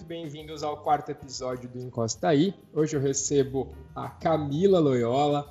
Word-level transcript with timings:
muito 0.00 0.08
bem-vindos 0.08 0.62
ao 0.62 0.78
quarto 0.78 1.10
episódio 1.10 1.68
do 1.68 1.78
Encosta 1.78 2.28
Aí. 2.28 2.54
Hoje 2.72 2.96
eu 2.96 3.00
recebo 3.00 3.74
a 3.94 4.08
Camila 4.08 4.78
Loyola, 4.78 5.46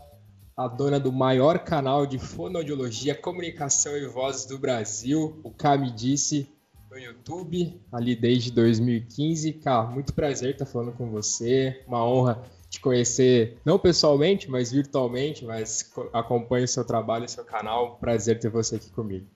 a 0.57 0.67
dona 0.67 0.99
do 0.99 1.11
maior 1.11 1.59
canal 1.59 2.07
de 2.07 2.17
fonoaudiologia, 2.17 3.13
comunicação 3.13 3.95
e 3.95 4.07
vozes 4.07 4.47
do 4.47 4.57
Brasil, 4.57 5.39
o 5.43 5.51
Cami 5.51 5.91
Disse, 5.91 6.49
no 6.89 6.97
YouTube, 6.97 7.79
ali 7.91 8.15
desde 8.15 8.51
2015. 8.51 9.53
Cara, 9.53 9.83
muito 9.83 10.15
prazer 10.15 10.53
estar 10.53 10.65
falando 10.65 10.93
com 10.93 11.11
você, 11.11 11.83
uma 11.87 12.03
honra 12.03 12.41
te 12.69 12.79
conhecer, 12.79 13.59
não 13.63 13.77
pessoalmente, 13.77 14.49
mas 14.49 14.71
virtualmente, 14.71 15.45
mas 15.45 15.91
acompanho 16.11 16.65
o 16.65 16.67
seu 16.67 16.83
trabalho 16.83 17.25
e 17.25 17.29
seu 17.29 17.45
canal. 17.45 17.97
Prazer 17.97 18.39
ter 18.39 18.49
você 18.49 18.77
aqui 18.77 18.89
comigo. 18.89 19.27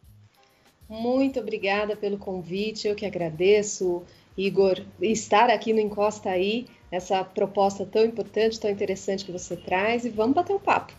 Muito 0.89 1.39
obrigada 1.39 1.95
pelo 1.95 2.17
convite, 2.17 2.87
eu 2.87 2.95
que 2.95 3.05
agradeço, 3.05 4.03
Igor, 4.37 4.81
estar 5.01 5.49
aqui 5.49 5.73
no 5.73 5.79
Encosta 5.79 6.29
Aí, 6.29 6.67
essa 6.91 7.23
proposta 7.23 7.85
tão 7.85 8.03
importante, 8.03 8.59
tão 8.59 8.69
interessante 8.69 9.25
que 9.25 9.31
você 9.31 9.55
traz, 9.55 10.05
e 10.05 10.09
vamos 10.09 10.35
bater 10.35 10.53
um 10.53 10.59
papo. 10.59 10.93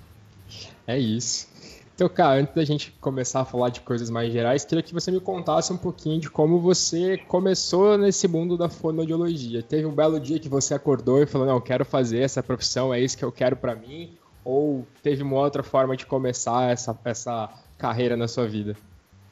É 0.87 0.99
isso. 0.99 1.49
Então, 1.95 2.09
cara, 2.09 2.41
antes 2.41 2.53
da 2.55 2.65
gente 2.65 2.91
começar 3.01 3.43
a 3.43 3.45
falar 3.45 3.69
de 3.69 3.81
coisas 3.81 4.11
mais 4.11 4.33
gerais, 4.33 4.65
queria 4.65 4.83
que 4.83 4.93
você 4.93 5.13
me 5.13 5.21
contasse 5.21 5.73
um 5.73 5.77
pouquinho 5.77 6.21
de 6.21 6.29
como 6.29 6.59
você 6.59 7.17
começou 7.17 7.97
nesse 7.97 8.27
mundo 8.27 8.57
da 8.57 8.69
fonoaudiologia. 8.69 9.63
Teve 9.63 9.87
um 9.87 9.95
belo 9.95 10.19
dia 10.19 10.41
que 10.41 10.49
você 10.49 10.75
acordou 10.75 11.23
e 11.23 11.27
falou: 11.27 11.47
"Não, 11.47 11.61
quero 11.61 11.85
fazer 11.85 12.19
essa 12.19 12.43
profissão, 12.43 12.93
é 12.93 13.01
isso 13.01 13.17
que 13.17 13.25
eu 13.25 13.31
quero 13.31 13.57
para 13.57 13.77
mim", 13.77 14.11
ou 14.45 14.85
teve 15.05 15.23
uma 15.23 15.37
outra 15.37 15.63
forma 15.63 15.97
de 15.97 16.05
começar 16.05 16.69
essa 16.69 16.99
essa 17.05 17.49
carreira 17.79 18.17
na 18.17 18.27
sua 18.27 18.49
vida? 18.49 18.77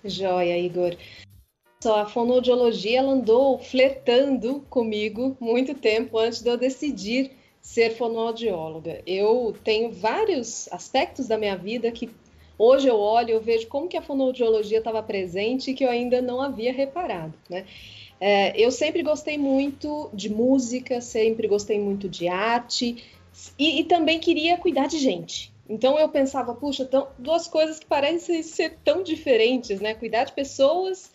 Joia, 0.05 0.57
Igor. 0.57 0.97
A 1.87 2.07
fonoaudiologia 2.07 2.99
ela 2.99 3.13
andou 3.13 3.59
flertando 3.59 4.65
comigo 4.71 5.37
muito 5.41 5.75
tempo 5.75 6.19
antes 6.19 6.41
de 6.41 6.49
eu 6.49 6.57
decidir 6.57 7.33
ser 7.61 7.97
fonoaudióloga. 7.97 9.03
Eu 9.07 9.55
tenho 9.65 9.91
vários 9.93 10.69
aspectos 10.73 11.29
da 11.29 11.39
minha 11.39 11.57
vida 11.57 11.91
que 11.91 12.11
hoje 12.59 12.89
eu 12.89 12.99
olho 12.99 13.31
eu 13.31 13.41
vejo 13.41 13.67
como 13.69 13.89
que 13.89 13.97
a 13.97 14.03
fonoaudiologia 14.03 14.79
estava 14.79 15.03
presente 15.03 15.71
e 15.71 15.75
que 15.75 15.85
eu 15.85 15.91
ainda 15.91 16.21
não 16.21 16.41
havia 16.41 16.73
reparado, 16.73 17.35
né? 17.49 17.65
É, 18.21 18.61
eu 18.61 18.71
sempre 18.71 19.03
gostei 19.03 19.37
muito 19.37 20.09
de 20.15 20.29
música, 20.29 21.01
sempre 21.01 21.49
gostei 21.49 21.81
muito 21.81 22.09
de 22.09 22.29
arte 22.29 23.03
e, 23.59 23.81
e 23.81 23.85
também 23.85 24.21
queria 24.21 24.57
cuidar 24.57 24.87
de 24.87 24.99
gente. 24.99 25.53
Então 25.69 25.99
eu 25.99 26.09
pensava, 26.09 26.55
puxa, 26.55 26.85
tão, 26.85 27.09
duas 27.19 27.49
coisas 27.49 27.79
que 27.79 27.87
parecem 27.87 28.43
ser 28.43 28.79
tão 28.85 29.03
diferentes, 29.03 29.81
né? 29.81 29.95
Cuidar 29.95 30.25
de 30.25 30.33
pessoas 30.33 31.12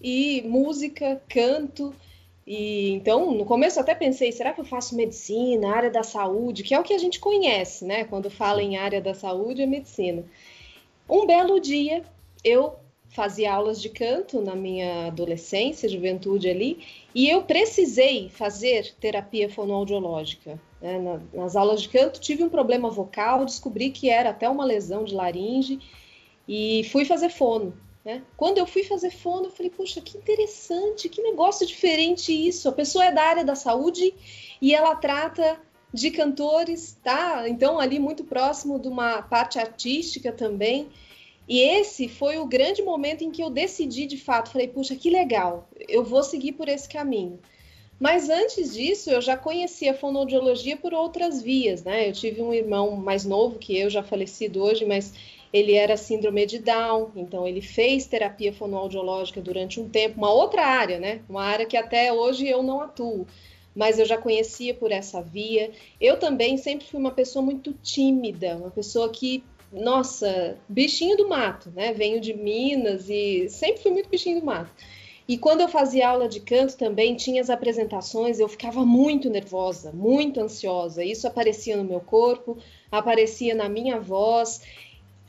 e 0.00 0.42
música, 0.42 1.22
canto. 1.28 1.94
E 2.46 2.90
então, 2.90 3.32
no 3.32 3.44
começo 3.44 3.80
até 3.80 3.94
pensei, 3.94 4.30
será 4.30 4.52
que 4.52 4.60
eu 4.60 4.64
faço 4.64 4.94
medicina, 4.94 5.74
área 5.74 5.90
da 5.90 6.02
saúde, 6.02 6.62
que 6.62 6.74
é 6.74 6.78
o 6.78 6.84
que 6.84 6.94
a 6.94 6.98
gente 6.98 7.18
conhece, 7.18 7.84
né? 7.84 8.04
Quando 8.04 8.30
fala 8.30 8.62
em 8.62 8.76
área 8.76 9.00
da 9.00 9.14
saúde 9.14 9.62
é 9.62 9.66
medicina. 9.66 10.24
Um 11.08 11.26
belo 11.26 11.60
dia, 11.60 12.04
eu 12.44 12.74
fazia 13.08 13.52
aulas 13.52 13.80
de 13.80 13.88
canto 13.88 14.40
na 14.40 14.54
minha 14.54 15.06
adolescência, 15.06 15.88
juventude 15.88 16.48
ali, 16.48 16.84
e 17.14 17.28
eu 17.28 17.42
precisei 17.42 18.28
fazer 18.28 18.94
terapia 19.00 19.48
fonoaudiológica. 19.48 20.60
Né? 20.80 21.20
nas 21.32 21.56
aulas 21.56 21.80
de 21.80 21.88
canto 21.88 22.20
tive 22.20 22.44
um 22.44 22.50
problema 22.50 22.90
vocal, 22.90 23.46
descobri 23.46 23.90
que 23.90 24.10
era 24.10 24.28
até 24.28 24.46
uma 24.46 24.62
lesão 24.62 25.04
de 25.04 25.14
laringe 25.14 25.80
e 26.46 26.84
fui 26.92 27.04
fazer 27.04 27.30
fono. 27.30 27.72
Né? 28.06 28.22
Quando 28.36 28.58
eu 28.58 28.66
fui 28.66 28.84
fazer 28.84 29.10
fono, 29.10 29.46
eu 29.46 29.50
falei, 29.50 29.68
poxa, 29.68 30.00
que 30.00 30.16
interessante, 30.16 31.08
que 31.08 31.20
negócio 31.20 31.66
diferente 31.66 32.32
isso. 32.32 32.68
A 32.68 32.72
pessoa 32.72 33.04
é 33.04 33.10
da 33.10 33.24
área 33.24 33.44
da 33.44 33.56
saúde 33.56 34.14
e 34.62 34.72
ela 34.72 34.94
trata 34.94 35.60
de 35.92 36.12
cantores, 36.12 36.96
tá? 37.02 37.48
Então, 37.48 37.80
ali 37.80 37.98
muito 37.98 38.22
próximo 38.22 38.78
de 38.78 38.86
uma 38.86 39.22
parte 39.22 39.58
artística 39.58 40.30
também. 40.30 40.88
E 41.48 41.58
esse 41.58 42.08
foi 42.08 42.38
o 42.38 42.46
grande 42.46 42.80
momento 42.80 43.24
em 43.24 43.32
que 43.32 43.42
eu 43.42 43.50
decidi 43.50 44.06
de 44.06 44.16
fato, 44.16 44.52
falei, 44.52 44.68
puxa, 44.68 44.94
que 44.94 45.10
legal, 45.10 45.68
eu 45.88 46.04
vou 46.04 46.22
seguir 46.22 46.52
por 46.52 46.68
esse 46.68 46.88
caminho. 46.88 47.40
Mas 47.98 48.28
antes 48.28 48.74
disso, 48.74 49.10
eu 49.10 49.20
já 49.20 49.36
conhecia 49.36 49.90
a 49.90 49.94
fonoaudiologia 49.94 50.76
por 50.76 50.94
outras 50.94 51.42
vias, 51.42 51.82
né? 51.82 52.08
Eu 52.08 52.12
tive 52.12 52.40
um 52.40 52.54
irmão 52.54 52.94
mais 52.94 53.24
novo 53.24 53.58
que 53.58 53.76
eu, 53.76 53.90
já 53.90 54.02
falecido 54.02 54.62
hoje, 54.62 54.84
mas 54.84 55.12
ele 55.56 55.72
era 55.72 55.96
síndrome 55.96 56.44
de 56.44 56.58
Down, 56.58 57.10
então 57.16 57.46
ele 57.46 57.60
fez 57.60 58.06
terapia 58.06 58.52
fonoaudiológica 58.52 59.40
durante 59.40 59.80
um 59.80 59.88
tempo, 59.88 60.18
uma 60.18 60.32
outra 60.32 60.66
área, 60.66 60.98
né? 60.98 61.20
Uma 61.28 61.42
área 61.42 61.64
que 61.64 61.76
até 61.76 62.12
hoje 62.12 62.46
eu 62.46 62.62
não 62.62 62.80
atuo, 62.80 63.26
mas 63.74 63.98
eu 63.98 64.04
já 64.04 64.18
conhecia 64.18 64.74
por 64.74 64.92
essa 64.92 65.22
via. 65.22 65.70
Eu 66.00 66.18
também 66.18 66.56
sempre 66.56 66.86
fui 66.86 67.00
uma 67.00 67.10
pessoa 67.10 67.44
muito 67.44 67.72
tímida, 67.82 68.56
uma 68.56 68.70
pessoa 68.70 69.08
que, 69.08 69.42
nossa, 69.72 70.58
bichinho 70.68 71.16
do 71.16 71.28
mato, 71.28 71.72
né? 71.74 71.92
Venho 71.92 72.20
de 72.20 72.34
Minas 72.34 73.08
e 73.08 73.48
sempre 73.48 73.82
fui 73.82 73.90
muito 73.92 74.08
bichinho 74.08 74.40
do 74.40 74.46
mato. 74.46 74.70
E 75.28 75.36
quando 75.36 75.60
eu 75.60 75.68
fazia 75.68 76.08
aula 76.08 76.28
de 76.28 76.38
canto 76.38 76.76
também, 76.76 77.16
tinha 77.16 77.40
as 77.40 77.50
apresentações, 77.50 78.38
eu 78.38 78.48
ficava 78.48 78.86
muito 78.86 79.28
nervosa, 79.28 79.90
muito 79.90 80.40
ansiosa. 80.40 81.02
Isso 81.02 81.26
aparecia 81.26 81.76
no 81.76 81.82
meu 81.82 82.00
corpo, 82.00 82.56
aparecia 82.92 83.52
na 83.52 83.68
minha 83.68 83.98
voz. 83.98 84.60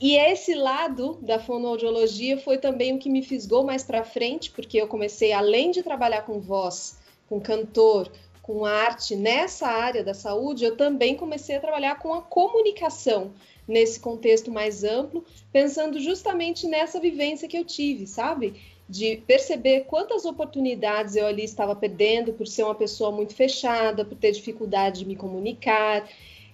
E 0.00 0.16
esse 0.16 0.54
lado 0.54 1.18
da 1.20 1.38
fonoaudiologia 1.38 2.38
foi 2.38 2.58
também 2.58 2.94
o 2.94 2.98
que 2.98 3.10
me 3.10 3.22
fisgou 3.22 3.64
mais 3.64 3.82
para 3.82 4.04
frente, 4.04 4.50
porque 4.50 4.80
eu 4.80 4.86
comecei, 4.86 5.32
além 5.32 5.70
de 5.70 5.82
trabalhar 5.82 6.22
com 6.22 6.40
voz, 6.40 6.98
com 7.28 7.40
cantor, 7.40 8.10
com 8.40 8.64
arte 8.64 9.16
nessa 9.16 9.66
área 9.66 10.04
da 10.04 10.14
saúde, 10.14 10.64
eu 10.64 10.76
também 10.76 11.16
comecei 11.16 11.56
a 11.56 11.60
trabalhar 11.60 11.98
com 11.98 12.14
a 12.14 12.22
comunicação 12.22 13.32
nesse 13.66 14.00
contexto 14.00 14.50
mais 14.50 14.84
amplo, 14.84 15.24
pensando 15.52 16.00
justamente 16.00 16.66
nessa 16.66 17.00
vivência 17.00 17.48
que 17.48 17.58
eu 17.58 17.64
tive, 17.64 18.06
sabe? 18.06 18.54
de 18.88 19.18
perceber 19.26 19.80
quantas 19.80 20.24
oportunidades 20.24 21.14
eu 21.14 21.26
ali 21.26 21.44
estava 21.44 21.76
perdendo 21.76 22.32
por 22.32 22.46
ser 22.46 22.62
uma 22.62 22.74
pessoa 22.74 23.12
muito 23.12 23.34
fechada, 23.34 24.04
por 24.04 24.16
ter 24.16 24.32
dificuldade 24.32 25.00
de 25.00 25.06
me 25.06 25.14
comunicar. 25.14 26.08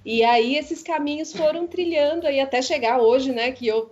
E 0.04 0.22
aí 0.22 0.56
esses 0.56 0.82
caminhos 0.82 1.32
foram 1.32 1.66
trilhando 1.66 2.26
aí 2.26 2.38
até 2.38 2.60
chegar 2.60 3.00
hoje, 3.00 3.32
né, 3.32 3.52
que 3.52 3.66
eu 3.66 3.90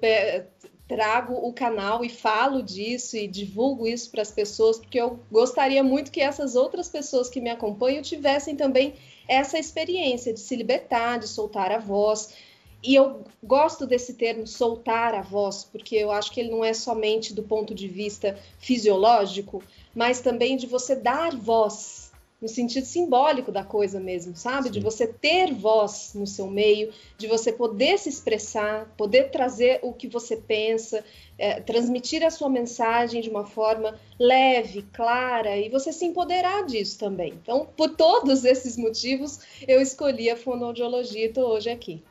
trago 0.86 1.34
o 1.34 1.52
canal 1.52 2.04
e 2.04 2.10
falo 2.10 2.62
disso 2.62 3.16
e 3.16 3.26
divulgo 3.26 3.86
isso 3.86 4.10
para 4.10 4.20
as 4.20 4.30
pessoas, 4.30 4.78
porque 4.78 5.00
eu 5.00 5.18
gostaria 5.30 5.82
muito 5.82 6.10
que 6.12 6.20
essas 6.20 6.54
outras 6.54 6.88
pessoas 6.88 7.30
que 7.30 7.40
me 7.40 7.48
acompanham 7.48 8.02
tivessem 8.02 8.54
também 8.54 8.94
essa 9.26 9.58
experiência 9.58 10.34
de 10.34 10.40
se 10.40 10.54
libertar, 10.54 11.18
de 11.18 11.28
soltar 11.28 11.72
a 11.72 11.78
voz, 11.78 12.34
e 12.82 12.96
eu 12.96 13.22
gosto 13.42 13.86
desse 13.86 14.14
termo 14.14 14.44
soltar 14.44 15.14
a 15.14 15.22
voz, 15.22 15.62
porque 15.62 15.94
eu 15.94 16.10
acho 16.10 16.32
que 16.32 16.40
ele 16.40 16.50
não 16.50 16.64
é 16.64 16.74
somente 16.74 17.32
do 17.32 17.42
ponto 17.42 17.72
de 17.72 17.86
vista 17.86 18.36
fisiológico, 18.58 19.62
mas 19.94 20.20
também 20.20 20.56
de 20.56 20.66
você 20.66 20.96
dar 20.96 21.34
voz, 21.34 22.01
no 22.42 22.48
sentido 22.48 22.84
simbólico 22.84 23.52
da 23.52 23.62
coisa 23.62 24.00
mesmo, 24.00 24.34
sabe? 24.34 24.64
Sim. 24.64 24.72
De 24.72 24.80
você 24.80 25.06
ter 25.06 25.54
voz 25.54 26.10
no 26.14 26.26
seu 26.26 26.48
meio, 26.48 26.92
de 27.16 27.28
você 27.28 27.52
poder 27.52 27.96
se 27.98 28.08
expressar, 28.08 28.92
poder 28.96 29.30
trazer 29.30 29.78
o 29.82 29.92
que 29.92 30.08
você 30.08 30.36
pensa, 30.36 31.04
é, 31.38 31.60
transmitir 31.60 32.24
a 32.24 32.30
sua 32.30 32.48
mensagem 32.48 33.22
de 33.22 33.30
uma 33.30 33.46
forma 33.46 33.96
leve, 34.18 34.82
clara, 34.92 35.56
e 35.56 35.68
você 35.68 35.92
se 35.92 36.04
empoderar 36.04 36.66
disso 36.66 36.98
também. 36.98 37.34
Então, 37.40 37.68
por 37.76 37.90
todos 37.90 38.44
esses 38.44 38.76
motivos, 38.76 39.38
eu 39.68 39.80
escolhi 39.80 40.28
a 40.28 40.36
fonoaudiologia 40.36 41.26
e 41.26 41.28
estou 41.28 41.48
hoje 41.48 41.70
aqui. 41.70 42.02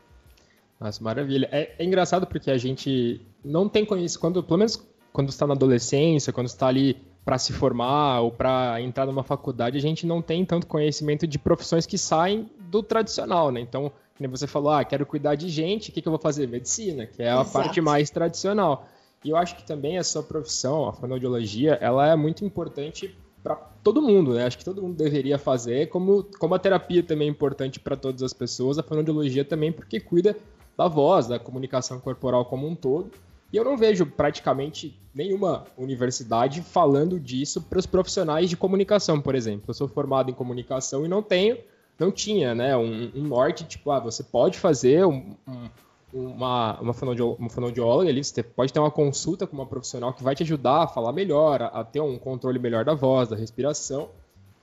Nossa, 0.79 1.03
maravilha. 1.03 1.49
É, 1.51 1.75
é 1.77 1.83
engraçado 1.83 2.25
porque 2.25 2.49
a 2.49 2.57
gente 2.57 3.19
não 3.43 3.67
tem 3.67 3.85
conhecimento, 3.85 4.21
quando, 4.21 4.43
pelo 4.43 4.59
menos 4.59 4.81
quando 5.11 5.27
está 5.27 5.45
na 5.45 5.53
adolescência, 5.53 6.31
quando 6.31 6.47
está 6.47 6.67
ali 6.67 6.97
para 7.23 7.37
se 7.37 7.53
formar 7.53 8.21
ou 8.21 8.31
para 8.31 8.81
entrar 8.81 9.05
numa 9.05 9.23
faculdade, 9.23 9.77
a 9.77 9.81
gente 9.81 10.05
não 10.05 10.21
tem 10.21 10.43
tanto 10.43 10.67
conhecimento 10.67 11.27
de 11.27 11.37
profissões 11.37 11.85
que 11.85 11.97
saem 11.97 12.49
do 12.59 12.81
tradicional, 12.81 13.51
né? 13.51 13.59
Então, 13.59 13.91
como 14.17 14.29
você 14.29 14.47
falou, 14.47 14.71
ah, 14.71 14.83
quero 14.83 15.05
cuidar 15.05 15.35
de 15.35 15.49
gente, 15.49 15.89
o 15.89 15.93
que, 15.93 16.01
que 16.01 16.07
eu 16.07 16.11
vou 16.11 16.19
fazer? 16.19 16.47
Medicina, 16.47 17.05
que 17.05 17.21
é 17.21 17.29
a 17.29 17.41
Exato. 17.41 17.51
parte 17.51 17.81
mais 17.81 18.09
tradicional. 18.09 18.87
E 19.23 19.29
eu 19.29 19.37
acho 19.37 19.55
que 19.55 19.63
também 19.63 19.97
a 19.97 20.03
sua 20.03 20.23
profissão, 20.23 20.87
a 20.87 20.93
fonoaudiologia, 20.93 21.77
ela 21.79 22.07
é 22.07 22.15
muito 22.15 22.43
importante 22.43 23.15
para 23.43 23.55
todo 23.55 24.01
mundo, 24.01 24.33
né? 24.33 24.45
Acho 24.45 24.57
que 24.57 24.65
todo 24.65 24.81
mundo 24.81 24.95
deveria 24.95 25.37
fazer, 25.37 25.89
como, 25.89 26.23
como 26.39 26.55
a 26.55 26.59
terapia 26.59 27.03
também 27.03 27.27
é 27.27 27.31
importante 27.31 27.79
para 27.79 27.95
todas 27.95 28.23
as 28.23 28.33
pessoas, 28.33 28.77
a 28.79 28.83
fonoaudiologia 28.83 29.45
também, 29.45 29.71
porque 29.71 29.99
cuida 29.99 30.35
da 30.77 30.87
voz, 30.87 31.27
da 31.27 31.37
comunicação 31.37 31.99
corporal 31.99 32.45
como 32.45 32.67
um 32.67 32.75
todo. 32.75 33.11
E 33.51 33.57
eu 33.57 33.65
não 33.65 33.75
vejo 33.77 34.05
praticamente 34.05 34.97
nenhuma 35.13 35.65
universidade 35.77 36.61
falando 36.61 37.19
disso 37.19 37.61
para 37.61 37.79
os 37.79 37.85
profissionais 37.85 38.49
de 38.49 38.55
comunicação, 38.55 39.19
por 39.19 39.35
exemplo. 39.35 39.65
Eu 39.67 39.73
sou 39.73 39.87
formado 39.87 40.31
em 40.31 40.33
comunicação 40.33 41.05
e 41.05 41.09
não 41.09 41.21
tenho, 41.21 41.57
não 41.99 42.11
tinha, 42.11 42.55
né, 42.55 42.77
um, 42.77 43.11
um 43.13 43.23
norte 43.23 43.65
tipo, 43.65 43.91
ah, 43.91 43.99
você 43.99 44.23
pode 44.23 44.57
fazer 44.57 45.05
um, 45.05 45.35
um, 45.45 45.69
uma, 46.13 46.79
uma, 46.79 46.93
fonoaudióloga, 46.93 48.09
ali, 48.09 48.23
você 48.23 48.41
pode 48.41 48.71
ter 48.71 48.79
uma 48.79 48.91
consulta 48.91 49.45
com 49.45 49.55
uma 49.55 49.65
profissional 49.65 50.13
que 50.13 50.23
vai 50.23 50.33
te 50.33 50.43
ajudar 50.43 50.83
a 50.83 50.87
falar 50.87 51.11
melhor, 51.11 51.61
a, 51.61 51.67
a 51.67 51.83
ter 51.83 51.99
um 51.99 52.17
controle 52.17 52.57
melhor 52.57 52.85
da 52.85 52.93
voz, 52.93 53.27
da 53.27 53.35
respiração. 53.35 54.09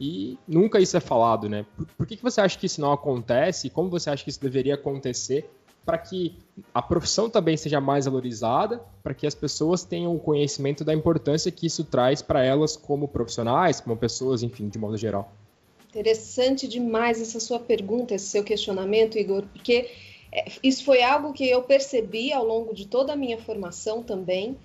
e 0.01 0.39
nunca 0.49 0.81
isso 0.81 0.97
é 0.97 1.01
falado, 1.01 1.47
né? 1.47 1.67
Por, 1.77 1.87
por 1.89 2.07
que, 2.07 2.17
que 2.17 2.23
você 2.23 2.41
acha 2.41 2.59
que 2.59 2.65
isso 2.65 2.81
não 2.81 2.93
acontece? 2.93 3.69
Como 3.69 3.91
você 3.91 4.09
acha 4.09 4.25
que 4.25 4.31
isso 4.31 4.41
deveria 4.41 4.77
acontecer 4.77 5.51
para 5.85 5.99
que 5.99 6.37
a 6.75 6.83
profissão 6.83 7.31
também 7.31 7.57
seja 7.57 7.81
mais 7.81 8.05
valorizada, 8.05 8.83
para 9.03 9.15
que 9.15 9.27
as 9.27 9.35
pessoas 9.35 9.85
tenham 9.85 10.15
o 10.15 10.19
conhecimento 10.19 10.85
da 10.85 10.93
importância 10.93 11.51
que 11.51 11.67
isso 11.67 11.85
traz 11.85 12.21
para 12.21 12.45
elas 12.45 12.77
como 12.77 13.09
profissionais, 13.09 13.81
como 13.81 13.97
pessoas, 13.97 14.43
enfim, 14.43 14.69
de 14.69 14.79
modo 14.79 14.97
geral? 14.97 15.33
Interessante 15.89 16.69
demais 16.69 17.21
essa 17.21 17.41
sua 17.41 17.59
pergunta, 17.59 18.15
esse 18.15 18.27
seu 18.27 18.45
questionamento, 18.45 19.19
Igor, 19.19 19.45
porque 19.53 19.91
é, 20.31 20.45
isso 20.63 20.85
foi 20.85 21.03
algo 21.03 21.33
que 21.33 21.49
eu 21.49 21.63
percebi 21.63 22.33
ao 22.33 22.45
longo 22.45 22.75
de 22.75 22.87
toda 22.87 23.15
a 23.15 23.17
minha 23.17 23.39
formação 23.39 24.03
também. 24.03 24.57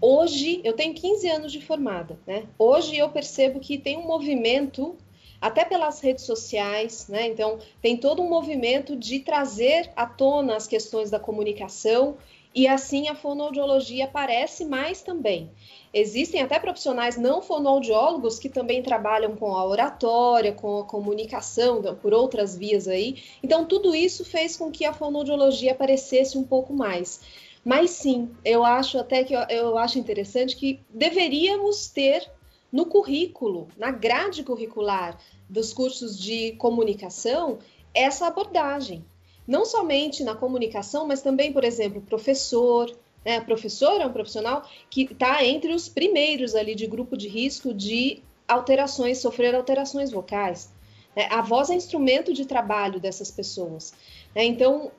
Hoje, 0.00 0.60
eu 0.62 0.74
tenho 0.74 0.94
15 0.94 1.28
anos 1.28 1.52
de 1.52 1.60
formada, 1.60 2.16
né? 2.24 2.44
Hoje 2.56 2.96
eu 2.96 3.08
percebo 3.08 3.58
que 3.58 3.76
tem 3.78 3.96
um 3.96 4.06
movimento, 4.06 4.96
até 5.40 5.64
pelas 5.64 6.00
redes 6.00 6.24
sociais, 6.24 7.06
né? 7.08 7.26
Então, 7.26 7.58
tem 7.80 7.96
todo 7.96 8.22
um 8.22 8.28
movimento 8.28 8.96
de 8.96 9.20
trazer 9.20 9.90
à 9.94 10.06
tona 10.06 10.56
as 10.56 10.66
questões 10.66 11.10
da 11.10 11.20
comunicação 11.20 12.16
e 12.54 12.66
assim 12.66 13.08
a 13.08 13.14
fonoaudiologia 13.14 14.06
aparece 14.06 14.64
mais 14.64 15.02
também. 15.02 15.50
Existem 15.92 16.42
até 16.42 16.58
profissionais 16.58 17.16
não 17.16 17.40
fonoaudiólogos 17.40 18.38
que 18.38 18.48
também 18.48 18.82
trabalham 18.82 19.36
com 19.36 19.54
a 19.54 19.64
oratória, 19.64 20.52
com 20.52 20.80
a 20.80 20.84
comunicação, 20.84 21.80
por 22.02 22.12
outras 22.12 22.56
vias 22.56 22.88
aí. 22.88 23.22
Então, 23.42 23.64
tudo 23.64 23.94
isso 23.94 24.24
fez 24.24 24.56
com 24.56 24.70
que 24.70 24.84
a 24.84 24.92
fonoaudiologia 24.92 25.72
aparecesse 25.72 26.36
um 26.36 26.44
pouco 26.44 26.72
mais. 26.72 27.20
Mas 27.64 27.90
sim, 27.90 28.30
eu 28.44 28.64
acho 28.64 28.98
até 28.98 29.24
que 29.24 29.34
eu, 29.34 29.40
eu 29.48 29.78
acho 29.78 29.98
interessante 29.98 30.56
que 30.56 30.80
deveríamos 30.90 31.88
ter 31.88 32.30
no 32.70 32.86
currículo, 32.86 33.68
na 33.76 33.90
grade 33.90 34.42
curricular 34.42 35.18
dos 35.48 35.72
cursos 35.72 36.18
de 36.18 36.52
comunicação, 36.52 37.58
essa 37.94 38.26
abordagem. 38.26 39.04
Não 39.46 39.64
somente 39.64 40.22
na 40.22 40.34
comunicação, 40.34 41.06
mas 41.06 41.22
também, 41.22 41.52
por 41.52 41.64
exemplo, 41.64 42.02
professor. 42.02 42.94
Né? 43.24 43.40
Professor 43.40 44.00
é 44.00 44.06
um 44.06 44.12
profissional 44.12 44.68
que 44.90 45.04
está 45.04 45.44
entre 45.44 45.72
os 45.72 45.88
primeiros 45.88 46.54
ali 46.54 46.74
de 46.74 46.86
grupo 46.86 47.16
de 47.16 47.28
risco 47.28 47.72
de 47.72 48.22
alterações, 48.46 49.18
sofrer 49.18 49.54
alterações 49.54 50.10
vocais. 50.10 50.70
Né? 51.16 51.26
A 51.30 51.40
voz 51.40 51.70
é 51.70 51.74
instrumento 51.74 52.32
de 52.34 52.44
trabalho 52.44 53.00
dessas 53.00 53.30
pessoas. 53.30 53.94
Né? 54.34 54.44
Então, 54.44 54.92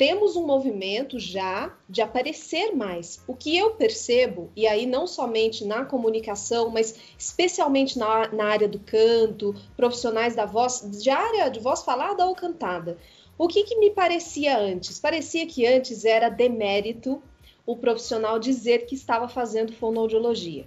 temos 0.00 0.34
um 0.34 0.46
movimento 0.46 1.18
já 1.18 1.76
de 1.86 2.00
aparecer 2.00 2.74
mais. 2.74 3.22
O 3.26 3.36
que 3.36 3.54
eu 3.54 3.72
percebo, 3.72 4.50
e 4.56 4.66
aí 4.66 4.86
não 4.86 5.06
somente 5.06 5.62
na 5.62 5.84
comunicação, 5.84 6.70
mas 6.70 6.94
especialmente 7.18 7.98
na, 7.98 8.32
na 8.32 8.46
área 8.46 8.66
do 8.66 8.78
canto, 8.78 9.54
profissionais 9.76 10.34
da 10.34 10.46
voz, 10.46 10.82
de 10.90 11.10
área 11.10 11.50
de 11.50 11.60
voz 11.60 11.82
falada 11.82 12.24
ou 12.24 12.34
cantada. 12.34 12.96
O 13.36 13.46
que, 13.46 13.62
que 13.62 13.76
me 13.76 13.90
parecia 13.90 14.58
antes? 14.58 14.98
Parecia 14.98 15.46
que 15.46 15.66
antes 15.66 16.06
era 16.06 16.30
demérito 16.30 17.22
o 17.66 17.76
profissional 17.76 18.38
dizer 18.38 18.86
que 18.86 18.94
estava 18.94 19.28
fazendo 19.28 19.74
fonoaudiologia. 19.74 20.66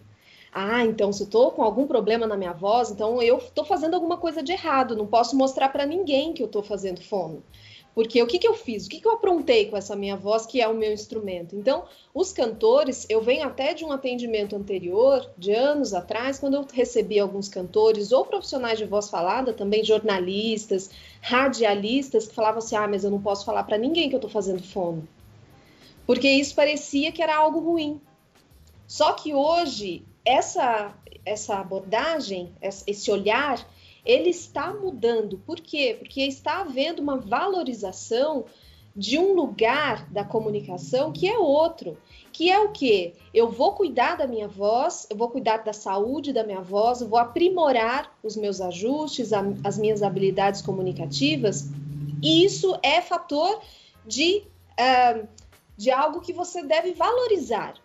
Ah, 0.53 0.85
então 0.85 1.11
se 1.11 1.23
eu 1.23 1.25
estou 1.25 1.49
com 1.49 1.63
algum 1.63 1.87
problema 1.87 2.27
na 2.27 2.37
minha 2.37 2.53
voz, 2.53 2.91
então 2.91 3.19
eu 3.19 3.39
estou 3.39 3.65
fazendo 3.65 3.95
alguma 3.95 4.17
coisa 4.17 4.43
de 4.43 4.51
errado, 4.51 4.95
não 4.95 5.07
posso 5.07 5.35
mostrar 5.35 5.69
para 5.69 5.87
ninguém 5.87 6.33
que 6.33 6.43
eu 6.43 6.45
estou 6.45 6.61
fazendo 6.61 7.01
fono. 7.01 7.41
Porque 7.93 8.21
o 8.23 8.27
que, 8.27 8.39
que 8.39 8.47
eu 8.47 8.55
fiz? 8.55 8.85
O 8.85 8.89
que, 8.89 8.99
que 8.99 9.07
eu 9.07 9.11
aprontei 9.11 9.69
com 9.69 9.77
essa 9.77 9.95
minha 9.95 10.15
voz, 10.15 10.47
que 10.47 10.59
é 10.59 10.67
o 10.67 10.73
meu 10.73 10.91
instrumento? 10.91 11.55
Então, 11.55 11.85
os 12.13 12.33
cantores, 12.33 13.05
eu 13.07 13.21
venho 13.21 13.45
até 13.45 13.73
de 13.73 13.85
um 13.85 13.91
atendimento 13.91 14.55
anterior, 14.55 15.29
de 15.37 15.51
anos 15.51 15.93
atrás, 15.93 16.39
quando 16.39 16.55
eu 16.55 16.65
recebi 16.73 17.19
alguns 17.19 17.47
cantores 17.47 18.11
ou 18.11 18.25
profissionais 18.25 18.79
de 18.79 18.85
voz 18.85 19.09
falada, 19.09 19.53
também 19.53 19.83
jornalistas, 19.83 20.89
radialistas, 21.21 22.27
que 22.27 22.33
falavam 22.33 22.59
assim: 22.59 22.75
ah, 22.75 22.87
mas 22.87 23.03
eu 23.03 23.11
não 23.11 23.21
posso 23.21 23.45
falar 23.45 23.63
para 23.63 23.77
ninguém 23.77 24.09
que 24.09 24.15
eu 24.15 24.17
estou 24.17 24.31
fazendo 24.31 24.63
fono. 24.63 25.07
Porque 26.05 26.27
isso 26.27 26.55
parecia 26.55 27.11
que 27.11 27.21
era 27.21 27.35
algo 27.35 27.59
ruim. 27.59 28.01
Só 28.87 29.13
que 29.13 29.33
hoje, 29.35 30.03
essa, 30.25 30.93
essa 31.23 31.57
abordagem, 31.59 32.51
esse 32.61 33.11
olhar, 33.11 33.65
ele 34.05 34.29
está 34.29 34.73
mudando. 34.73 35.37
Por 35.39 35.59
quê? 35.59 35.95
Porque 35.97 36.21
está 36.21 36.61
havendo 36.61 37.01
uma 37.01 37.17
valorização 37.17 38.45
de 38.95 39.17
um 39.17 39.33
lugar 39.33 40.07
da 40.11 40.23
comunicação 40.23 41.11
que 41.11 41.27
é 41.27 41.37
outro, 41.37 41.97
que 42.31 42.51
é 42.51 42.59
o 42.59 42.71
que? 42.71 43.13
Eu 43.33 43.49
vou 43.49 43.73
cuidar 43.73 44.17
da 44.17 44.27
minha 44.27 44.47
voz, 44.47 45.07
eu 45.09 45.17
vou 45.17 45.29
cuidar 45.29 45.57
da 45.57 45.73
saúde 45.73 46.31
da 46.31 46.43
minha 46.43 46.61
voz, 46.61 47.01
eu 47.01 47.07
vou 47.07 47.17
aprimorar 47.17 48.15
os 48.21 48.35
meus 48.35 48.61
ajustes, 48.61 49.31
as 49.63 49.77
minhas 49.79 50.03
habilidades 50.03 50.61
comunicativas, 50.61 51.69
e 52.21 52.45
isso 52.45 52.77
é 52.83 53.01
fator 53.01 53.61
de, 54.05 54.43
uh, 54.79 55.27
de 55.75 55.89
algo 55.89 56.21
que 56.21 56.31
você 56.31 56.63
deve 56.63 56.93
valorizar. 56.93 57.75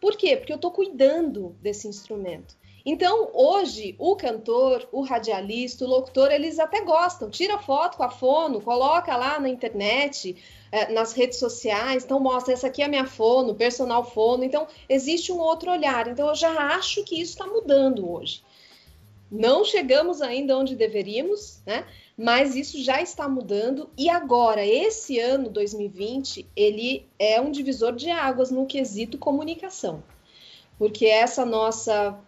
Por 0.00 0.16
quê? 0.16 0.36
Porque 0.36 0.52
eu 0.52 0.56
estou 0.56 0.70
cuidando 0.70 1.56
desse 1.60 1.88
instrumento. 1.88 2.56
Então, 2.84 3.30
hoje, 3.32 3.94
o 3.98 4.16
cantor, 4.16 4.88
o 4.90 5.02
radialista, 5.02 5.84
o 5.84 5.88
locutor, 5.88 6.32
eles 6.32 6.58
até 6.58 6.80
gostam. 6.80 7.30
Tira 7.30 7.58
foto 7.58 7.96
com 7.96 8.02
a 8.02 8.10
fono, 8.10 8.60
coloca 8.60 9.16
lá 9.16 9.38
na 9.38 9.48
internet, 9.48 10.36
é, 10.70 10.92
nas 10.92 11.12
redes 11.12 11.38
sociais. 11.38 12.04
Então, 12.04 12.18
mostra, 12.18 12.52
essa 12.52 12.66
aqui 12.66 12.82
é 12.82 12.86
a 12.86 12.88
minha 12.88 13.06
fono, 13.06 13.54
personal 13.54 14.04
fono. 14.04 14.42
Então, 14.42 14.66
existe 14.88 15.30
um 15.30 15.38
outro 15.38 15.70
olhar. 15.70 16.08
Então, 16.08 16.28
eu 16.28 16.34
já 16.34 16.50
acho 16.74 17.04
que 17.04 17.20
isso 17.20 17.32
está 17.32 17.46
mudando 17.46 18.10
hoje. 18.10 18.42
Não 19.30 19.64
chegamos 19.64 20.20
ainda 20.20 20.58
onde 20.58 20.76
deveríamos, 20.76 21.62
né? 21.64 21.86
Mas 22.18 22.54
isso 22.54 22.82
já 22.82 23.00
está 23.00 23.28
mudando. 23.28 23.88
E 23.96 24.10
agora, 24.10 24.66
esse 24.66 25.18
ano 25.18 25.48
2020, 25.48 26.46
ele 26.54 27.06
é 27.18 27.40
um 27.40 27.50
divisor 27.50 27.94
de 27.94 28.10
águas 28.10 28.50
no 28.50 28.66
quesito 28.66 29.16
comunicação. 29.16 30.02
Porque 30.78 31.06
essa 31.06 31.46
nossa 31.46 32.18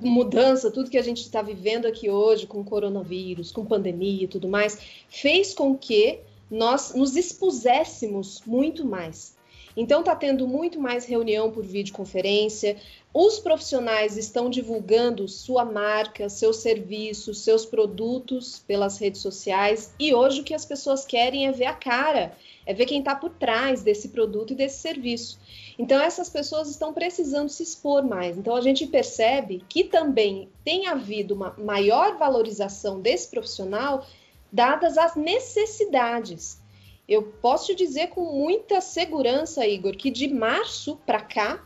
mudança, 0.00 0.70
tudo 0.70 0.90
que 0.90 0.98
a 0.98 1.02
gente 1.02 1.22
está 1.22 1.42
vivendo 1.42 1.86
aqui 1.86 2.10
hoje 2.10 2.46
com 2.46 2.64
coronavírus, 2.64 3.52
com 3.52 3.64
pandemia 3.64 4.24
e 4.24 4.28
tudo 4.28 4.48
mais, 4.48 4.78
fez 5.08 5.52
com 5.54 5.76
que 5.76 6.20
nós 6.50 6.94
nos 6.94 7.16
expuséssemos 7.16 8.42
muito 8.46 8.84
mais. 8.84 9.35
Então 9.76 10.00
está 10.00 10.16
tendo 10.16 10.48
muito 10.48 10.80
mais 10.80 11.04
reunião 11.04 11.50
por 11.50 11.62
videoconferência. 11.62 12.76
Os 13.12 13.38
profissionais 13.38 14.16
estão 14.16 14.48
divulgando 14.48 15.28
sua 15.28 15.64
marca, 15.64 16.28
seus 16.28 16.58
serviços, 16.58 17.40
seus 17.40 17.66
produtos 17.66 18.58
pelas 18.66 18.98
redes 18.98 19.20
sociais. 19.20 19.94
E 19.98 20.14
hoje 20.14 20.40
o 20.40 20.44
que 20.44 20.54
as 20.54 20.64
pessoas 20.64 21.04
querem 21.04 21.46
é 21.46 21.52
ver 21.52 21.66
a 21.66 21.74
cara, 21.74 22.36
é 22.64 22.72
ver 22.72 22.86
quem 22.86 23.00
está 23.00 23.14
por 23.14 23.30
trás 23.30 23.82
desse 23.82 24.08
produto 24.08 24.52
e 24.52 24.56
desse 24.56 24.78
serviço. 24.78 25.38
Então, 25.78 26.00
essas 26.00 26.30
pessoas 26.30 26.70
estão 26.70 26.92
precisando 26.92 27.50
se 27.50 27.62
expor 27.62 28.02
mais. 28.02 28.38
Então, 28.38 28.56
a 28.56 28.62
gente 28.62 28.86
percebe 28.86 29.62
que 29.68 29.84
também 29.84 30.48
tem 30.64 30.86
havido 30.86 31.34
uma 31.34 31.54
maior 31.58 32.16
valorização 32.16 33.00
desse 33.00 33.28
profissional, 33.28 34.06
dadas 34.50 34.96
as 34.96 35.14
necessidades. 35.16 36.58
Eu 37.08 37.22
posso 37.22 37.66
te 37.66 37.74
dizer 37.74 38.08
com 38.08 38.24
muita 38.24 38.80
segurança, 38.80 39.66
Igor, 39.66 39.96
que 39.96 40.10
de 40.10 40.28
março 40.28 40.96
para 41.06 41.20
cá 41.20 41.64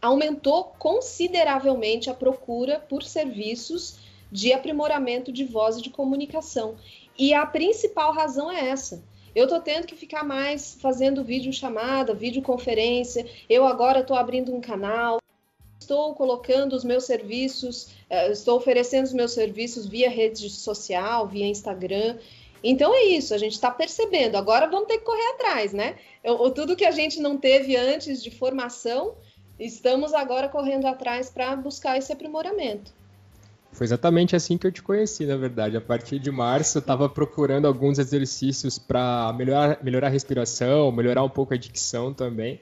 aumentou 0.00 0.64
consideravelmente 0.78 2.08
a 2.08 2.14
procura 2.14 2.78
por 2.78 3.02
serviços 3.02 3.98
de 4.30 4.52
aprimoramento 4.52 5.32
de 5.32 5.44
voz 5.44 5.76
e 5.76 5.82
de 5.82 5.90
comunicação. 5.90 6.76
E 7.18 7.34
a 7.34 7.44
principal 7.44 8.12
razão 8.12 8.50
é 8.50 8.68
essa 8.68 9.02
eu 9.34 9.44
estou 9.44 9.60
tendo 9.60 9.86
que 9.86 9.94
ficar 9.94 10.24
mais 10.24 10.76
fazendo 10.80 11.24
vídeo 11.24 11.52
chamada, 11.52 12.14
videoconferência. 12.14 13.26
Eu 13.48 13.64
agora 13.64 14.00
estou 14.00 14.16
abrindo 14.16 14.54
um 14.54 14.60
canal, 14.60 15.20
estou 15.78 16.14
colocando 16.14 16.74
os 16.74 16.82
meus 16.82 17.04
serviços, 17.04 17.90
eh, 18.08 18.32
estou 18.32 18.56
oferecendo 18.56 19.04
os 19.04 19.12
meus 19.12 19.32
serviços 19.32 19.86
via 19.86 20.10
rede 20.10 20.50
social, 20.50 21.28
via 21.28 21.46
Instagram. 21.46 22.18
Então 22.62 22.94
é 22.94 23.04
isso, 23.04 23.34
a 23.34 23.38
gente 23.38 23.52
está 23.52 23.70
percebendo. 23.70 24.36
Agora 24.36 24.66
vamos 24.68 24.86
ter 24.86 24.98
que 24.98 25.04
correr 25.04 25.26
atrás, 25.34 25.72
né? 25.72 25.96
Eu, 26.22 26.50
tudo 26.50 26.76
que 26.76 26.84
a 26.84 26.90
gente 26.90 27.20
não 27.20 27.38
teve 27.38 27.76
antes 27.76 28.22
de 28.22 28.30
formação, 28.30 29.14
estamos 29.58 30.12
agora 30.12 30.48
correndo 30.48 30.86
atrás 30.86 31.30
para 31.30 31.56
buscar 31.56 31.96
esse 31.96 32.12
aprimoramento. 32.12 32.92
Foi 33.72 33.84
exatamente 33.84 34.34
assim 34.34 34.58
que 34.58 34.66
eu 34.66 34.72
te 34.72 34.82
conheci, 34.82 35.24
na 35.24 35.36
verdade. 35.36 35.76
A 35.76 35.80
partir 35.80 36.18
de 36.18 36.30
março, 36.30 36.78
eu 36.78 36.80
estava 36.80 37.08
procurando 37.08 37.66
alguns 37.66 37.98
exercícios 37.98 38.78
para 38.78 39.32
melhorar, 39.32 39.78
melhorar 39.82 40.08
a 40.08 40.10
respiração, 40.10 40.90
melhorar 40.90 41.22
um 41.22 41.28
pouco 41.28 41.54
a 41.54 41.56
dicção 41.56 42.12
também, 42.12 42.60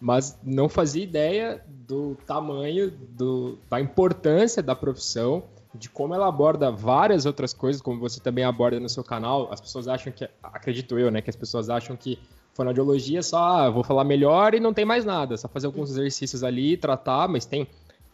mas 0.00 0.36
não 0.42 0.68
fazia 0.68 1.02
ideia 1.02 1.62
do 1.66 2.16
tamanho, 2.26 2.90
do, 2.90 3.58
da 3.70 3.80
importância 3.80 4.62
da 4.62 4.74
profissão, 4.74 5.44
de 5.74 5.88
como 5.88 6.14
ela 6.14 6.26
aborda 6.28 6.70
várias 6.70 7.26
outras 7.26 7.52
coisas, 7.52 7.82
como 7.82 8.00
você 8.00 8.20
também 8.20 8.44
aborda 8.44 8.80
no 8.80 8.88
seu 8.88 9.04
canal. 9.04 9.48
As 9.52 9.60
pessoas 9.60 9.86
acham 9.86 10.12
que, 10.12 10.28
acredito 10.42 10.98
eu, 10.98 11.10
né, 11.10 11.20
que 11.20 11.30
as 11.30 11.36
pessoas 11.36 11.68
acham 11.68 11.96
que 11.96 12.18
fonoaudiologia 12.54 13.20
é 13.20 13.22
só, 13.22 13.38
ah, 13.38 13.70
vou 13.70 13.84
falar 13.84 14.04
melhor 14.04 14.54
e 14.54 14.60
não 14.60 14.74
tem 14.74 14.84
mais 14.84 15.04
nada, 15.04 15.36
só 15.36 15.46
fazer 15.46 15.66
alguns 15.66 15.90
exercícios 15.90 16.42
ali, 16.42 16.76
tratar, 16.76 17.28
mas 17.28 17.46
tem 17.46 17.68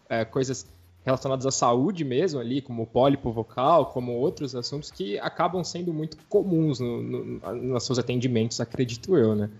é, 0.08 0.24
coisas 0.24 0.66
relacionados 1.04 1.46
à 1.46 1.50
saúde 1.50 2.04
mesmo 2.04 2.40
ali, 2.40 2.60
como 2.60 2.86
pólipo 2.86 3.30
vocal, 3.32 3.86
como 3.86 4.12
outros 4.12 4.54
assuntos 4.54 4.90
que 4.90 5.18
acabam 5.18 5.62
sendo 5.62 5.92
muito 5.92 6.16
comuns 6.28 6.80
no, 6.80 7.02
no, 7.02 7.54
nos 7.54 7.84
seus 7.84 7.98
atendimentos, 7.98 8.60
acredito 8.60 9.16
eu, 9.16 9.34
né? 9.34 9.50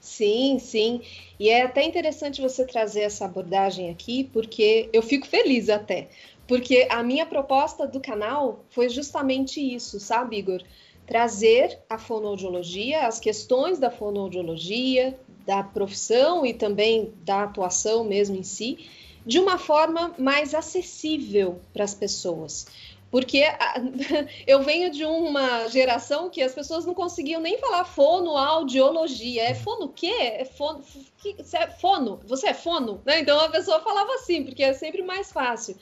Sim, 0.00 0.58
sim. 0.58 1.02
E 1.38 1.48
é 1.48 1.62
até 1.62 1.84
interessante 1.84 2.40
você 2.40 2.64
trazer 2.64 3.00
essa 3.02 3.24
abordagem 3.24 3.90
aqui, 3.90 4.24
porque 4.32 4.88
eu 4.92 5.02
fico 5.02 5.26
feliz 5.26 5.68
até. 5.68 6.08
Porque 6.46 6.86
a 6.90 7.02
minha 7.02 7.26
proposta 7.26 7.86
do 7.86 8.00
canal 8.00 8.64
foi 8.70 8.88
justamente 8.88 9.60
isso, 9.60 10.00
sabe, 10.00 10.38
Igor? 10.38 10.62
Trazer 11.06 11.78
a 11.88 11.98
fonoaudiologia, 11.98 13.06
as 13.06 13.18
questões 13.18 13.78
da 13.78 13.90
fonoaudiologia, 13.90 15.18
da 15.46 15.62
profissão 15.62 16.44
e 16.44 16.54
também 16.54 17.12
da 17.24 17.44
atuação 17.44 18.04
mesmo 18.04 18.36
em 18.36 18.42
si, 18.42 18.86
de 19.26 19.38
uma 19.38 19.58
forma 19.58 20.14
mais 20.18 20.54
acessível 20.54 21.60
para 21.72 21.84
as 21.84 21.94
pessoas. 21.94 22.66
Porque 23.10 23.42
eu 24.46 24.62
venho 24.62 24.90
de 24.90 25.04
uma 25.04 25.66
geração 25.68 26.28
que 26.28 26.42
as 26.42 26.54
pessoas 26.54 26.84
não 26.84 26.94
conseguiam 26.94 27.40
nem 27.40 27.58
falar 27.58 27.84
fonoaudiologia. 27.84 29.44
É 29.44 29.54
fono 29.54 29.86
o 29.86 29.92
quê? 29.92 30.12
É 30.12 30.44
fono, 30.44 30.82
que, 31.18 31.36
é 31.54 31.66
fono? 31.68 32.20
Você 32.26 32.48
é 32.48 32.54
fono? 32.54 33.00
Né? 33.04 33.20
Então 33.20 33.40
a 33.40 33.48
pessoa 33.48 33.80
falava 33.80 34.12
assim, 34.14 34.44
porque 34.44 34.62
é 34.62 34.74
sempre 34.74 35.02
mais 35.02 35.32
fácil. 35.32 35.76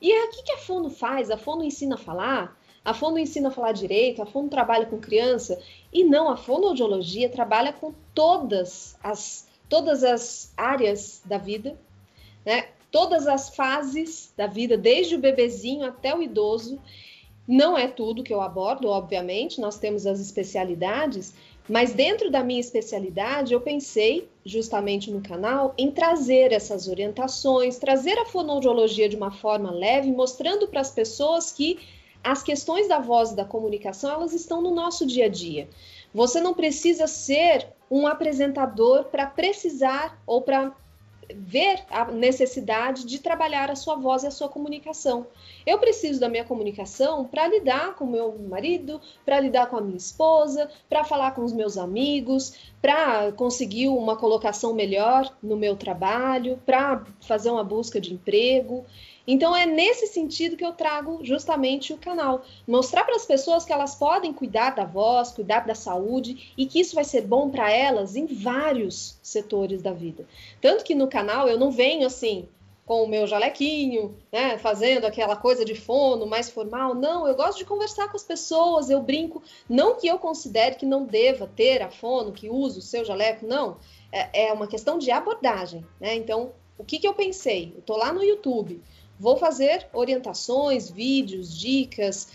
E 0.00 0.12
o 0.12 0.30
que, 0.30 0.42
que 0.42 0.52
a 0.52 0.58
fono 0.58 0.90
faz? 0.90 1.30
A 1.30 1.38
fono 1.38 1.62
ensina 1.62 1.94
a 1.94 1.98
falar? 1.98 2.58
A 2.84 2.92
fono 2.94 3.18
ensina 3.18 3.48
a 3.48 3.52
falar 3.52 3.72
direito? 3.72 4.22
A 4.22 4.26
fono 4.26 4.48
trabalha 4.48 4.86
com 4.86 4.98
criança? 4.98 5.60
E 5.92 6.04
não, 6.04 6.28
a 6.28 6.36
fonoaudiologia 6.36 7.28
trabalha 7.28 7.72
com 7.72 7.94
todas 8.14 8.96
as, 9.02 9.48
todas 9.68 10.04
as 10.04 10.52
áreas 10.56 11.22
da 11.24 11.38
vida, 11.38 11.78
né? 12.44 12.68
Todas 12.96 13.26
as 13.26 13.50
fases 13.50 14.32
da 14.34 14.46
vida, 14.46 14.74
desde 14.74 15.16
o 15.16 15.18
bebezinho 15.18 15.84
até 15.84 16.16
o 16.16 16.22
idoso. 16.22 16.80
Não 17.46 17.76
é 17.76 17.88
tudo 17.88 18.22
que 18.22 18.32
eu 18.32 18.40
abordo, 18.40 18.88
obviamente, 18.88 19.60
nós 19.60 19.78
temos 19.78 20.06
as 20.06 20.18
especialidades, 20.18 21.34
mas 21.68 21.92
dentro 21.92 22.30
da 22.30 22.42
minha 22.42 22.58
especialidade, 22.58 23.52
eu 23.52 23.60
pensei, 23.60 24.26
justamente 24.46 25.10
no 25.10 25.20
canal, 25.20 25.74
em 25.76 25.90
trazer 25.90 26.52
essas 26.52 26.88
orientações, 26.88 27.76
trazer 27.76 28.18
a 28.18 28.24
fonoaudiologia 28.24 29.10
de 29.10 29.16
uma 29.16 29.30
forma 29.30 29.70
leve, 29.70 30.10
mostrando 30.10 30.66
para 30.66 30.80
as 30.80 30.90
pessoas 30.90 31.52
que 31.52 31.78
as 32.24 32.42
questões 32.42 32.88
da 32.88 32.98
voz 32.98 33.30
e 33.30 33.36
da 33.36 33.44
comunicação, 33.44 34.10
elas 34.10 34.32
estão 34.32 34.62
no 34.62 34.74
nosso 34.74 35.04
dia 35.04 35.26
a 35.26 35.28
dia. 35.28 35.68
Você 36.14 36.40
não 36.40 36.54
precisa 36.54 37.06
ser 37.06 37.68
um 37.90 38.06
apresentador 38.06 39.04
para 39.04 39.26
precisar 39.26 40.18
ou 40.26 40.40
para 40.40 40.74
ver 41.34 41.84
a 41.90 42.04
necessidade 42.06 43.04
de 43.04 43.18
trabalhar 43.18 43.70
a 43.70 43.76
sua 43.76 43.96
voz 43.96 44.22
e 44.22 44.26
a 44.26 44.30
sua 44.30 44.48
comunicação. 44.48 45.26
Eu 45.66 45.78
preciso 45.78 46.20
da 46.20 46.28
minha 46.28 46.44
comunicação 46.44 47.24
para 47.24 47.48
lidar 47.48 47.94
com 47.94 48.06
meu 48.06 48.38
marido, 48.38 49.00
para 49.24 49.40
lidar 49.40 49.68
com 49.68 49.76
a 49.76 49.80
minha 49.80 49.96
esposa, 49.96 50.70
para 50.88 51.04
falar 51.04 51.32
com 51.32 51.44
os 51.44 51.52
meus 51.52 51.76
amigos, 51.76 52.54
para 52.80 53.32
conseguir 53.32 53.88
uma 53.88 54.16
colocação 54.16 54.72
melhor 54.72 55.34
no 55.42 55.56
meu 55.56 55.76
trabalho, 55.76 56.60
para 56.64 57.04
fazer 57.20 57.50
uma 57.50 57.64
busca 57.64 58.00
de 58.00 58.14
emprego. 58.14 58.84
Então 59.26 59.56
é 59.56 59.66
nesse 59.66 60.06
sentido 60.06 60.56
que 60.56 60.64
eu 60.64 60.72
trago 60.72 61.18
justamente 61.24 61.92
o 61.92 61.98
canal, 61.98 62.42
mostrar 62.66 63.04
para 63.04 63.16
as 63.16 63.26
pessoas 63.26 63.64
que 63.64 63.72
elas 63.72 63.94
podem 63.94 64.32
cuidar 64.32 64.70
da 64.70 64.84
voz, 64.84 65.32
cuidar 65.32 65.66
da 65.66 65.74
saúde 65.74 66.52
e 66.56 66.66
que 66.66 66.80
isso 66.80 66.94
vai 66.94 67.04
ser 67.04 67.22
bom 67.22 67.50
para 67.50 67.70
elas 67.70 68.14
em 68.14 68.26
vários 68.26 69.18
setores 69.22 69.82
da 69.82 69.92
vida. 69.92 70.26
Tanto 70.60 70.84
que 70.84 70.94
no 70.94 71.08
canal 71.08 71.48
eu 71.48 71.58
não 71.58 71.70
venho 71.70 72.06
assim 72.06 72.48
com 72.86 73.02
o 73.02 73.08
meu 73.08 73.26
jalequinho, 73.26 74.16
né, 74.30 74.56
fazendo 74.58 75.06
aquela 75.06 75.34
coisa 75.34 75.64
de 75.64 75.74
fono 75.74 76.24
mais 76.24 76.48
formal. 76.48 76.94
Não, 76.94 77.26
eu 77.26 77.34
gosto 77.34 77.58
de 77.58 77.64
conversar 77.64 78.08
com 78.08 78.16
as 78.16 78.22
pessoas, 78.22 78.88
eu 78.88 79.02
brinco. 79.02 79.42
Não 79.68 79.96
que 79.96 80.06
eu 80.06 80.20
considere 80.20 80.76
que 80.76 80.86
não 80.86 81.04
deva 81.04 81.48
ter 81.48 81.82
a 81.82 81.90
fono, 81.90 82.30
que 82.30 82.48
use 82.48 82.78
o 82.78 82.82
seu 82.82 83.04
jaleco, 83.04 83.44
não. 83.44 83.78
É, 84.12 84.46
é 84.46 84.52
uma 84.52 84.68
questão 84.68 84.98
de 84.98 85.10
abordagem, 85.10 85.84
né? 86.00 86.14
Então, 86.14 86.52
o 86.78 86.84
que, 86.84 87.00
que 87.00 87.08
eu 87.08 87.14
pensei? 87.14 87.72
Eu 87.74 87.82
tô 87.82 87.96
lá 87.96 88.12
no 88.12 88.22
YouTube, 88.22 88.80
Vou 89.18 89.36
fazer 89.36 89.88
orientações, 89.92 90.90
vídeos, 90.90 91.56
dicas. 91.56 92.28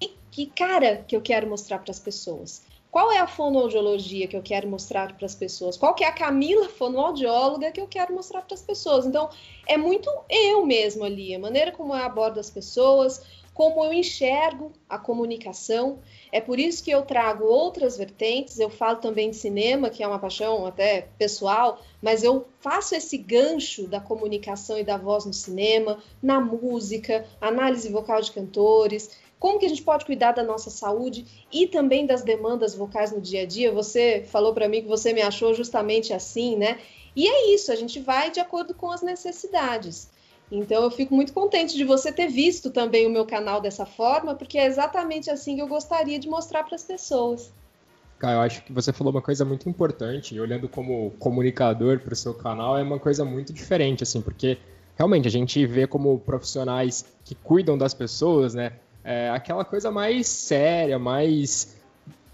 E 0.00 0.14
que 0.30 0.46
cara 0.46 1.04
que 1.06 1.16
eu 1.16 1.20
quero 1.20 1.48
mostrar 1.48 1.78
para 1.78 1.90
as 1.90 2.00
pessoas? 2.00 2.62
Qual 2.92 3.10
é 3.10 3.18
a 3.18 3.26
fonoaudiologia 3.26 4.28
que 4.28 4.36
eu 4.36 4.42
quero 4.42 4.68
mostrar 4.68 5.16
para 5.16 5.24
as 5.24 5.34
pessoas? 5.34 5.78
Qual 5.78 5.94
que 5.94 6.04
é 6.04 6.08
a 6.08 6.12
Camila 6.12 6.68
fonoaudióloga 6.68 7.72
que 7.72 7.80
eu 7.80 7.88
quero 7.88 8.14
mostrar 8.14 8.42
para 8.42 8.54
as 8.54 8.60
pessoas? 8.60 9.06
Então, 9.06 9.30
é 9.66 9.78
muito 9.78 10.10
eu 10.28 10.66
mesmo 10.66 11.02
ali, 11.02 11.34
a 11.34 11.38
maneira 11.38 11.72
como 11.72 11.94
eu 11.94 12.04
abordo 12.04 12.38
as 12.38 12.50
pessoas, 12.50 13.22
como 13.54 13.84
eu 13.84 13.92
enxergo 13.92 14.72
a 14.88 14.98
comunicação. 14.98 15.98
É 16.30 16.40
por 16.40 16.58
isso 16.58 16.82
que 16.82 16.90
eu 16.90 17.02
trago 17.02 17.44
outras 17.44 17.96
vertentes. 17.96 18.58
Eu 18.58 18.70
falo 18.70 18.96
também 18.96 19.30
de 19.30 19.36
cinema, 19.36 19.90
que 19.90 20.02
é 20.02 20.08
uma 20.08 20.18
paixão 20.18 20.66
até 20.66 21.08
pessoal, 21.18 21.80
mas 22.00 22.22
eu 22.22 22.46
faço 22.60 22.94
esse 22.94 23.18
gancho 23.18 23.86
da 23.86 24.00
comunicação 24.00 24.78
e 24.78 24.84
da 24.84 24.96
voz 24.96 25.24
no 25.24 25.32
cinema, 25.32 25.98
na 26.22 26.40
música, 26.40 27.26
análise 27.40 27.90
vocal 27.90 28.20
de 28.20 28.32
cantores. 28.32 29.10
Como 29.38 29.58
que 29.58 29.66
a 29.66 29.68
gente 29.68 29.82
pode 29.82 30.04
cuidar 30.04 30.32
da 30.32 30.42
nossa 30.44 30.70
saúde 30.70 31.26
e 31.52 31.66
também 31.66 32.06
das 32.06 32.22
demandas 32.22 32.74
vocais 32.74 33.10
no 33.10 33.20
dia 33.20 33.42
a 33.42 33.46
dia? 33.46 33.72
Você 33.72 34.24
falou 34.28 34.54
para 34.54 34.68
mim 34.68 34.82
que 34.82 34.88
você 34.88 35.12
me 35.12 35.20
achou 35.20 35.52
justamente 35.52 36.12
assim, 36.12 36.56
né? 36.56 36.78
E 37.14 37.28
é 37.28 37.52
isso, 37.52 37.70
a 37.70 37.74
gente 37.74 38.00
vai 38.00 38.30
de 38.30 38.40
acordo 38.40 38.72
com 38.72 38.90
as 38.90 39.02
necessidades. 39.02 40.08
Então 40.54 40.82
eu 40.82 40.90
fico 40.90 41.14
muito 41.14 41.32
contente 41.32 41.74
de 41.74 41.82
você 41.82 42.12
ter 42.12 42.28
visto 42.28 42.70
também 42.70 43.06
o 43.06 43.10
meu 43.10 43.24
canal 43.24 43.58
dessa 43.58 43.86
forma, 43.86 44.34
porque 44.34 44.58
é 44.58 44.66
exatamente 44.66 45.30
assim 45.30 45.56
que 45.56 45.62
eu 45.62 45.66
gostaria 45.66 46.18
de 46.18 46.28
mostrar 46.28 46.62
para 46.62 46.74
as 46.74 46.84
pessoas. 46.84 47.50
Cara, 48.18 48.34
eu 48.34 48.40
acho 48.42 48.62
que 48.62 48.70
você 48.70 48.92
falou 48.92 49.14
uma 49.14 49.22
coisa 49.22 49.46
muito 49.46 49.66
importante, 49.66 50.38
olhando 50.38 50.68
como 50.68 51.10
comunicador 51.18 52.00
para 52.00 52.12
o 52.12 52.16
seu 52.16 52.34
canal, 52.34 52.76
é 52.76 52.82
uma 52.82 52.98
coisa 52.98 53.24
muito 53.24 53.50
diferente, 53.50 54.02
assim, 54.02 54.20
porque 54.20 54.58
realmente 54.94 55.26
a 55.26 55.30
gente 55.30 55.64
vê 55.64 55.86
como 55.86 56.18
profissionais 56.18 57.06
que 57.24 57.34
cuidam 57.34 57.78
das 57.78 57.94
pessoas, 57.94 58.52
né? 58.52 58.74
É 59.02 59.30
aquela 59.30 59.64
coisa 59.64 59.90
mais 59.90 60.28
séria, 60.28 60.98
mais 60.98 61.80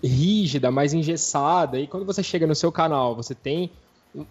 rígida, 0.02 0.72
mais 0.72 0.92
engessada. 0.92 1.78
E 1.78 1.87
quando 1.87 2.04
você 2.04 2.22
chega 2.22 2.48
no 2.48 2.54
seu 2.54 2.72
canal, 2.72 3.14
você 3.14 3.34
tem 3.34 3.70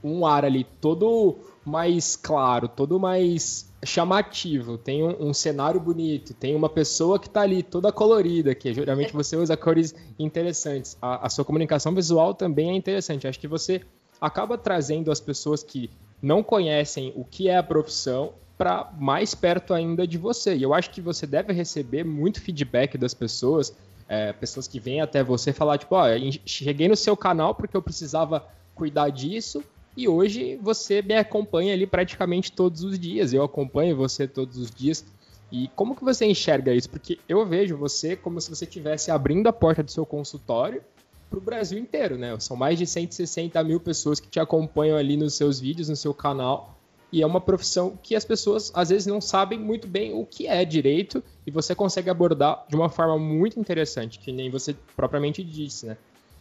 um 0.04 0.26
ar 0.26 0.44
ali 0.44 0.66
todo 0.82 1.38
mais 1.68 2.16
claro, 2.16 2.70
todo 2.70 2.98
mais 2.98 3.70
chamativo, 3.86 4.78
tem 4.78 5.04
um, 5.04 5.30
um, 5.30 5.34
cenário 5.34 5.80
bonito, 5.80 6.34
tem 6.34 6.56
uma 6.56 6.70
pessoa 6.70 7.20
que 7.20 7.28
está 7.28 7.42
ali 7.42 7.62
toda 7.62 7.92
colorida, 7.92 8.56
que 8.56 8.74
geralmente 8.74 9.12
você 9.12 9.36
usa 9.36 9.58
cores 9.58 9.94
interessantes. 10.18 10.98
A, 11.02 11.28
a, 11.28 11.30
sua 11.30 11.44
comunicação 11.44 11.94
visual 11.94 12.34
também 12.34 12.70
é 12.70 12.74
interessante. 12.74 13.28
Acho 13.28 13.40
que 13.40 13.50
você 13.50 13.82
acaba 14.20 14.58
trazendo 14.58 15.12
as 15.12 15.20
pessoas 15.20 15.62
que 15.62 15.90
não 16.22 16.42
conhecem 16.42 17.12
o 17.16 17.26
que 17.26 17.50
é 17.50 17.58
a 17.58 17.64
profissão 17.64 18.34
para 18.58 18.90
mais 18.98 19.36
perto 19.36 19.74
ainda 19.74 20.08
de 20.08 20.18
você. 20.18 20.56
E 20.56 20.64
eu 20.64 20.74
acho 20.74 20.90
que 20.90 21.02
você 21.02 21.28
deve 21.28 21.52
receber 21.52 22.06
muito 22.06 22.42
feedback 22.42 22.98
das 22.98 23.14
pessoas, 23.14 23.76
é, 24.08 24.32
pessoas 24.32 24.70
que 24.70 24.80
vêm 24.80 25.02
até 25.02 25.22
você 25.22 25.52
falar, 25.52 25.78
tipo, 25.78 25.96
ó, 25.96 26.06
oh, 26.06 26.40
cheguei 26.46 26.88
no 26.88 26.96
seu 26.96 27.16
canal 27.16 27.54
porque 27.54 27.76
eu 27.76 27.82
precisava 27.82 28.48
cuidar 28.74 29.10
disso, 29.10 29.64
e 29.98 30.08
hoje 30.08 30.60
você 30.62 31.02
me 31.02 31.16
acompanha 31.16 31.74
ali 31.74 31.88
praticamente 31.88 32.52
todos 32.52 32.84
os 32.84 33.00
dias. 33.00 33.34
Eu 33.34 33.44
acompanho 33.44 33.98
você 33.98 34.28
todos 34.28 34.56
os 34.56 34.70
dias. 34.70 35.04
E 35.52 35.70
como 35.70 35.96
que 35.96 36.04
você 36.04 36.24
enxerga 36.28 36.72
isso? 36.72 36.88
Porque 36.88 37.18
eu 37.28 37.44
vejo 37.48 37.76
você 37.76 38.16
como 38.16 38.40
se 38.40 38.48
você 38.48 38.66
estivesse 38.66 39.10
abrindo 39.10 39.48
a 39.48 39.54
porta 39.54 39.82
do 39.82 39.90
seu 39.90 40.06
consultório 40.06 40.84
para 41.28 41.40
o 41.40 41.42
Brasil 41.42 41.80
inteiro, 41.80 42.16
né? 42.16 42.40
São 42.40 42.56
mais 42.56 42.78
de 42.78 42.86
160 42.86 43.62
mil 43.64 43.80
pessoas 43.80 44.20
que 44.20 44.28
te 44.28 44.40
acompanham 44.40 44.96
ali 44.96 45.18
nos 45.18 45.34
seus 45.34 45.60
vídeos, 45.60 45.90
no 45.90 45.96
seu 45.96 46.14
canal. 46.14 46.78
E 47.12 47.24
é 47.24 47.26
uma 47.26 47.42
profissão 47.42 47.98
que 48.04 48.16
as 48.16 48.24
pessoas 48.24 48.72
às 48.76 48.90
vezes 48.90 49.08
não 49.08 49.20
sabem 49.20 49.58
muito 49.58 49.88
bem 49.88 50.14
o 50.14 50.28
que 50.28 50.46
é 50.46 50.64
direito 50.64 51.24
e 51.44 51.50
você 51.50 51.74
consegue 51.74 52.12
abordar 52.12 52.66
de 52.70 52.76
uma 52.76 52.90
forma 52.90 53.18
muito 53.18 53.60
interessante, 53.60 54.20
que 54.20 54.32
nem 54.32 54.52
você 54.52 54.76
propriamente 54.96 55.44
disse, 55.44 55.88
né? 55.88 55.98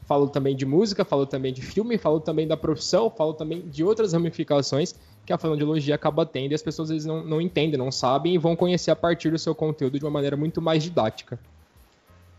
Falou 0.06 0.28
também 0.28 0.54
de 0.56 0.64
música, 0.64 1.04
falou 1.04 1.26
também 1.26 1.52
de 1.52 1.60
filme, 1.60 1.98
falou 1.98 2.20
também 2.20 2.46
da 2.46 2.56
profissão, 2.56 3.10
falou 3.10 3.34
também 3.34 3.60
de 3.68 3.84
outras 3.84 4.12
ramificações 4.12 4.94
que 5.26 5.32
a 5.32 5.38
fonoaudiologia 5.38 5.96
acaba 5.96 6.24
tendo 6.24 6.52
e 6.52 6.54
as 6.54 6.62
pessoas 6.62 6.88
às 6.88 6.94
vezes 6.94 7.06
não, 7.06 7.24
não 7.24 7.40
entendem, 7.40 7.76
não 7.76 7.90
sabem 7.90 8.34
e 8.34 8.38
vão 8.38 8.54
conhecer 8.54 8.92
a 8.92 8.96
partir 8.96 9.30
do 9.30 9.38
seu 9.38 9.54
conteúdo 9.54 9.98
de 9.98 10.04
uma 10.04 10.10
maneira 10.10 10.36
muito 10.36 10.62
mais 10.62 10.82
didática. 10.84 11.38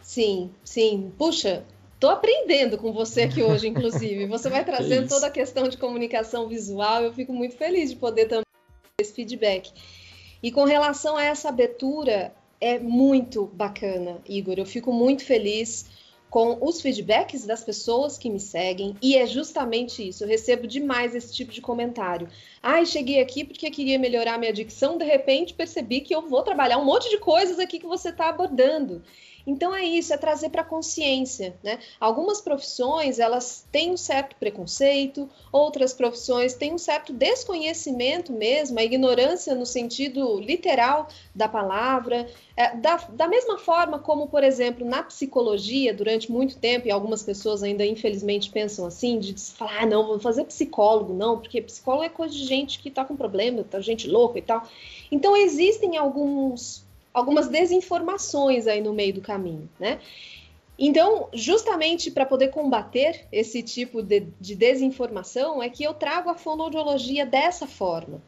Sim, 0.01 0.50
sim. 0.63 1.12
Puxa, 1.17 1.65
tô 2.00 2.07
aprendendo 2.07 2.77
com 2.77 2.93
você 2.93 3.24
aqui 3.24 3.43
hoje, 3.43 3.67
inclusive. 3.69 4.25
Você 4.27 4.50
vai 4.50 4.63
trazendo 4.63 5.05
é 5.05 5.07
toda 5.09 5.27
a 5.27 5.31
questão 5.31 5.67
de 5.67 5.77
comunicação 5.77 6.47
visual, 6.47 7.03
eu 7.03 7.13
fico 7.13 7.33
muito 7.33 7.57
feliz 7.57 7.89
de 7.89 7.97
poder 7.97 8.27
também 8.27 8.43
esse 9.01 9.13
feedback. 9.13 9.74
E 10.41 10.50
com 10.50 10.63
relação 10.63 11.17
a 11.17 11.24
essa 11.24 11.50
abertura, 11.50 12.33
é 12.62 12.79
muito 12.79 13.45
bacana, 13.53 14.19
Igor. 14.27 14.55
Eu 14.57 14.65
fico 14.65 14.93
muito 14.93 15.25
feliz 15.25 15.86
com 16.29 16.57
os 16.62 16.81
feedbacks 16.81 17.46
das 17.46 17.63
pessoas 17.63 18.17
que 18.17 18.29
me 18.29 18.39
seguem, 18.39 18.96
e 19.01 19.15
é 19.15 19.25
justamente 19.25 20.07
isso. 20.07 20.24
Eu 20.24 20.27
recebo 20.27 20.67
demais 20.67 21.15
esse 21.15 21.34
tipo 21.34 21.51
de 21.51 21.62
comentário. 21.62 22.27
Ai, 22.62 22.86
cheguei 22.86 23.22
aqui 23.22 23.43
porque 23.43 23.72
queria 23.72 23.98
melhorar 23.98 24.38
minha 24.38 24.51
dicção, 24.51 24.98
de 24.98 25.05
repente 25.05 25.53
percebi 25.53 26.01
que 26.01 26.13
eu 26.13 26.27
vou 26.27 26.43
trabalhar 26.43 26.77
um 26.77 26.86
monte 26.86 27.10
de 27.10 27.17
coisas 27.17 27.60
aqui 27.60 27.79
que 27.79 27.88
você 27.88 28.10
está 28.10 28.29
abordando. 28.29 29.01
Então 29.47 29.73
é 29.73 29.81
isso, 29.81 30.13
é 30.13 30.17
trazer 30.17 30.49
para 30.49 30.61
consciência, 30.61 31.55
né? 31.63 31.79
Algumas 32.01 32.41
profissões 32.41 33.17
elas 33.17 33.65
têm 33.71 33.91
um 33.91 33.97
certo 33.97 34.35
preconceito, 34.35 35.29
outras 35.53 35.93
profissões 35.93 36.53
têm 36.53 36.73
um 36.73 36.77
certo 36.77 37.13
desconhecimento 37.13 38.33
mesmo, 38.33 38.77
a 38.77 38.83
ignorância 38.83 39.55
no 39.55 39.65
sentido 39.65 40.37
literal 40.41 41.07
da 41.33 41.47
palavra. 41.47 42.27
É, 42.57 42.75
da, 42.75 42.97
da 42.97 43.27
mesma 43.27 43.57
forma 43.57 43.99
como, 43.99 44.27
por 44.27 44.43
exemplo, 44.43 44.85
na 44.85 45.01
psicologia, 45.03 45.93
durante 45.93 46.29
muito 46.29 46.57
tempo, 46.57 46.87
e 46.87 46.91
algumas 46.91 47.23
pessoas 47.23 47.63
ainda 47.63 47.85
infelizmente 47.85 48.49
pensam 48.49 48.85
assim, 48.85 49.17
de 49.17 49.33
falar, 49.33 49.83
ah, 49.83 49.85
não, 49.85 50.07
vou 50.07 50.19
fazer 50.19 50.43
psicólogo, 50.43 51.13
não, 51.13 51.39
porque 51.39 51.61
psicólogo 51.61 52.03
é 52.03 52.09
coisa 52.09 52.33
de 52.33 52.43
gente 52.43 52.79
que 52.79 52.89
está 52.89 53.05
com 53.05 53.15
problema, 53.15 53.63
tá 53.63 53.79
gente 53.79 54.09
louca 54.09 54.39
e 54.39 54.41
tal. 54.41 54.67
Então 55.09 55.37
existem 55.37 55.95
alguns 55.95 56.87
algumas 57.17 57.47
desinformações 57.47 58.67
aí 58.67 58.79
no 58.79 58.93
meio 58.93 59.15
do 59.15 59.21
caminho, 59.21 59.67
né? 59.79 60.00
Então, 60.77 61.27
justamente 61.33 62.12
para 62.12 62.27
poder 62.27 62.50
combater 62.50 63.25
esse 63.31 63.63
tipo 63.63 64.03
de, 64.03 64.27
de, 64.39 64.55
desinformação, 64.55 65.63
é 65.63 65.67
que 65.67 65.83
eu 65.83 65.95
trago 65.95 66.29
a 66.29 66.36
fonoaudiologia 66.36 67.25
dessa 67.25 67.65
forma. 67.65 68.21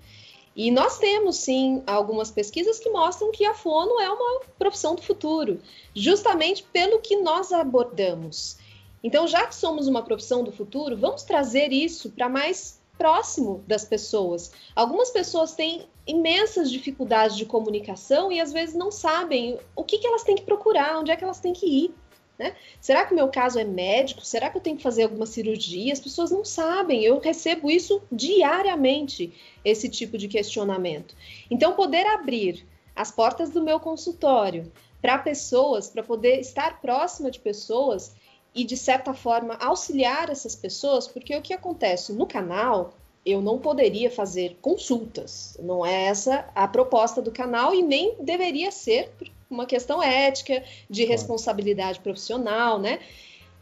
E 0.55 0.71
nós 0.71 0.97
temos, 0.97 1.35
sim, 1.35 1.83
algumas 1.85 2.31
pesquisas 2.31 2.79
que 2.79 2.89
mostram 2.89 3.31
que 3.31 3.45
a 3.45 3.53
fono 3.53 3.99
é 3.99 4.09
uma 4.09 4.41
profissão 4.57 4.95
do 4.95 5.03
futuro, 5.03 5.61
justamente 5.95 6.63
pelo 6.63 6.99
que 6.99 7.17
nós 7.17 7.53
abordamos. 7.53 8.57
Então, 9.03 9.27
já 9.27 9.45
que 9.45 9.53
somos 9.53 9.87
uma 9.87 10.01
profissão 10.01 10.43
do 10.43 10.51
futuro, 10.51 10.97
vamos 10.97 11.21
trazer 11.21 11.71
isso 11.71 12.09
para 12.09 12.27
mais 12.27 12.81
próximo 12.97 13.63
das 13.67 13.85
pessoas. 13.85 14.51
Algumas 14.75 15.11
pessoas 15.11 15.53
têm 15.53 15.87
imensas 16.09 16.71
dificuldades 16.71 17.37
de 17.37 17.45
comunicação 17.45 18.31
e 18.31 18.41
às 18.41 18.51
vezes 18.51 18.73
não 18.73 18.89
sabem 18.89 19.59
o 19.75 19.83
que, 19.83 19.99
que 19.99 20.07
elas 20.07 20.23
têm 20.23 20.35
que 20.35 20.41
procurar, 20.41 20.99
onde 20.99 21.11
é 21.11 21.15
que 21.15 21.23
elas 21.23 21.39
têm 21.39 21.53
que 21.53 21.65
ir. 21.67 21.93
Né? 22.37 22.55
Será 22.81 23.05
que 23.05 23.13
o 23.13 23.15
meu 23.15 23.27
caso 23.27 23.59
é 23.59 23.63
médico? 23.63 24.25
Será 24.25 24.49
que 24.49 24.57
eu 24.57 24.61
tenho 24.61 24.77
que 24.77 24.81
fazer 24.81 25.03
alguma 25.03 25.25
cirurgia? 25.25 25.93
As 25.93 25.99
pessoas 25.99 26.31
não 26.31 26.43
sabem. 26.43 27.03
Eu 27.03 27.19
recebo 27.19 27.69
isso 27.69 28.01
diariamente, 28.11 29.33
esse 29.63 29.87
tipo 29.87 30.17
de 30.17 30.27
questionamento. 30.27 31.15
Então, 31.51 31.73
poder 31.73 32.07
abrir 32.07 32.65
as 32.95 33.11
portas 33.11 33.49
do 33.51 33.61
meu 33.61 33.79
consultório 33.79 34.71
para 35.01 35.19
pessoas, 35.19 35.89
para 35.89 36.01
poder 36.01 36.39
estar 36.39 36.81
próxima 36.81 37.29
de 37.29 37.39
pessoas, 37.39 38.15
e, 38.53 38.63
de 38.63 38.75
certa 38.75 39.13
forma, 39.13 39.53
auxiliar 39.55 40.29
essas 40.29 40.55
pessoas, 40.55 41.07
porque 41.07 41.35
o 41.35 41.41
que 41.41 41.53
acontece 41.53 42.11
no 42.13 42.25
canal, 42.25 42.93
eu 43.25 43.41
não 43.41 43.59
poderia 43.59 44.09
fazer 44.09 44.57
consultas. 44.61 45.57
Não 45.61 45.85
é 45.85 46.05
essa 46.05 46.49
a 46.55 46.67
proposta 46.67 47.21
do 47.21 47.31
canal 47.31 47.73
e 47.73 47.81
nem 47.81 48.15
deveria 48.19 48.71
ser 48.71 49.11
uma 49.49 49.65
questão 49.65 50.01
ética, 50.01 50.63
de 50.89 51.03
responsabilidade 51.05 51.99
profissional, 51.99 52.79
né? 52.79 52.99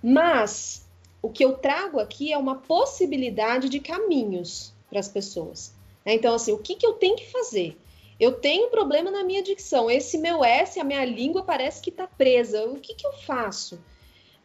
Mas 0.04 0.86
o 1.22 1.30
que 1.30 1.44
eu 1.44 1.54
trago 1.54 2.00
aqui 2.00 2.32
é 2.32 2.38
uma 2.38 2.56
possibilidade 2.56 3.70
de 3.70 3.80
caminhos 3.80 4.74
para 4.90 5.00
as 5.00 5.08
pessoas. 5.08 5.74
Né? 6.06 6.14
Então, 6.14 6.36
assim, 6.36 6.52
o 6.52 6.58
que, 6.58 6.76
que 6.76 6.86
eu 6.86 6.94
tenho 6.94 7.16
que 7.16 7.32
fazer? 7.32 7.78
Eu 8.20 8.34
tenho 8.34 8.68
um 8.68 8.70
problema 8.70 9.12
na 9.12 9.24
minha 9.24 9.44
dicção. 9.44 9.90
Esse 9.90 10.18
meu 10.18 10.44
S, 10.44 10.80
a 10.80 10.84
minha 10.84 11.06
língua 11.06 11.44
parece 11.44 11.82
que 11.82 11.90
está 11.90 12.08
presa. 12.08 12.66
O 12.66 12.80
que, 12.80 12.96
que 12.96 13.06
eu 13.06 13.14
faço? 13.14 13.80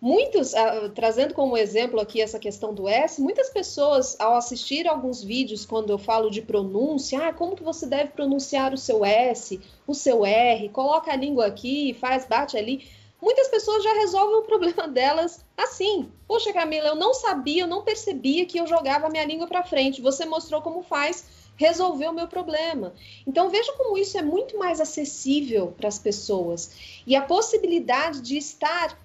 Muitos, 0.03 0.53
uh, 0.53 0.89
trazendo 0.93 1.33
como 1.33 1.57
exemplo 1.57 2.01
aqui 2.01 2.21
essa 2.21 2.37
questão 2.37 2.75
do 2.75 2.89
S, 2.89 3.23
muitas 3.23 3.51
pessoas, 3.51 4.19
ao 4.19 4.35
assistir 4.35 4.89
alguns 4.89 5.23
vídeos, 5.23 5.65
quando 5.65 5.91
eu 5.91 5.97
falo 5.97 6.29
de 6.29 6.43
pronúncia, 6.43 7.29
ah, 7.29 7.33
como 7.33 7.55
que 7.55 7.62
você 7.62 7.87
deve 7.87 8.11
pronunciar 8.11 8.75
o 8.75 8.77
seu 8.77 9.05
S, 9.05 9.61
o 9.87 9.95
seu 9.95 10.27
R, 10.27 10.69
coloca 10.71 11.12
a 11.12 11.15
língua 11.15 11.47
aqui, 11.47 11.95
faz, 12.01 12.27
bate 12.27 12.57
ali. 12.57 12.85
Muitas 13.21 13.47
pessoas 13.47 13.85
já 13.85 13.93
resolvem 13.93 14.38
o 14.38 14.43
problema 14.43 14.88
delas 14.91 15.45
assim. 15.57 16.11
Poxa, 16.27 16.53
Camila, 16.53 16.88
eu 16.88 16.97
não 16.97 17.15
sabia, 17.15 17.62
eu 17.62 17.69
não 17.69 17.85
percebia 17.85 18.45
que 18.45 18.59
eu 18.59 18.67
jogava 18.67 19.07
a 19.07 19.09
minha 19.09 19.25
língua 19.25 19.47
para 19.47 19.62
frente. 19.62 20.03
Você 20.03 20.25
mostrou 20.25 20.61
como 20.61 20.83
faz, 20.83 21.25
resolveu 21.55 22.11
o 22.11 22.15
meu 22.15 22.27
problema. 22.27 22.93
Então 23.25 23.51
veja 23.51 23.73
como 23.75 23.97
isso 23.97 24.19
é 24.19 24.23
muito 24.23 24.59
mais 24.59 24.81
acessível 24.81 25.73
para 25.77 25.87
as 25.87 26.01
pessoas. 26.01 26.73
E 27.07 27.15
a 27.15 27.23
possibilidade 27.23 28.21
de 28.21 28.37
estar 28.37 28.99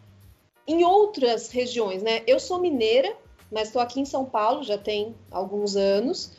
em 0.68 0.84
outras 0.84 1.50
regiões, 1.50 2.04
né? 2.04 2.22
Eu 2.28 2.40
sou 2.40 2.60
mineira, 2.60 3.16
mas 3.52 3.70
estou 3.70 3.82
aqui 3.82 4.02
em 4.02 4.06
São 4.06 4.26
Paulo 4.26 4.64
já 4.64 4.78
tem 4.78 5.16
alguns 5.32 5.76
anos. 5.76 6.32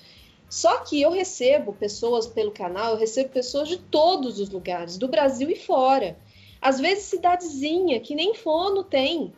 Só 0.50 0.78
que 0.80 1.00
eu 1.00 1.10
recebo 1.10 1.72
pessoas 1.72 2.26
pelo 2.26 2.50
canal, 2.50 2.92
eu 2.92 2.98
recebo 2.98 3.30
pessoas 3.30 3.68
de 3.68 3.78
todos 3.78 4.38
os 4.38 4.48
lugares, 4.48 4.96
do 4.96 5.08
Brasil 5.08 5.50
e 5.50 5.56
fora. 5.56 6.18
Às 6.60 6.80
vezes 6.80 7.04
cidadezinha 7.04 8.00
que 8.00 8.14
nem 8.14 8.34
fono 8.34 8.82
tem. 8.84 9.32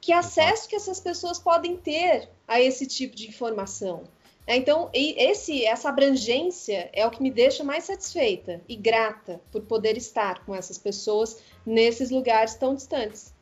Que 0.00 0.12
acesso 0.12 0.68
que 0.68 0.76
essas 0.76 1.00
pessoas 1.00 1.38
podem 1.38 1.76
ter 1.76 2.28
a 2.46 2.60
esse 2.60 2.86
tipo 2.86 3.16
de 3.16 3.28
informação? 3.28 4.04
É, 4.46 4.54
então, 4.54 4.88
esse, 4.92 5.64
essa 5.64 5.88
abrangência 5.88 6.88
é 6.92 7.04
o 7.04 7.10
que 7.10 7.20
me 7.20 7.32
deixa 7.32 7.64
mais 7.64 7.84
satisfeita 7.84 8.62
e 8.68 8.76
grata 8.76 9.40
por 9.50 9.62
poder 9.62 9.96
estar 9.96 10.44
com 10.46 10.54
essas 10.54 10.78
pessoas 10.78 11.42
nesses 11.64 12.10
lugares 12.10 12.54
tão 12.54 12.74
distantes. 12.74 13.34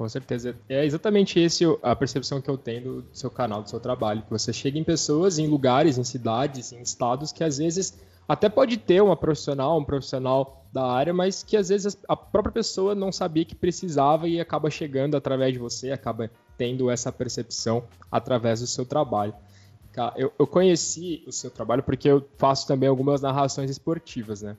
Com 0.00 0.08
certeza. 0.08 0.56
É 0.66 0.82
exatamente 0.82 1.38
esse 1.38 1.62
a 1.82 1.94
percepção 1.94 2.40
que 2.40 2.48
eu 2.48 2.56
tenho 2.56 3.02
do 3.02 3.08
seu 3.12 3.30
canal, 3.30 3.62
do 3.62 3.68
seu 3.68 3.78
trabalho. 3.78 4.22
Que 4.22 4.30
você 4.30 4.50
chega 4.50 4.78
em 4.78 4.82
pessoas, 4.82 5.38
em 5.38 5.46
lugares, 5.46 5.98
em 5.98 6.04
cidades, 6.04 6.72
em 6.72 6.80
estados 6.80 7.32
que 7.32 7.44
às 7.44 7.58
vezes 7.58 8.00
até 8.26 8.48
pode 8.48 8.78
ter 8.78 9.02
uma 9.02 9.14
profissional, 9.14 9.78
um 9.78 9.84
profissional 9.84 10.64
da 10.72 10.90
área, 10.90 11.12
mas 11.12 11.42
que 11.42 11.54
às 11.54 11.68
vezes 11.68 11.98
a 12.08 12.16
própria 12.16 12.50
pessoa 12.50 12.94
não 12.94 13.12
sabia 13.12 13.44
que 13.44 13.54
precisava 13.54 14.26
e 14.26 14.40
acaba 14.40 14.70
chegando 14.70 15.18
através 15.18 15.52
de 15.52 15.58
você, 15.58 15.90
acaba 15.90 16.30
tendo 16.56 16.90
essa 16.90 17.12
percepção 17.12 17.84
através 18.10 18.60
do 18.60 18.66
seu 18.66 18.86
trabalho. 18.86 19.34
Eu, 20.16 20.32
eu 20.38 20.46
conheci 20.46 21.22
o 21.26 21.32
seu 21.32 21.50
trabalho 21.50 21.82
porque 21.82 22.08
eu 22.08 22.26
faço 22.38 22.66
também 22.66 22.88
algumas 22.88 23.20
narrações 23.20 23.70
esportivas, 23.70 24.40
né? 24.40 24.56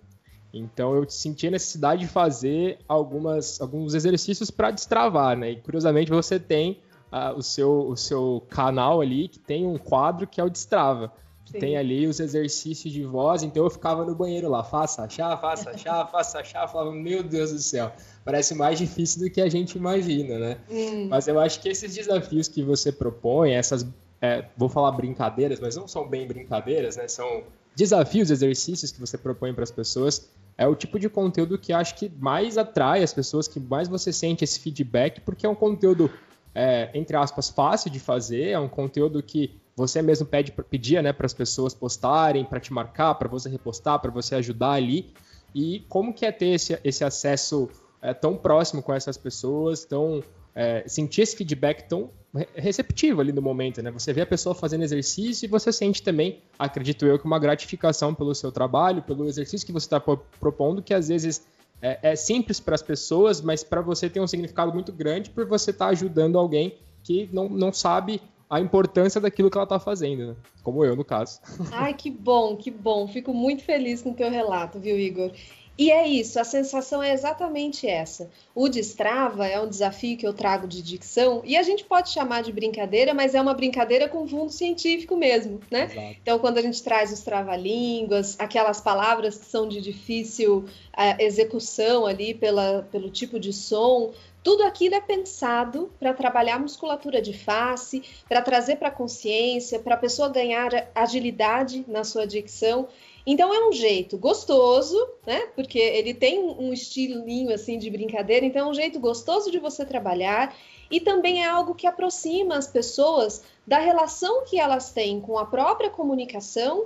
Então 0.53 0.95
eu 0.95 1.09
senti 1.09 1.47
a 1.47 1.51
necessidade 1.51 2.01
de 2.01 2.07
fazer 2.07 2.79
algumas, 2.87 3.61
alguns 3.61 3.93
exercícios 3.93 4.51
para 4.51 4.71
destravar, 4.71 5.37
né? 5.37 5.51
E 5.51 5.55
curiosamente 5.57 6.11
você 6.11 6.39
tem 6.39 6.79
uh, 7.11 7.37
o, 7.37 7.41
seu, 7.41 7.87
o 7.87 7.95
seu 7.95 8.43
canal 8.49 9.01
ali 9.01 9.27
que 9.27 9.39
tem 9.39 9.65
um 9.65 9.77
quadro 9.77 10.27
que 10.27 10.39
é 10.41 10.43
o 10.43 10.49
Destrava. 10.49 11.11
Que 11.43 11.59
tem 11.59 11.75
ali 11.75 12.07
os 12.07 12.21
exercícios 12.21 12.93
de 12.93 13.03
voz, 13.03 13.43
então 13.43 13.65
eu 13.65 13.69
ficava 13.69 14.05
no 14.05 14.15
banheiro 14.15 14.47
lá, 14.47 14.63
faça 14.63 15.03
achar, 15.03 15.35
faça 15.41 15.71
achar, 15.71 16.07
faça 16.07 16.39
achar, 16.39 16.65
falava, 16.67 16.93
meu 16.93 17.23
Deus 17.23 17.51
do 17.51 17.59
céu, 17.59 17.91
parece 18.23 18.55
mais 18.55 18.79
difícil 18.79 19.21
do 19.21 19.29
que 19.29 19.41
a 19.41 19.49
gente 19.49 19.77
imagina, 19.77 20.39
né? 20.39 20.57
Hum. 20.69 21.07
Mas 21.09 21.27
eu 21.27 21.37
acho 21.37 21.59
que 21.59 21.67
esses 21.67 21.93
desafios 21.93 22.47
que 22.47 22.63
você 22.63 22.89
propõe, 22.89 23.51
essas, 23.51 23.85
é, 24.21 24.45
vou 24.55 24.69
falar 24.69 24.93
brincadeiras, 24.93 25.59
mas 25.59 25.75
não 25.75 25.89
são 25.89 26.07
bem 26.07 26.25
brincadeiras, 26.25 26.95
né? 26.95 27.09
São 27.09 27.43
desafios, 27.75 28.31
exercícios 28.31 28.91
que 28.91 28.99
você 28.99 29.17
propõe 29.17 29.53
para 29.53 29.63
as 29.63 29.71
pessoas, 29.71 30.29
é 30.61 30.67
o 30.67 30.75
tipo 30.75 30.99
de 30.99 31.09
conteúdo 31.09 31.57
que 31.57 31.73
acho 31.73 31.95
que 31.95 32.07
mais 32.19 32.55
atrai 32.55 33.01
as 33.01 33.11
pessoas, 33.11 33.47
que 33.47 33.59
mais 33.59 33.87
você 33.87 34.13
sente 34.13 34.43
esse 34.43 34.59
feedback, 34.59 35.19
porque 35.21 35.43
é 35.43 35.49
um 35.49 35.55
conteúdo, 35.55 36.07
é, 36.53 36.91
entre 36.93 37.17
aspas, 37.17 37.49
fácil 37.49 37.89
de 37.89 37.99
fazer, 37.99 38.49
é 38.49 38.59
um 38.59 38.69
conteúdo 38.69 39.23
que 39.23 39.59
você 39.75 40.03
mesmo 40.03 40.27
pede, 40.27 40.51
pedia 40.51 41.01
né, 41.01 41.11
para 41.11 41.25
as 41.25 41.33
pessoas 41.33 41.73
postarem, 41.73 42.45
para 42.45 42.59
te 42.59 42.71
marcar, 42.71 43.15
para 43.15 43.27
você 43.27 43.49
repostar, 43.49 43.97
para 43.99 44.11
você 44.11 44.35
ajudar 44.35 44.73
ali. 44.73 45.11
E 45.55 45.79
como 45.89 46.13
que 46.13 46.27
é 46.27 46.31
ter 46.31 46.49
esse, 46.49 46.79
esse 46.83 47.03
acesso 47.03 47.67
é, 47.99 48.13
tão 48.13 48.37
próximo 48.37 48.83
com 48.83 48.93
essas 48.93 49.17
pessoas, 49.17 49.83
tão 49.83 50.23
é, 50.53 50.83
sentir 50.85 51.23
esse 51.23 51.35
feedback 51.35 51.89
tão 51.89 52.11
receptivo 52.55 53.19
ali 53.19 53.31
no 53.31 53.41
momento, 53.41 53.81
né? 53.81 53.91
Você 53.91 54.13
vê 54.13 54.21
a 54.21 54.25
pessoa 54.25 54.55
fazendo 54.55 54.83
exercício 54.83 55.45
e 55.45 55.49
você 55.49 55.71
sente 55.71 56.01
também, 56.01 56.39
acredito 56.57 57.05
eu, 57.05 57.19
que 57.19 57.25
uma 57.25 57.37
gratificação 57.37 58.15
pelo 58.15 58.33
seu 58.33 58.51
trabalho, 58.51 59.01
pelo 59.01 59.27
exercício 59.27 59.65
que 59.65 59.73
você 59.73 59.85
está 59.85 59.99
propondo, 59.99 60.81
que 60.81 60.93
às 60.93 61.09
vezes 61.09 61.45
é, 61.81 61.99
é 62.01 62.15
simples 62.15 62.59
para 62.59 62.75
as 62.75 62.81
pessoas, 62.81 63.41
mas 63.41 63.63
para 63.63 63.81
você 63.81 64.09
tem 64.09 64.21
um 64.21 64.27
significado 64.27 64.73
muito 64.73 64.93
grande 64.93 65.29
por 65.29 65.45
você 65.45 65.71
estar 65.71 65.85
tá 65.85 65.91
ajudando 65.91 66.37
alguém 66.37 66.77
que 67.03 67.29
não, 67.33 67.49
não 67.49 67.73
sabe 67.73 68.21
a 68.49 68.59
importância 68.59 69.19
daquilo 69.19 69.49
que 69.49 69.57
ela 69.57 69.63
está 69.63 69.79
fazendo, 69.79 70.27
né? 70.27 70.35
como 70.61 70.85
eu 70.85 70.95
no 70.95 71.05
caso. 71.05 71.39
Ai, 71.71 71.93
que 71.93 72.11
bom, 72.11 72.55
que 72.55 72.69
bom. 72.69 73.07
Fico 73.07 73.33
muito 73.33 73.63
feliz 73.63 74.01
com 74.01 74.11
o 74.11 74.13
teu 74.13 74.29
relato, 74.29 74.79
viu, 74.79 74.97
Igor? 74.97 75.31
E 75.77 75.89
é 75.89 76.07
isso, 76.07 76.39
a 76.39 76.43
sensação 76.43 77.01
é 77.01 77.13
exatamente 77.13 77.87
essa. 77.87 78.29
O 78.53 78.67
destrava 78.67 79.47
é 79.47 79.59
um 79.59 79.67
desafio 79.67 80.17
que 80.17 80.27
eu 80.27 80.33
trago 80.33 80.67
de 80.67 80.81
dicção, 80.81 81.41
e 81.45 81.55
a 81.57 81.63
gente 81.63 81.83
pode 81.85 82.09
chamar 82.09 82.43
de 82.43 82.51
brincadeira, 82.51 83.13
mas 83.13 83.33
é 83.33 83.41
uma 83.41 83.53
brincadeira 83.53 84.07
com 84.07 84.27
fundo 84.27 84.51
científico 84.51 85.15
mesmo, 85.15 85.59
né? 85.71 85.85
Exato. 85.85 86.17
Então, 86.21 86.39
quando 86.39 86.57
a 86.57 86.61
gente 86.61 86.83
traz 86.83 87.11
os 87.11 87.21
trava-línguas, 87.21 88.35
aquelas 88.39 88.81
palavras 88.81 89.37
que 89.37 89.45
são 89.45 89.67
de 89.67 89.81
difícil 89.81 90.59
uh, 90.59 91.15
execução 91.19 92.05
ali 92.05 92.33
pela, 92.33 92.87
pelo 92.91 93.09
tipo 93.09 93.39
de 93.39 93.53
som, 93.53 94.11
tudo 94.43 94.63
aquilo 94.63 94.95
é 94.95 95.01
pensado 95.01 95.91
para 95.99 96.13
trabalhar 96.13 96.55
a 96.55 96.59
musculatura 96.59 97.21
de 97.21 97.31
face, 97.33 98.03
para 98.27 98.41
trazer 98.41 98.77
para 98.77 98.87
a 98.87 98.91
consciência, 98.91 99.79
para 99.79 99.95
a 99.95 99.97
pessoa 99.97 100.29
ganhar 100.29 100.89
agilidade 100.95 101.85
na 101.87 102.03
sua 102.03 102.25
dicção. 102.25 102.87
Então 103.25 103.53
é 103.53 103.67
um 103.67 103.71
jeito 103.71 104.17
gostoso, 104.17 104.97
né? 105.25 105.47
Porque 105.55 105.79
ele 105.79 106.13
tem 106.13 106.39
um 106.39 106.73
estilinho 106.73 107.53
assim 107.53 107.77
de 107.77 107.89
brincadeira, 107.89 108.45
então 108.45 108.67
é 108.67 108.69
um 108.69 108.73
jeito 108.73 108.99
gostoso 108.99 109.51
de 109.51 109.59
você 109.59 109.85
trabalhar 109.85 110.55
e 110.89 110.99
também 110.99 111.43
é 111.43 111.47
algo 111.47 111.75
que 111.75 111.87
aproxima 111.87 112.57
as 112.57 112.67
pessoas 112.67 113.43
da 113.65 113.79
relação 113.79 114.43
que 114.43 114.59
elas 114.59 114.91
têm 114.91 115.21
com 115.21 115.37
a 115.37 115.45
própria 115.45 115.89
comunicação 115.89 116.85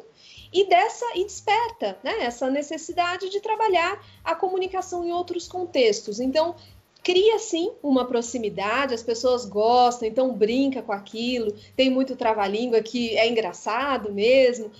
e 0.51 0.67
dessa 0.67 1.05
e 1.15 1.23
desperta, 1.23 1.97
né? 2.03 2.23
Essa 2.23 2.49
necessidade 2.49 3.29
de 3.29 3.39
trabalhar 3.39 4.03
a 4.23 4.35
comunicação 4.35 5.03
em 5.03 5.11
outros 5.11 5.47
contextos. 5.47 6.19
Então 6.19 6.55
cria 7.01 7.37
sim 7.37 7.71
uma 7.83 8.05
proximidade, 8.05 8.95
as 8.95 9.03
pessoas 9.03 9.45
gostam, 9.45 10.07
então 10.07 10.33
brinca 10.33 10.81
com 10.81 10.91
aquilo, 10.91 11.53
tem 11.75 11.87
muito 11.87 12.15
trava-língua 12.15 12.81
que 12.81 13.15
é 13.15 13.29
engraçado 13.29 14.11
mesmo 14.11 14.71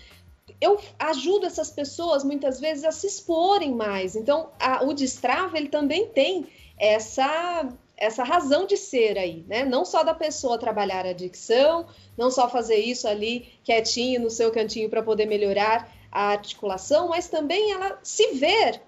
eu 0.66 0.80
ajudo 0.98 1.46
essas 1.46 1.70
pessoas 1.70 2.24
muitas 2.24 2.60
vezes 2.60 2.84
a 2.84 2.92
se 2.92 3.08
exporem 3.08 3.74
mais. 3.74 4.16
Então, 4.16 4.50
a, 4.60 4.84
o 4.84 4.94
destrava 4.94 5.58
ele 5.58 5.70
também 5.70 6.08
tem 6.08 6.48
essa 6.78 7.70
essa 7.98 8.26
razão 8.26 8.66
de 8.66 8.76
ser 8.76 9.18
aí, 9.18 9.46
né? 9.48 9.64
Não 9.64 9.86
só 9.86 10.04
da 10.04 10.14
pessoa 10.14 10.58
trabalhar 10.58 11.06
a 11.06 11.14
dicção, 11.14 11.86
não 12.18 12.30
só 12.30 12.50
fazer 12.50 12.76
isso 12.76 13.08
ali 13.08 13.48
quietinho 13.64 14.20
no 14.20 14.30
seu 14.30 14.52
cantinho 14.52 14.90
para 14.90 15.02
poder 15.02 15.26
melhorar 15.26 15.90
a 16.12 16.32
articulação, 16.32 17.08
mas 17.08 17.30
também 17.30 17.72
ela 17.72 17.98
se 18.04 18.34
ver 18.34 18.82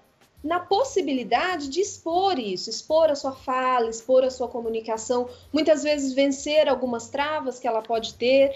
na 0.44 0.60
possibilidade 0.60 1.68
de 1.68 1.80
expor 1.80 2.38
isso, 2.38 2.70
expor 2.70 3.10
a 3.10 3.14
sua 3.14 3.32
fala, 3.32 3.88
expor 3.88 4.24
a 4.24 4.30
sua 4.30 4.46
comunicação, 4.46 5.28
muitas 5.52 5.82
vezes 5.82 6.12
vencer 6.12 6.68
algumas 6.68 7.08
travas 7.08 7.58
que 7.58 7.66
ela 7.66 7.82
pode 7.82 8.14
ter 8.14 8.54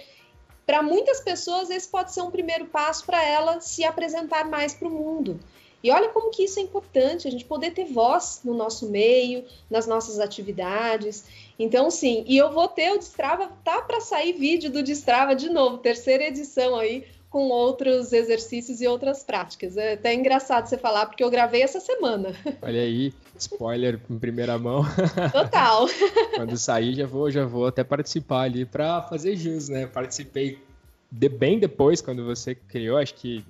para 0.66 0.83
muitas 0.83 1.20
pessoas, 1.20 1.70
esse 1.70 1.88
pode 1.88 2.12
ser 2.12 2.22
um 2.22 2.31
primeiro 2.31 2.66
passo 2.66 3.05
para 3.05 3.22
ela 3.25 3.61
se 3.61 3.85
apresentar 3.85 4.44
mais 4.48 4.75
para 4.75 4.88
o 4.88 4.90
mundo. 4.90 5.38
E 5.83 5.90
olha 5.90 6.11
como 6.11 6.31
que 6.31 6.44
isso 6.44 6.61
é 6.61 6.62
importante, 6.62 7.27
a 7.27 7.31
gente 7.31 7.44
poder 7.44 7.72
ter 7.72 7.87
voz 7.87 8.40
no 8.44 8.55
nosso 8.55 8.88
meio, 8.88 9.44
nas 9.68 9.87
nossas 9.87 10.20
atividades. 10.20 11.25
Então, 11.59 11.90
sim, 11.90 12.25
e 12.29 12.37
eu 12.37 12.53
vou 12.53 12.68
ter 12.68 12.92
o 12.92 12.98
Destrava, 12.98 13.51
tá 13.64 13.83
para 13.83 14.01
sair 14.01 14.33
vídeo 14.33 14.70
do 14.70 14.83
Destrava 14.83 15.35
de 15.35 15.48
novo, 15.48 15.79
terceira 15.79 16.25
edição 16.25 16.77
aí, 16.77 17.05
com 17.32 17.48
outros 17.48 18.12
exercícios 18.12 18.82
e 18.82 18.86
outras 18.86 19.24
práticas. 19.24 19.78
É 19.78 19.94
até 19.94 20.12
engraçado 20.12 20.66
você 20.66 20.76
falar, 20.76 21.06
porque 21.06 21.24
eu 21.24 21.30
gravei 21.30 21.62
essa 21.62 21.80
semana. 21.80 22.34
Olha 22.60 22.82
aí, 22.82 23.14
spoiler 23.38 23.98
em 24.10 24.18
primeira 24.18 24.58
mão. 24.58 24.84
Total. 25.32 25.86
Quando 26.36 26.58
sair, 26.58 26.94
já 26.94 27.06
vou, 27.06 27.30
já 27.30 27.46
vou 27.46 27.66
até 27.66 27.82
participar 27.82 28.42
ali 28.42 28.66
para 28.66 29.00
fazer 29.02 29.34
jus, 29.34 29.70
né? 29.70 29.86
Participei 29.86 30.58
de, 31.10 31.28
bem 31.30 31.58
depois, 31.58 32.02
quando 32.02 32.22
você 32.22 32.54
criou, 32.54 32.98
acho 32.98 33.14
que 33.14 33.42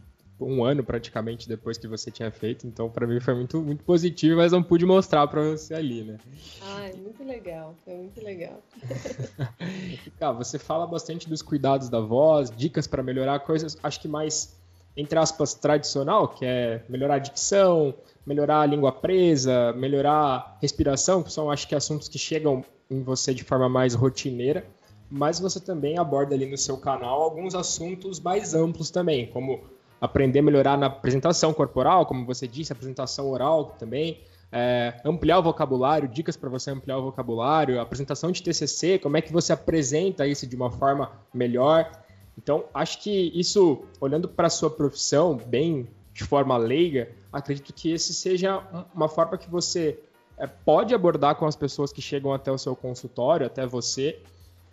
um 0.45 0.65
ano 0.65 0.83
praticamente 0.85 1.49
depois 1.49 1.79
que 1.79 1.87
você 1.87 2.11
tinha 2.11 2.31
feito, 2.31 2.67
então 2.67 2.89
para 2.91 3.07
mim 3.07 3.21
foi 3.21 3.35
muito, 3.35 3.61
muito 3.61 3.85
positivo, 3.85 4.37
mas 4.37 4.53
não 4.53 4.63
pude 4.63 4.85
mostrar 4.85 5.27
para 5.27 5.43
você 5.43 5.75
ali, 5.75 6.03
né? 6.03 6.19
Ai, 6.63 6.93
muito 6.95 7.25
legal, 7.25 7.75
foi 7.85 7.95
muito 7.95 8.23
legal. 8.23 8.61
Cara, 10.19 10.33
você 10.33 10.59
fala 10.59 10.87
bastante 10.87 11.29
dos 11.29 11.43
cuidados 11.43 11.89
da 11.89 12.01
voz, 12.01 12.51
dicas 12.51 12.87
para 12.87 13.03
melhorar 13.03 13.41
coisas, 13.41 13.77
acho 13.83 14.01
que 14.01 14.09
mais, 14.09 14.57
entre 14.97 15.19
aspas, 15.19 15.55
tradicional, 15.55 16.29
que 16.29 16.45
é 16.45 16.85
melhorar 16.89 17.17
a 17.17 17.19
dicção, 17.19 17.95
melhorar 18.27 18.61
a 18.61 18.67
língua 18.67 18.93
presa, 18.93 19.73
melhorar 19.73 20.15
a 20.15 20.57
respiração, 20.61 21.23
que 21.23 21.33
são, 21.33 21.51
acho 21.51 21.67
que, 21.69 21.75
assuntos 21.75 22.09
que 22.09 22.19
chegam 22.19 22.65
em 22.91 23.03
você 23.03 23.35
de 23.35 23.45
forma 23.45 23.69
mais 23.69 23.95
rotineira, 23.95 24.65
mas 25.11 25.39
você 25.39 25.61
também 25.61 25.99
aborda 25.99 26.35
ali 26.35 26.47
no 26.47 26.57
seu 26.57 26.79
canal 26.79 27.21
alguns 27.21 27.55
assuntos 27.55 28.19
mais 28.19 28.55
amplos 28.55 28.91
também, 28.91 29.27
como 29.27 29.61
aprender 30.03 30.41
a 30.41 30.43
melhorar 30.43 30.77
na 30.77 30.87
apresentação 30.87 31.55
corporal, 31.55 32.05
como 32.05 32.27
você 32.27 32.49
disse, 32.49 32.73
apresentação 32.73 33.31
oral 33.31 33.77
também, 33.79 34.21
é, 34.51 35.01
ampliar 35.05 35.39
o 35.39 35.43
vocabulário, 35.45 36.09
dicas 36.09 36.37
para 36.37 36.51
você 36.51 36.73
ampliar 36.73 36.99
o 36.99 37.03
vocabulário, 37.03 37.81
apresentação 37.81 38.33
de 38.33 38.43
TCC, 38.43 38.99
como 38.99 39.17
é 39.17 39.21
que 39.21 39.33
você 39.33 39.53
apresenta 39.53 40.27
isso 40.27 40.45
de 40.45 40.57
uma 40.57 40.73
forma 40.73 41.13
melhor. 41.33 41.89
Então, 42.37 42.65
acho 42.75 43.01
que 43.01 43.31
isso, 43.33 43.85
olhando 44.01 44.29
para 44.29 44.49
a 44.49 44.51
sua 44.51 44.69
profissão, 44.69 45.37
bem 45.37 45.87
de 46.13 46.25
forma 46.25 46.57
leiga, 46.57 47.09
acredito 47.33 47.73
que 47.73 47.93
esse 47.93 48.13
seja 48.13 48.61
uma 48.93 49.09
forma 49.09 49.39
que 49.39 49.49
você 49.49 50.01
é, 50.37 50.49
pode 50.49 50.93
abordar 50.93 51.37
com 51.37 51.47
as 51.47 51.55
pessoas 51.55 51.93
que 51.93 52.03
chegam 52.03 52.33
até 52.33 52.51
o 52.51 52.59
seu 52.59 52.75
consultório, 52.75 53.47
até 53.47 53.65
você, 53.65 54.21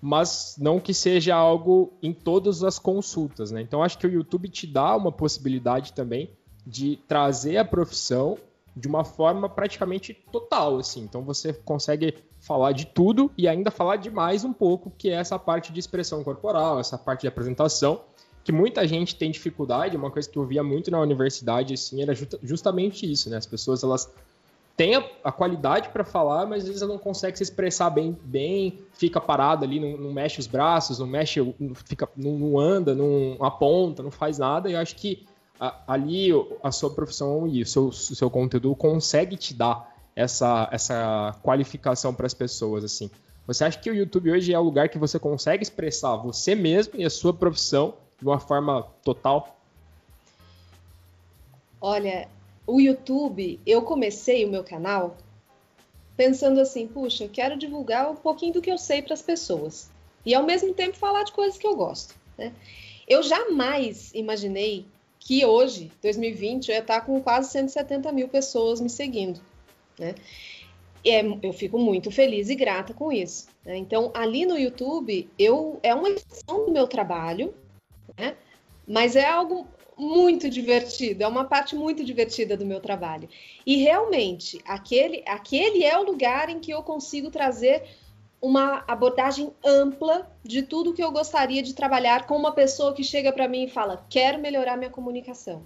mas 0.01 0.55
não 0.57 0.79
que 0.79 0.93
seja 0.93 1.35
algo 1.35 1.93
em 2.01 2.13
todas 2.13 2.63
as 2.63 2.79
consultas, 2.79 3.51
né? 3.51 3.61
Então 3.61 3.83
acho 3.83 3.97
que 3.97 4.07
o 4.07 4.11
YouTube 4.11 4.47
te 4.49 4.65
dá 4.65 4.95
uma 4.95 5.11
possibilidade 5.11 5.93
também 5.93 6.29
de 6.65 6.97
trazer 7.07 7.57
a 7.57 7.65
profissão 7.65 8.37
de 8.75 8.87
uma 8.87 9.03
forma 9.03 9.49
praticamente 9.49 10.13
total, 10.31 10.77
assim. 10.77 11.01
Então 11.01 11.21
você 11.23 11.51
consegue 11.51 12.15
falar 12.39 12.71
de 12.71 12.85
tudo 12.85 13.29
e 13.37 13.47
ainda 13.47 13.69
falar 13.69 13.97
de 13.97 14.09
mais 14.09 14.45
um 14.45 14.53
pouco, 14.53 14.91
que 14.97 15.09
é 15.09 15.13
essa 15.13 15.37
parte 15.37 15.73
de 15.73 15.79
expressão 15.79 16.23
corporal, 16.23 16.79
essa 16.79 16.97
parte 16.97 17.21
de 17.21 17.27
apresentação, 17.27 18.01
que 18.43 18.51
muita 18.51 18.87
gente 18.87 19.15
tem 19.15 19.29
dificuldade, 19.29 19.97
uma 19.97 20.09
coisa 20.09 20.29
que 20.29 20.37
eu 20.37 20.45
via 20.45 20.63
muito 20.63 20.89
na 20.89 20.99
universidade, 21.01 21.73
assim, 21.73 22.01
era 22.01 22.13
justamente 22.41 23.09
isso, 23.09 23.29
né? 23.29 23.37
As 23.37 23.45
pessoas, 23.45 23.83
elas 23.83 24.09
tem 24.79 24.95
a, 24.95 25.03
a 25.25 25.29
qualidade 25.29 25.89
para 25.89 26.05
falar, 26.05 26.45
mas 26.45 26.63
às 26.63 26.67
vezes 26.69 26.81
ela 26.81 26.93
não 26.93 26.99
consegue 26.99 27.35
se 27.35 27.43
expressar 27.43 27.89
bem, 27.89 28.17
bem 28.23 28.79
fica 28.93 29.19
parado 29.19 29.65
ali, 29.65 29.77
não, 29.77 29.97
não 29.97 30.13
mexe 30.13 30.39
os 30.39 30.47
braços, 30.47 30.99
não 30.99 31.05
mexe, 31.05 31.41
fica, 31.83 32.07
não, 32.15 32.39
não, 32.39 32.57
anda, 32.57 32.95
não 32.95 33.35
aponta, 33.41 34.01
não 34.01 34.09
faz 34.09 34.37
nada. 34.37 34.69
E 34.69 34.73
eu 34.73 34.79
acho 34.79 34.95
que 34.95 35.27
a, 35.59 35.75
ali 35.85 36.29
a 36.63 36.71
sua 36.71 36.91
profissão 36.91 37.45
e 37.45 37.61
o 37.61 37.65
seu, 37.65 37.87
o 37.87 37.91
seu 37.91 38.29
conteúdo 38.29 38.73
consegue 38.73 39.35
te 39.35 39.53
dar 39.53 39.93
essa, 40.15 40.69
essa 40.71 41.35
qualificação 41.43 42.13
para 42.13 42.25
as 42.25 42.33
pessoas, 42.33 42.85
assim. 42.85 43.11
Você 43.45 43.65
acha 43.65 43.77
que 43.77 43.91
o 43.91 43.93
YouTube 43.93 44.31
hoje 44.31 44.53
é 44.53 44.59
o 44.59 44.63
lugar 44.63 44.87
que 44.87 44.97
você 44.97 45.19
consegue 45.19 45.61
expressar 45.61 46.15
você 46.15 46.55
mesmo 46.55 46.93
e 46.95 47.03
a 47.03 47.09
sua 47.09 47.33
profissão 47.33 47.95
de 48.17 48.25
uma 48.25 48.39
forma 48.39 48.83
total? 49.03 49.59
Olha, 51.81 52.29
o 52.69 52.79
YouTube, 52.79 53.59
eu 53.65 53.81
comecei 53.81 54.45
o 54.45 54.49
meu 54.49 54.63
canal 54.63 55.17
pensando 56.15 56.59
assim, 56.59 56.87
puxa, 56.87 57.23
eu 57.23 57.29
quero 57.29 57.57
divulgar 57.57 58.11
um 58.11 58.15
pouquinho 58.15 58.53
do 58.53 58.61
que 58.61 58.71
eu 58.71 58.77
sei 58.77 59.01
para 59.01 59.15
as 59.15 59.21
pessoas 59.23 59.89
e 60.23 60.35
ao 60.35 60.43
mesmo 60.43 60.73
tempo 60.73 60.95
falar 60.95 61.23
de 61.23 61.31
coisas 61.31 61.57
que 61.57 61.65
eu 61.65 61.75
gosto. 61.75 62.13
Né? 62.37 62.53
Eu 63.07 63.23
jamais 63.23 64.13
imaginei 64.13 64.85
que 65.19 65.43
hoje, 65.43 65.91
2020, 66.01 66.69
eu 66.69 66.75
ia 66.75 66.81
estar 66.81 67.01
com 67.01 67.19
quase 67.21 67.51
170 67.51 68.11
mil 68.11 68.27
pessoas 68.27 68.79
me 68.79 68.89
seguindo. 68.89 69.41
Né? 69.97 70.13
É, 71.03 71.21
eu 71.41 71.53
fico 71.53 71.79
muito 71.79 72.11
feliz 72.11 72.49
e 72.49 72.55
grata 72.55 72.93
com 72.93 73.11
isso. 73.11 73.47
Né? 73.65 73.77
Então, 73.77 74.11
ali 74.13 74.45
no 74.45 74.57
YouTube, 74.59 75.27
eu 75.39 75.79
é 75.81 75.95
uma 75.95 76.09
extensão 76.09 76.65
do 76.65 76.71
meu 76.71 76.87
trabalho, 76.87 77.51
né? 78.15 78.35
mas 78.87 79.15
é 79.15 79.25
algo 79.25 79.65
muito 79.99 80.49
divertido, 80.49 81.23
é 81.23 81.27
uma 81.27 81.43
parte 81.43 81.75
muito 81.75 82.05
divertida 82.05 82.55
do 82.55 82.65
meu 82.65 82.79
trabalho. 82.79 83.27
E 83.65 83.75
realmente, 83.75 84.61
aquele, 84.65 85.21
aquele 85.27 85.83
é 85.83 85.97
o 85.99 86.03
lugar 86.03 86.49
em 86.49 86.59
que 86.59 86.71
eu 86.71 86.81
consigo 86.81 87.29
trazer 87.29 87.83
uma 88.41 88.85
abordagem 88.87 89.51
ampla 89.63 90.31
de 90.41 90.63
tudo 90.63 90.93
que 90.93 91.03
eu 91.03 91.11
gostaria 91.11 91.61
de 91.61 91.73
trabalhar 91.73 92.25
com 92.25 92.37
uma 92.37 92.53
pessoa 92.53 92.93
que 92.93 93.03
chega 93.03 93.33
para 93.33 93.49
mim 93.49 93.65
e 93.65 93.69
fala: 93.69 94.05
"Quero 94.09 94.39
melhorar 94.39 94.77
minha 94.77 94.89
comunicação". 94.89 95.63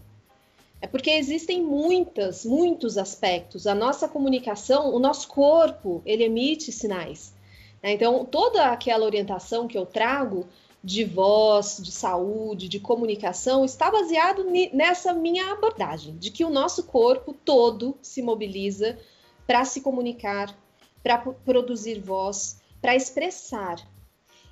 É 0.82 0.88
porque 0.88 1.12
existem 1.12 1.62
muitas, 1.62 2.44
muitos 2.44 2.98
aspectos. 2.98 3.68
A 3.68 3.76
nossa 3.76 4.08
comunicação, 4.10 4.94
o 4.94 5.00
nosso 5.00 5.28
corpo, 5.30 6.02
ele 6.06 6.24
emite 6.24 6.74
sinais. 6.74 7.34
Né? 7.82 7.94
Então, 7.94 8.26
toda 8.26 8.66
aquela 8.66 9.06
orientação 9.06 9.68
que 9.68 9.78
eu 9.78 9.86
trago 9.86 10.46
de 10.84 11.06
voz, 11.06 11.80
de 11.82 11.92
saúde, 11.92 12.68
de 12.68 12.80
comunicação, 12.80 13.64
está 13.64 13.90
baseado 13.90 14.46
nessa 14.74 15.14
minha 15.14 15.54
abordagem, 15.54 16.18
de 16.18 16.30
que 16.30 16.44
o 16.44 16.50
nosso 16.50 16.84
corpo 16.84 17.34
todo 17.34 17.98
se 18.02 18.22
mobiliza 18.22 19.00
para 19.48 19.64
se 19.64 19.80
comunicar, 19.80 20.54
para 21.02 21.18
produzir 21.18 22.02
voz, 22.02 22.60
para 22.82 22.96
expressar. 22.96 23.78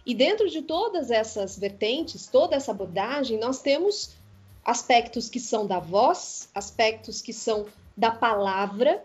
E 0.06 0.16
dentro 0.16 0.50
de 0.50 0.62
todas 0.62 1.12
essas 1.12 1.60
vertentes, 1.60 2.28
toda 2.28 2.56
essa 2.56 2.72
abordagem, 2.72 3.38
nós 3.38 3.62
temos 3.62 4.16
aspectos 4.64 5.30
que 5.30 5.40
são 5.40 5.68
da 5.68 5.80
voz, 5.80 6.50
aspectos 6.56 7.22
que 7.22 7.34
são 7.34 7.66
da 7.96 8.10
palavra 8.10 9.04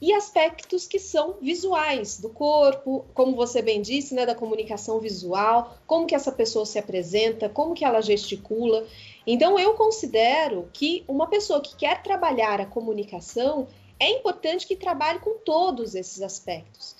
e 0.00 0.12
aspectos 0.12 0.86
que 0.86 0.98
são 0.98 1.36
visuais 1.40 2.20
do 2.20 2.28
corpo, 2.28 3.06
como 3.14 3.34
você 3.34 3.62
bem 3.62 3.80
disse, 3.80 4.14
né, 4.14 4.26
da 4.26 4.34
comunicação 4.34 5.00
visual, 5.00 5.76
como 5.86 6.06
que 6.06 6.14
essa 6.14 6.30
pessoa 6.30 6.66
se 6.66 6.78
apresenta, 6.78 7.48
como 7.48 7.74
que 7.74 7.84
ela 7.84 8.02
gesticula. 8.02 8.86
Então 9.26 9.58
eu 9.58 9.74
considero 9.74 10.68
que 10.72 11.02
uma 11.08 11.28
pessoa 11.28 11.60
que 11.60 11.74
quer 11.76 12.02
trabalhar 12.02 12.60
a 12.60 12.66
comunicação 12.66 13.66
é 13.98 14.10
importante 14.10 14.66
que 14.66 14.76
trabalhe 14.76 15.18
com 15.20 15.38
todos 15.38 15.94
esses 15.94 16.20
aspectos. 16.20 16.94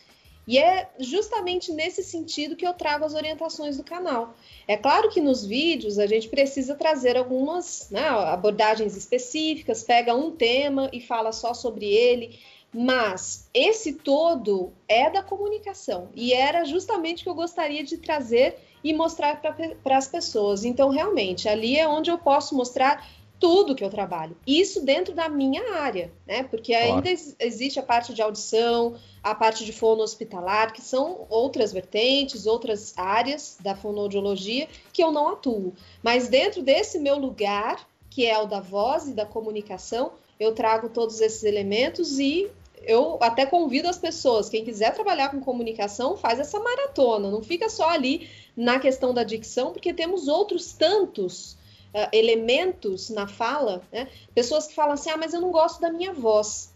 E 0.47 0.59
é 0.59 0.89
justamente 1.01 1.73
nesse 1.73 2.05
sentido 2.05 2.55
que 2.55 2.67
eu 2.67 2.73
trago 2.73 3.05
as 3.05 3.15
orientações 3.15 3.77
do 3.77 3.83
canal. 3.83 4.35
É 4.69 4.77
claro 4.77 5.11
que 5.11 5.21
nos 5.21 5.45
vídeos 5.45 5.99
a 5.99 6.07
gente 6.07 6.29
precisa 6.29 6.77
trazer 6.77 7.17
algumas 7.17 7.91
né, 7.91 8.07
abordagens 8.09 8.97
específicas, 8.97 9.83
pega 9.83 10.15
um 10.15 10.31
tema 10.31 10.89
e 10.93 11.01
fala 11.01 11.33
só 11.33 11.53
sobre 11.53 11.87
ele, 11.87 12.39
mas 12.77 13.49
esse 13.55 13.95
todo 13.95 14.71
é 14.87 15.09
da 15.09 15.23
comunicação 15.23 16.11
e 16.15 16.35
era 16.35 16.62
justamente 16.62 17.21
o 17.21 17.23
que 17.25 17.31
eu 17.31 17.35
gostaria 17.35 17.83
de 17.83 17.97
trazer 17.97 18.59
e 18.85 18.93
mostrar 18.93 19.41
para 19.41 19.97
as 19.97 20.07
pessoas. 20.07 20.62
Então, 20.62 20.91
realmente, 20.91 21.49
ali 21.49 21.79
é 21.79 21.89
onde 21.89 22.11
eu 22.11 22.19
posso 22.19 22.55
mostrar 22.55 23.09
tudo 23.41 23.75
que 23.75 23.83
eu 23.83 23.89
trabalho. 23.89 24.37
Isso 24.47 24.85
dentro 24.85 25.15
da 25.15 25.27
minha 25.27 25.75
área, 25.75 26.12
né? 26.27 26.43
Porque 26.43 26.75
ainda 26.75 27.09
claro. 27.09 27.37
existe 27.41 27.79
a 27.79 27.83
parte 27.83 28.12
de 28.12 28.21
audição, 28.21 28.95
a 29.23 29.35
parte 29.35 29.65
de 29.65 29.73
fono 29.73 30.03
hospitalar, 30.03 30.75
que 30.75 30.83
são 30.83 31.27
outras 31.31 31.73
vertentes, 31.73 32.47
outras 32.47 32.93
áreas 32.97 33.57
da 33.59 33.75
fonoaudiologia 33.75 34.69
que 34.93 35.03
eu 35.03 35.11
não 35.11 35.29
atuo. 35.29 35.73
Mas 36.03 36.29
dentro 36.29 36.62
desse 36.62 36.99
meu 36.99 37.17
lugar, 37.19 37.89
que 38.11 38.27
é 38.27 38.39
o 38.39 38.47
da 38.47 38.61
voz 38.61 39.09
e 39.09 39.12
da 39.12 39.25
comunicação, 39.25 40.12
eu 40.39 40.55
trago 40.55 40.91
todos 40.91 41.21
esses 41.23 41.43
elementos 41.43 42.19
e 42.19 42.51
eu 42.87 43.18
até 43.20 43.44
convido 43.44 43.88
as 43.88 43.99
pessoas, 43.99 44.49
quem 44.49 44.64
quiser 44.64 44.94
trabalhar 44.94 45.31
com 45.31 45.40
comunicação, 45.40 46.16
faz 46.16 46.38
essa 46.38 46.59
maratona, 46.61 47.31
não 47.31 47.42
fica 47.42 47.68
só 47.68 47.90
ali 47.90 48.31
na 48.57 48.79
questão 48.79 49.12
da 49.12 49.25
dicção, 49.25 49.72
porque 49.72 49.92
temos 49.92 50.29
outros 50.29 50.72
tantos 50.72 51.53
uh, 51.92 52.09
elementos 52.12 53.11
na 53.11 53.27
fala, 53.27 53.83
né? 53.92 54.09
pessoas 54.35 54.66
que 54.66 54.75
falam 54.75 54.94
assim, 54.94 55.11
ah, 55.11 55.16
mas 55.16 55.35
eu 55.35 55.40
não 55.40 55.51
gosto 55.51 55.81
da 55.81 55.90
minha 55.90 56.12
voz. 56.12 56.72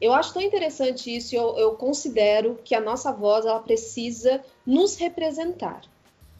Eu 0.00 0.12
acho 0.12 0.32
tão 0.32 0.42
interessante 0.42 1.14
isso, 1.14 1.34
eu, 1.34 1.56
eu 1.56 1.74
considero 1.74 2.58
que 2.64 2.74
a 2.74 2.80
nossa 2.80 3.12
voz 3.12 3.46
ela 3.46 3.60
precisa 3.60 4.44
nos 4.66 4.96
representar 4.96 5.82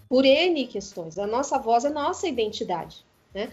por 0.09 0.25
N 0.25 0.67
questões. 0.67 1.19
A 1.19 1.27
nossa 1.27 1.59
voz 1.59 1.85
é 1.85 1.91
nossa 1.91 2.27
identidade, 2.27 3.05
né? 3.33 3.53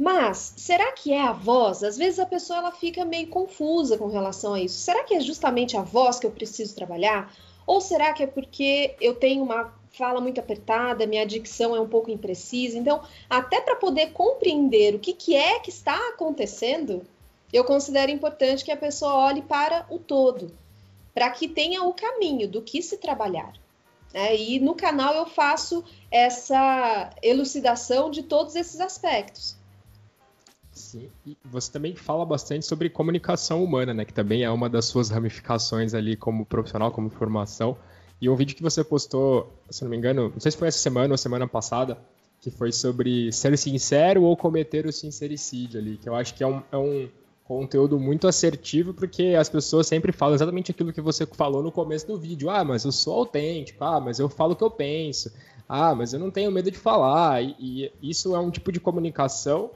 Mas 0.00 0.54
será 0.56 0.92
que 0.92 1.12
é 1.12 1.20
a 1.20 1.30
voz? 1.30 1.84
Às 1.84 1.98
vezes 1.98 2.18
a 2.18 2.24
pessoa 2.24 2.58
ela 2.58 2.72
fica 2.72 3.04
meio 3.04 3.28
confusa 3.28 3.98
com 3.98 4.06
relação 4.06 4.54
a 4.54 4.60
isso. 4.60 4.78
Será 4.78 5.04
que 5.04 5.12
é 5.14 5.20
justamente 5.20 5.76
a 5.76 5.82
voz 5.82 6.18
que 6.18 6.26
eu 6.26 6.30
preciso 6.30 6.74
trabalhar? 6.74 7.30
Ou 7.66 7.82
será 7.82 8.14
que 8.14 8.22
é 8.22 8.26
porque 8.26 8.96
eu 8.98 9.14
tenho 9.14 9.42
uma 9.42 9.74
fala 9.90 10.18
muito 10.18 10.40
apertada, 10.40 11.06
minha 11.06 11.26
dicção 11.26 11.76
é 11.76 11.80
um 11.80 11.86
pouco 11.86 12.10
imprecisa. 12.10 12.78
Então, 12.78 13.02
até 13.28 13.60
para 13.60 13.76
poder 13.76 14.12
compreender 14.12 14.94
o 14.94 14.98
que, 14.98 15.12
que 15.12 15.36
é 15.36 15.58
que 15.58 15.68
está 15.68 15.94
acontecendo, 16.08 17.02
eu 17.52 17.62
considero 17.62 18.10
importante 18.10 18.64
que 18.64 18.72
a 18.72 18.78
pessoa 18.78 19.26
olhe 19.26 19.42
para 19.42 19.84
o 19.90 19.98
todo, 19.98 20.50
para 21.12 21.28
que 21.28 21.46
tenha 21.46 21.84
o 21.84 21.92
caminho 21.92 22.48
do 22.48 22.62
que 22.62 22.80
se 22.80 22.96
trabalhar. 22.96 23.52
Né? 24.14 24.34
E 24.34 24.60
no 24.60 24.74
canal 24.74 25.14
eu 25.14 25.26
faço 25.26 25.84
essa 26.10 27.10
elucidação 27.22 28.10
de 28.10 28.22
todos 28.22 28.56
esses 28.56 28.80
aspectos. 28.80 29.59
Sim, 30.80 31.08
e 31.26 31.36
você 31.44 31.70
também 31.70 31.94
fala 31.94 32.24
bastante 32.24 32.64
sobre 32.64 32.88
comunicação 32.88 33.62
humana, 33.62 33.92
né? 33.92 34.04
Que 34.04 34.12
também 34.12 34.42
é 34.42 34.50
uma 34.50 34.68
das 34.68 34.86
suas 34.86 35.10
ramificações 35.10 35.94
ali 35.94 36.16
como 36.16 36.44
profissional, 36.46 36.90
como 36.90 37.10
formação. 37.10 37.76
E 38.20 38.28
um 38.28 38.34
vídeo 38.34 38.56
que 38.56 38.62
você 38.62 38.82
postou, 38.82 39.52
se 39.70 39.82
não 39.82 39.90
me 39.90 39.96
engano, 39.96 40.30
não 40.30 40.40
sei 40.40 40.50
se 40.50 40.58
foi 40.58 40.68
essa 40.68 40.78
semana 40.78 41.14
ou 41.14 41.18
semana 41.18 41.46
passada, 41.46 41.98
que 42.40 42.50
foi 42.50 42.72
sobre 42.72 43.30
ser 43.32 43.56
sincero 43.56 44.22
ou 44.22 44.36
cometer 44.36 44.86
o 44.86 44.92
sincericídio 44.92 45.78
ali, 45.78 45.96
que 45.96 46.08
eu 46.08 46.14
acho 46.14 46.34
que 46.34 46.42
é 46.42 46.46
um, 46.46 46.62
é 46.72 46.76
um 46.76 47.08
conteúdo 47.44 47.98
muito 47.98 48.26
assertivo, 48.26 48.94
porque 48.94 49.34
as 49.38 49.48
pessoas 49.48 49.86
sempre 49.86 50.12
falam 50.12 50.34
exatamente 50.34 50.70
aquilo 50.70 50.92
que 50.92 51.00
você 51.00 51.26
falou 51.26 51.62
no 51.62 51.72
começo 51.72 52.06
do 52.06 52.18
vídeo. 52.18 52.48
Ah, 52.48 52.64
mas 52.64 52.84
eu 52.84 52.92
sou 52.92 53.14
autêntico, 53.14 53.84
ah, 53.84 54.00
mas 54.00 54.18
eu 54.18 54.28
falo 54.28 54.52
o 54.52 54.56
que 54.56 54.64
eu 54.64 54.70
penso, 54.70 55.32
ah, 55.68 55.94
mas 55.94 56.12
eu 56.12 56.20
não 56.20 56.30
tenho 56.30 56.50
medo 56.50 56.70
de 56.70 56.78
falar. 56.78 57.42
E, 57.42 57.54
e 57.58 57.92
isso 58.02 58.34
é 58.34 58.38
um 58.38 58.50
tipo 58.50 58.72
de 58.72 58.80
comunicação 58.80 59.70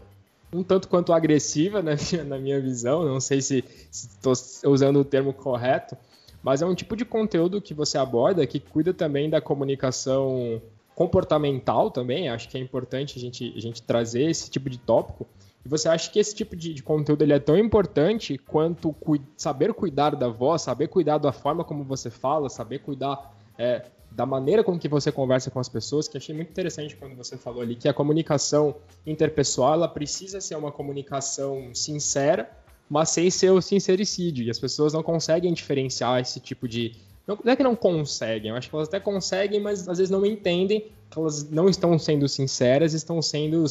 um 0.55 0.62
tanto 0.62 0.88
quanto 0.88 1.12
agressiva, 1.12 1.83
né, 1.83 1.97
na 2.27 2.38
minha 2.38 2.61
visão, 2.61 3.05
não 3.05 3.21
sei 3.21 3.40
se 3.40 3.64
estou 3.90 4.33
usando 4.67 5.01
o 5.01 5.05
termo 5.05 5.33
correto, 5.33 5.97
mas 6.43 6.62
é 6.62 6.67
um 6.67 6.75
tipo 6.75 6.95
de 6.95 7.05
conteúdo 7.05 7.61
que 7.61 7.75
você 7.75 7.99
aborda 7.99 8.47
que 8.47 8.61
cuida 8.61 8.95
também 8.95 9.29
da 9.29 9.40
comunicação 9.40 10.62
comportamental 10.95 11.90
também. 11.90 12.29
Acho 12.29 12.49
que 12.49 12.57
é 12.57 12.61
importante 12.61 13.19
a 13.19 13.21
gente, 13.21 13.53
a 13.57 13.61
gente 13.61 13.83
trazer 13.83 14.31
esse 14.31 14.51
tipo 14.51 14.71
de 14.71 14.79
tópico. 14.79 15.27
E 15.64 15.69
você 15.69 15.88
acha 15.88 16.11
que 16.11 16.19
esse 16.19 16.35
tipo 16.35 16.55
de, 16.55 16.75
de 16.75 16.83
conteúdo 16.83 17.23
ele 17.23 17.33
é 17.33 17.38
tão 17.38 17.57
importante 17.57 18.37
quanto 18.37 18.93
cu 18.93 19.17
saber 19.37 19.73
cuidar 19.73 20.14
da 20.14 20.29
voz, 20.29 20.61
saber 20.61 20.88
cuidar 20.88 21.17
da 21.17 21.33
forma 21.33 21.64
como 21.64 21.83
você 21.83 22.11
fala, 22.11 22.51
saber 22.51 22.81
cuidar 22.81 23.35
é, 23.57 23.87
da 24.14 24.24
maneira 24.24 24.62
com 24.62 24.79
que 24.79 24.88
você 24.88 25.11
conversa 25.11 25.50
com 25.50 25.59
as 25.59 25.68
pessoas, 25.68 26.07
que 26.07 26.16
achei 26.16 26.35
muito 26.35 26.50
interessante 26.50 26.94
quando 26.94 27.16
você 27.16 27.37
falou 27.37 27.62
ali 27.62 27.74
que 27.74 27.88
a 27.88 27.92
comunicação 27.92 28.77
interpessoal 29.05 29.74
ela 29.74 29.88
precisa 29.88 30.40
ser 30.40 30.57
uma 30.57 30.70
comunicação 30.70 31.74
sincera, 31.74 32.48
mas 32.88 33.11
sem 33.11 33.29
ser 33.29 33.50
o 33.50 33.61
sincericídio. 33.61 34.44
E 34.44 34.50
as 34.50 34.59
pessoas 34.59 34.92
não 34.92 35.03
conseguem 35.03 35.53
diferenciar 35.53 36.20
esse 36.20 36.38
tipo 36.38 36.68
de. 36.68 36.92
Não, 37.27 37.37
não 37.42 37.53
é 37.53 37.57
que 37.57 37.62
não 37.62 37.74
conseguem, 37.74 38.50
eu 38.50 38.57
acho 38.57 38.68
que 38.70 38.77
elas 38.77 38.87
até 38.87 39.00
conseguem, 39.00 39.61
mas 39.61 39.88
às 39.88 39.98
vezes 39.98 40.11
não 40.11 40.24
entendem 40.24 40.92
que 41.11 41.18
elas 41.18 41.50
não 41.50 41.68
estão 41.68 41.98
sendo 41.98 42.29
sinceras, 42.29 42.94
estão 42.94 43.20
sendo. 43.20 43.64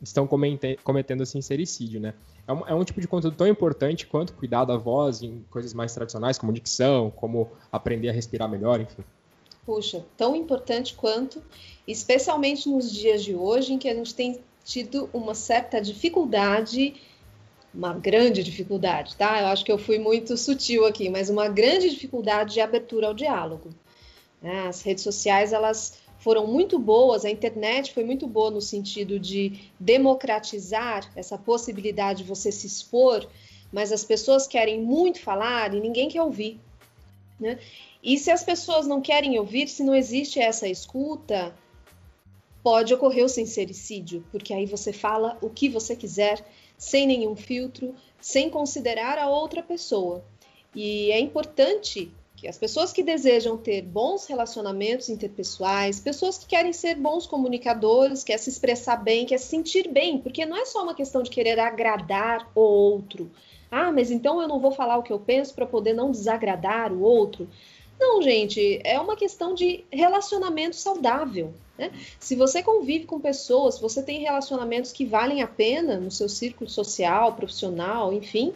estão 0.00 0.26
cometendo 0.26 1.26
sincericídio, 1.26 2.00
né? 2.00 2.14
É 2.48 2.52
um, 2.52 2.66
é 2.68 2.74
um, 2.74 2.82
tipo 2.82 3.00
de 3.00 3.06
conteúdo 3.06 3.36
tão 3.36 3.46
importante 3.46 4.06
quanto 4.06 4.32
cuidar 4.32 4.64
da 4.64 4.76
voz 4.78 5.22
em 5.22 5.44
coisas 5.50 5.74
mais 5.74 5.92
tradicionais, 5.92 6.38
como 6.38 6.50
dicção, 6.50 7.10
como 7.10 7.50
aprender 7.70 8.08
a 8.08 8.12
respirar 8.12 8.48
melhor, 8.48 8.80
enfim. 8.80 9.04
Puxa, 9.70 10.04
tão 10.16 10.34
importante 10.34 10.94
quanto, 10.94 11.40
especialmente 11.86 12.68
nos 12.68 12.92
dias 12.92 13.22
de 13.22 13.36
hoje, 13.36 13.72
em 13.72 13.78
que 13.78 13.88
a 13.88 13.94
gente 13.94 14.12
tem 14.12 14.40
tido 14.64 15.08
uma 15.12 15.32
certa 15.32 15.80
dificuldade 15.80 17.00
uma 17.72 17.94
grande 17.94 18.42
dificuldade, 18.42 19.14
tá? 19.14 19.40
Eu 19.40 19.46
acho 19.46 19.64
que 19.64 19.70
eu 19.70 19.78
fui 19.78 19.96
muito 19.96 20.36
sutil 20.36 20.84
aqui, 20.84 21.08
mas 21.08 21.30
uma 21.30 21.46
grande 21.46 21.88
dificuldade 21.88 22.54
de 22.54 22.60
abertura 22.60 23.06
ao 23.06 23.14
diálogo. 23.14 23.70
Né? 24.42 24.66
As 24.66 24.82
redes 24.82 25.04
sociais, 25.04 25.52
elas 25.52 26.00
foram 26.18 26.48
muito 26.48 26.76
boas, 26.76 27.24
a 27.24 27.30
internet 27.30 27.94
foi 27.94 28.02
muito 28.02 28.26
boa 28.26 28.50
no 28.50 28.60
sentido 28.60 29.20
de 29.20 29.70
democratizar 29.78 31.08
essa 31.14 31.38
possibilidade 31.38 32.24
de 32.24 32.28
você 32.28 32.50
se 32.50 32.66
expor, 32.66 33.24
mas 33.70 33.92
as 33.92 34.02
pessoas 34.02 34.48
querem 34.48 34.80
muito 34.80 35.20
falar 35.20 35.72
e 35.72 35.80
ninguém 35.80 36.08
quer 36.08 36.22
ouvir. 36.22 36.58
Né? 37.38 37.56
E 38.02 38.16
se 38.16 38.30
as 38.30 38.42
pessoas 38.42 38.86
não 38.86 39.00
querem 39.00 39.38
ouvir, 39.38 39.68
se 39.68 39.82
não 39.82 39.94
existe 39.94 40.40
essa 40.40 40.66
escuta, 40.66 41.54
pode 42.62 42.94
ocorrer 42.94 43.24
o 43.24 43.28
sincericídio, 43.28 44.24
porque 44.30 44.54
aí 44.54 44.66
você 44.66 44.92
fala 44.92 45.36
o 45.40 45.50
que 45.50 45.68
você 45.68 45.94
quiser 45.94 46.44
sem 46.78 47.06
nenhum 47.06 47.36
filtro, 47.36 47.94
sem 48.20 48.48
considerar 48.48 49.18
a 49.18 49.28
outra 49.28 49.62
pessoa. 49.62 50.24
E 50.74 51.10
é 51.10 51.20
importante 51.20 52.10
que 52.40 52.48
as 52.48 52.56
pessoas 52.56 52.90
que 52.90 53.02
desejam 53.02 53.58
ter 53.58 53.82
bons 53.82 54.24
relacionamentos 54.26 55.10
interpessoais, 55.10 56.00
pessoas 56.00 56.38
que 56.38 56.46
querem 56.46 56.72
ser 56.72 56.94
bons 56.94 57.26
comunicadores, 57.26 58.24
quer 58.24 58.38
se 58.38 58.48
expressar 58.48 58.96
bem, 58.96 59.26
quer 59.26 59.36
se 59.36 59.48
sentir 59.48 59.88
bem, 59.88 60.16
porque 60.16 60.46
não 60.46 60.56
é 60.56 60.64
só 60.64 60.82
uma 60.82 60.94
questão 60.94 61.22
de 61.22 61.28
querer 61.28 61.58
agradar 61.58 62.50
o 62.54 62.60
outro. 62.60 63.30
Ah, 63.70 63.92
mas 63.92 64.10
então 64.10 64.40
eu 64.40 64.48
não 64.48 64.58
vou 64.58 64.72
falar 64.72 64.96
o 64.96 65.02
que 65.02 65.12
eu 65.12 65.20
penso 65.20 65.54
para 65.54 65.66
poder 65.66 65.92
não 65.92 66.10
desagradar 66.10 66.92
o 66.92 67.02
outro. 67.02 67.46
Não, 68.00 68.22
gente, 68.22 68.80
é 68.82 68.98
uma 68.98 69.14
questão 69.14 69.54
de 69.54 69.84
relacionamento 69.92 70.74
saudável. 70.74 71.52
Né? 71.76 71.92
Se 72.18 72.34
você 72.34 72.62
convive 72.62 73.04
com 73.04 73.20
pessoas, 73.20 73.74
se 73.74 73.82
você 73.82 74.02
tem 74.02 74.20
relacionamentos 74.20 74.90
que 74.90 75.04
valem 75.04 75.42
a 75.42 75.46
pena 75.46 76.00
no 76.00 76.10
seu 76.10 76.26
círculo 76.26 76.68
social, 76.68 77.34
profissional, 77.34 78.10
enfim, 78.10 78.54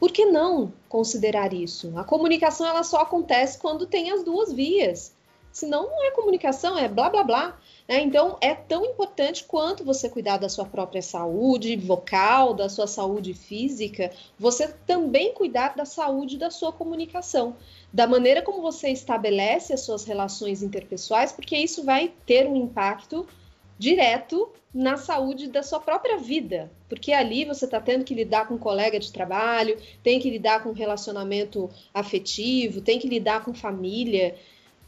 por 0.00 0.10
que 0.10 0.24
não 0.24 0.72
considerar 0.88 1.52
isso? 1.52 1.92
A 1.96 2.02
comunicação 2.02 2.66
ela 2.66 2.82
só 2.82 3.02
acontece 3.02 3.58
quando 3.58 3.86
tem 3.86 4.10
as 4.10 4.24
duas 4.24 4.50
vias. 4.50 5.12
Senão 5.52 5.84
não 5.84 6.04
é 6.04 6.10
comunicação, 6.10 6.78
é 6.78 6.88
blá 6.88 7.10
blá 7.10 7.22
blá. 7.22 7.58
Né? 7.88 8.00
Então 8.00 8.38
é 8.40 8.54
tão 8.54 8.84
importante 8.84 9.44
quanto 9.44 9.84
você 9.84 10.08
cuidar 10.08 10.38
da 10.38 10.48
sua 10.48 10.64
própria 10.64 11.02
saúde 11.02 11.76
vocal, 11.76 12.54
da 12.54 12.68
sua 12.68 12.86
saúde 12.86 13.34
física, 13.34 14.10
você 14.38 14.68
também 14.86 15.34
cuidar 15.34 15.76
da 15.76 15.84
saúde 15.84 16.38
da 16.38 16.50
sua 16.50 16.72
comunicação 16.72 17.56
da 17.92 18.06
maneira 18.06 18.40
como 18.40 18.62
você 18.62 18.88
estabelece 18.88 19.74
as 19.74 19.80
suas 19.82 20.04
relações 20.04 20.62
interpessoais, 20.62 21.30
porque 21.30 21.56
isso 21.56 21.84
vai 21.84 22.10
ter 22.24 22.46
um 22.46 22.56
impacto 22.56 23.26
direto 23.78 24.48
na 24.72 24.96
saúde 24.96 25.48
da 25.48 25.62
sua 25.62 25.78
própria 25.78 26.16
vida, 26.16 26.70
porque 26.88 27.12
ali 27.12 27.44
você 27.44 27.66
está 27.66 27.78
tendo 27.78 28.04
que 28.04 28.14
lidar 28.14 28.48
com 28.48 28.54
um 28.54 28.58
colega 28.58 28.98
de 28.98 29.12
trabalho, 29.12 29.76
tem 30.02 30.18
que 30.18 30.30
lidar 30.30 30.62
com 30.62 30.72
relacionamento 30.72 31.68
afetivo, 31.92 32.80
tem 32.80 32.98
que 32.98 33.08
lidar 33.08 33.44
com 33.44 33.52
família. 33.52 34.34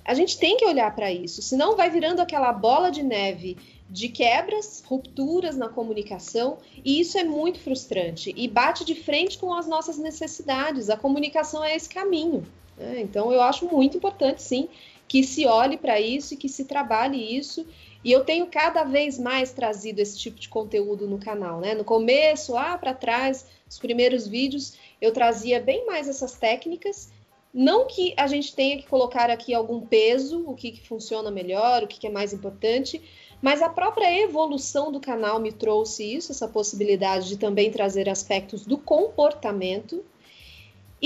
A 0.04 0.14
gente 0.14 0.38
tem 0.38 0.56
que 0.56 0.66
olhar 0.66 0.94
para 0.94 1.10
isso, 1.10 1.40
senão 1.40 1.76
vai 1.76 1.90
virando 1.90 2.20
aquela 2.20 2.52
bola 2.52 2.90
de 2.90 3.02
neve 3.02 3.56
de 3.88 4.08
quebras, 4.08 4.82
rupturas 4.86 5.56
na 5.56 5.68
comunicação, 5.68 6.58
e 6.84 7.00
isso 7.00 7.18
é 7.18 7.24
muito 7.24 7.60
frustrante 7.60 8.32
e 8.36 8.48
bate 8.48 8.84
de 8.84 8.94
frente 8.94 9.38
com 9.38 9.52
as 9.54 9.66
nossas 9.66 9.98
necessidades. 9.98 10.90
A 10.90 10.96
comunicação 10.96 11.62
é 11.62 11.76
esse 11.76 11.88
caminho. 11.88 12.46
Né? 12.76 13.00
Então, 13.00 13.32
eu 13.32 13.40
acho 13.40 13.66
muito 13.66 13.96
importante, 13.96 14.42
sim, 14.42 14.68
que 15.06 15.22
se 15.22 15.46
olhe 15.46 15.76
para 15.76 16.00
isso 16.00 16.34
e 16.34 16.36
que 16.36 16.48
se 16.48 16.64
trabalhe 16.64 17.36
isso. 17.36 17.66
E 18.02 18.10
eu 18.12 18.24
tenho 18.24 18.46
cada 18.46 18.84
vez 18.84 19.18
mais 19.18 19.52
trazido 19.52 20.00
esse 20.00 20.18
tipo 20.18 20.38
de 20.38 20.48
conteúdo 20.48 21.06
no 21.06 21.18
canal, 21.18 21.60
né? 21.60 21.74
No 21.74 21.84
começo, 21.84 22.52
lá 22.52 22.76
para 22.76 22.92
trás, 22.92 23.46
os 23.68 23.78
primeiros 23.78 24.26
vídeos, 24.26 24.74
eu 25.00 25.12
trazia 25.12 25.58
bem 25.58 25.86
mais 25.86 26.08
essas 26.08 26.34
técnicas. 26.34 27.10
Não 27.54 27.86
que 27.86 28.12
a 28.16 28.26
gente 28.26 28.52
tenha 28.52 28.76
que 28.76 28.88
colocar 28.88 29.30
aqui 29.30 29.54
algum 29.54 29.80
peso, 29.80 30.42
o 30.44 30.56
que, 30.56 30.72
que 30.72 30.86
funciona 30.86 31.30
melhor, 31.30 31.84
o 31.84 31.86
que, 31.86 32.00
que 32.00 32.06
é 32.08 32.10
mais 32.10 32.32
importante, 32.32 33.00
mas 33.40 33.62
a 33.62 33.68
própria 33.68 34.12
evolução 34.20 34.90
do 34.90 34.98
canal 34.98 35.38
me 35.38 35.52
trouxe 35.52 36.16
isso, 36.16 36.32
essa 36.32 36.48
possibilidade 36.48 37.28
de 37.28 37.36
também 37.36 37.70
trazer 37.70 38.08
aspectos 38.08 38.66
do 38.66 38.76
comportamento 38.76 40.04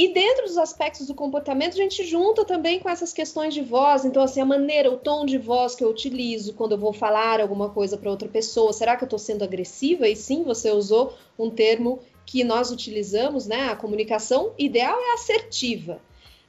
e 0.00 0.14
dentro 0.14 0.44
dos 0.44 0.56
aspectos 0.56 1.08
do 1.08 1.14
comportamento, 1.14 1.72
a 1.72 1.82
gente 1.82 2.04
junta 2.04 2.44
também 2.44 2.78
com 2.78 2.88
essas 2.88 3.12
questões 3.12 3.52
de 3.52 3.62
voz. 3.62 4.04
Então, 4.04 4.22
assim, 4.22 4.40
a 4.40 4.44
maneira, 4.44 4.88
o 4.92 4.96
tom 4.96 5.26
de 5.26 5.36
voz 5.36 5.74
que 5.74 5.82
eu 5.82 5.88
utilizo 5.88 6.54
quando 6.54 6.70
eu 6.70 6.78
vou 6.78 6.92
falar 6.92 7.40
alguma 7.40 7.70
coisa 7.70 7.96
para 7.96 8.08
outra 8.08 8.28
pessoa. 8.28 8.72
Será 8.72 8.96
que 8.96 9.02
eu 9.02 9.06
estou 9.06 9.18
sendo 9.18 9.42
agressiva? 9.42 10.06
E 10.08 10.14
sim, 10.14 10.44
você 10.44 10.70
usou 10.70 11.14
um 11.36 11.50
termo 11.50 11.98
que 12.24 12.44
nós 12.44 12.70
utilizamos, 12.70 13.48
né? 13.48 13.70
A 13.70 13.74
comunicação 13.74 14.52
ideal 14.56 14.96
é 15.00 15.14
assertiva. 15.14 16.00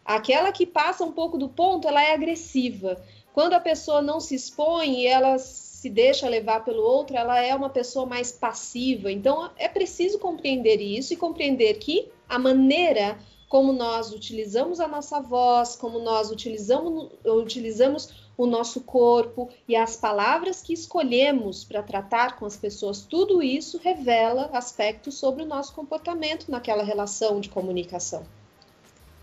Aquela 0.10 0.52
que 0.52 0.66
passa 0.66 1.06
um 1.06 1.12
pouco 1.12 1.38
do 1.38 1.48
ponto, 1.48 1.88
ela 1.88 2.04
é 2.04 2.16
agressiva. 2.16 3.00
Quando 3.32 3.54
a 3.54 3.60
pessoa 3.60 4.02
não 4.02 4.20
se 4.20 4.34
expõe 4.34 5.02
e 5.02 5.06
ela 5.06 5.38
se 5.38 5.88
deixa 5.88 6.28
levar 6.28 6.66
pelo 6.66 6.82
outro, 6.82 7.16
ela 7.16 7.40
é 7.40 7.54
uma 7.54 7.70
pessoa 7.70 8.08
mais 8.08 8.32
passiva. 8.32 9.12
Então, 9.12 9.52
é 9.56 9.68
preciso 9.68 10.18
compreender 10.18 10.82
isso 10.82 11.14
e 11.14 11.16
compreender 11.16 11.76
que 11.76 12.12
a 12.28 12.40
maneira 12.40 13.20
como 13.48 13.72
nós 13.72 14.12
utilizamos 14.12 14.80
a 14.80 14.88
nossa 14.88 15.22
voz, 15.22 15.76
como 15.76 16.00
nós 16.00 16.32
utilizamos, 16.32 17.12
utilizamos 17.24 18.10
o 18.36 18.48
nosso 18.48 18.82
corpo 18.82 19.48
e 19.68 19.76
as 19.76 19.96
palavras 19.96 20.60
que 20.60 20.74
escolhemos 20.74 21.64
para 21.64 21.84
tratar 21.84 22.40
com 22.40 22.48
as 22.48 22.58
pessoas, 22.58 23.02
tudo 23.04 23.44
isso 23.44 23.78
revela 23.78 24.50
aspectos 24.54 25.20
sobre 25.20 25.44
o 25.44 25.48
nosso 25.48 25.72
comportamento 25.76 26.50
naquela 26.50 26.82
relação 26.82 27.40
de 27.40 27.50
comunicação. 27.50 28.26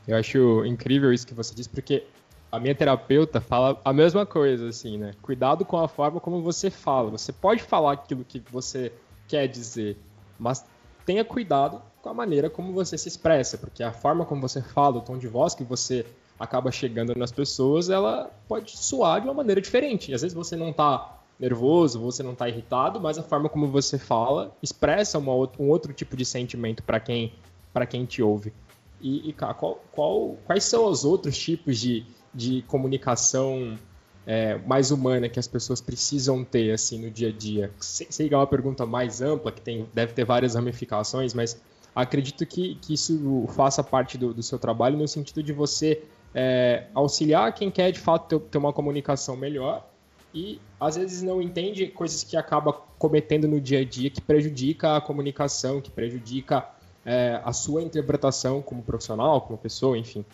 Eu 0.07 0.17
acho 0.17 0.65
incrível 0.65 1.13
isso 1.13 1.27
que 1.27 1.35
você 1.35 1.55
disse, 1.55 1.69
porque 1.69 2.05
a 2.51 2.61
minha 2.61 2.75
terapeuta 2.75 3.41
fala 3.41 3.81
a 3.85 3.93
mesma 3.93 4.25
coisa, 4.25 4.69
assim, 4.69 4.97
né? 4.97 5.13
Cuidado 5.21 5.65
com 5.65 5.77
a 5.77 5.89
forma 5.89 6.21
como 6.21 6.43
você 6.43 6.71
fala. 6.71 7.11
Você 7.11 7.33
pode 7.33 7.63
falar 7.63 7.93
aquilo 7.93 8.25
que 8.25 8.43
você 8.51 8.93
quer 9.27 9.49
dizer, 9.49 9.97
mas 10.39 10.65
tenha 11.05 11.25
cuidado 11.25 11.83
com 12.01 12.09
a 12.09 12.15
maneira 12.15 12.49
como 12.49 12.73
você 12.73 12.97
se 12.97 13.09
expressa, 13.09 13.59
porque 13.59 13.83
a 13.83 13.93
forma 13.93 14.25
como 14.25 14.41
você 14.41 14.63
fala, 14.63 14.99
o 14.99 15.01
tom 15.01 15.19
de 15.19 15.27
voz 15.27 15.55
que 15.55 15.65
você 15.65 16.07
acaba 16.39 16.71
chegando 16.71 17.15
nas 17.17 17.33
pessoas, 17.33 17.89
ela 17.89 18.31
pode 18.47 18.77
soar 18.77 19.21
de 19.21 19.27
uma 19.27 19.35
maneira 19.35 19.61
diferente. 19.61 20.15
Às 20.15 20.23
vezes 20.23 20.35
você 20.35 20.55
não 20.55 20.71
está 20.71 21.21
nervoso, 21.39 22.01
você 22.01 22.23
não 22.23 22.33
está 22.33 22.49
irritado, 22.49 23.01
mas 23.01 23.19
a 23.19 23.23
forma 23.23 23.49
como 23.49 23.67
você 23.69 23.99
fala 23.99 24.55
expressa 24.63 25.19
uma, 25.19 25.33
um 25.33 25.69
outro 25.69 25.93
tipo 25.93 26.17
de 26.17 26.25
sentimento 26.25 26.83
para 26.83 27.01
quem 27.01 27.33
para 27.73 27.85
quem 27.85 28.07
te 28.07 28.23
ouve. 28.23 28.55
E, 29.01 29.31
e 29.31 29.33
qual, 29.33 29.85
qual, 29.93 30.37
quais 30.45 30.65
são 30.65 30.87
os 30.87 31.05
outros 31.05 31.37
tipos 31.37 31.79
de, 31.79 32.05
de 32.35 32.63
comunicação 32.63 33.79
é, 34.27 34.59
mais 34.59 34.91
humana 34.91 35.29
que 35.29 35.39
as 35.39 35.47
pessoas 35.47 35.81
precisam 35.81 36.45
ter 36.45 36.73
assim 36.73 36.99
no 36.99 37.11
dia 37.11 37.29
a 37.29 37.33
dia? 37.33 37.71
Sei, 37.79 38.07
sei 38.11 38.29
que 38.29 38.35
é 38.35 38.37
uma 38.37 38.47
pergunta 38.47 38.87
mais 38.87 39.21
ampla, 39.21 39.53
que 39.53 39.61
tem, 39.61 39.87
deve 39.93 40.13
ter 40.13 40.25
várias 40.25 40.55
ramificações, 40.55 41.35
mas 41.35 41.61
acredito 41.95 42.45
que, 42.45 42.75
que 42.77 42.95
isso 42.95 43.47
faça 43.49 43.83
parte 43.83 44.19
do, 44.19 44.35
do 44.35 44.43
seu 44.43 44.59
trabalho 44.59 44.99
no 44.99 45.09
sentido 45.09 45.43
de 45.43 45.53
você 45.53 46.03
é, 46.35 46.85
auxiliar 46.95 47.55
quem 47.55 47.71
quer 47.71 47.91
de 47.91 47.99
fato 47.99 48.29
ter, 48.29 48.51
ter, 48.51 48.59
uma 48.59 48.73
comunicação 48.73 49.35
melhor 49.35 49.89
e 50.35 50.61
às 50.79 50.97
vezes 50.97 51.23
não 51.23 51.41
entende 51.41 51.87
coisas 51.87 52.23
que 52.23 52.37
acaba 52.37 52.75
cometendo 52.99 53.49
no 53.49 53.59
dia 53.59 53.81
a 53.81 53.85
dia 53.85 54.11
que 54.11 54.21
prejudica 54.21 54.97
a 54.97 55.01
comunicação, 55.01 55.81
que 55.81 55.91
prejudica 55.91 56.69
é, 57.07 57.41
a 57.45 57.53
sua 57.53 57.83
interpretação 57.83 58.61
como 58.61 58.83
profissional, 58.83 59.41
como 59.41 59.57
pessoa, 59.57 59.97
enfim. 59.97 60.25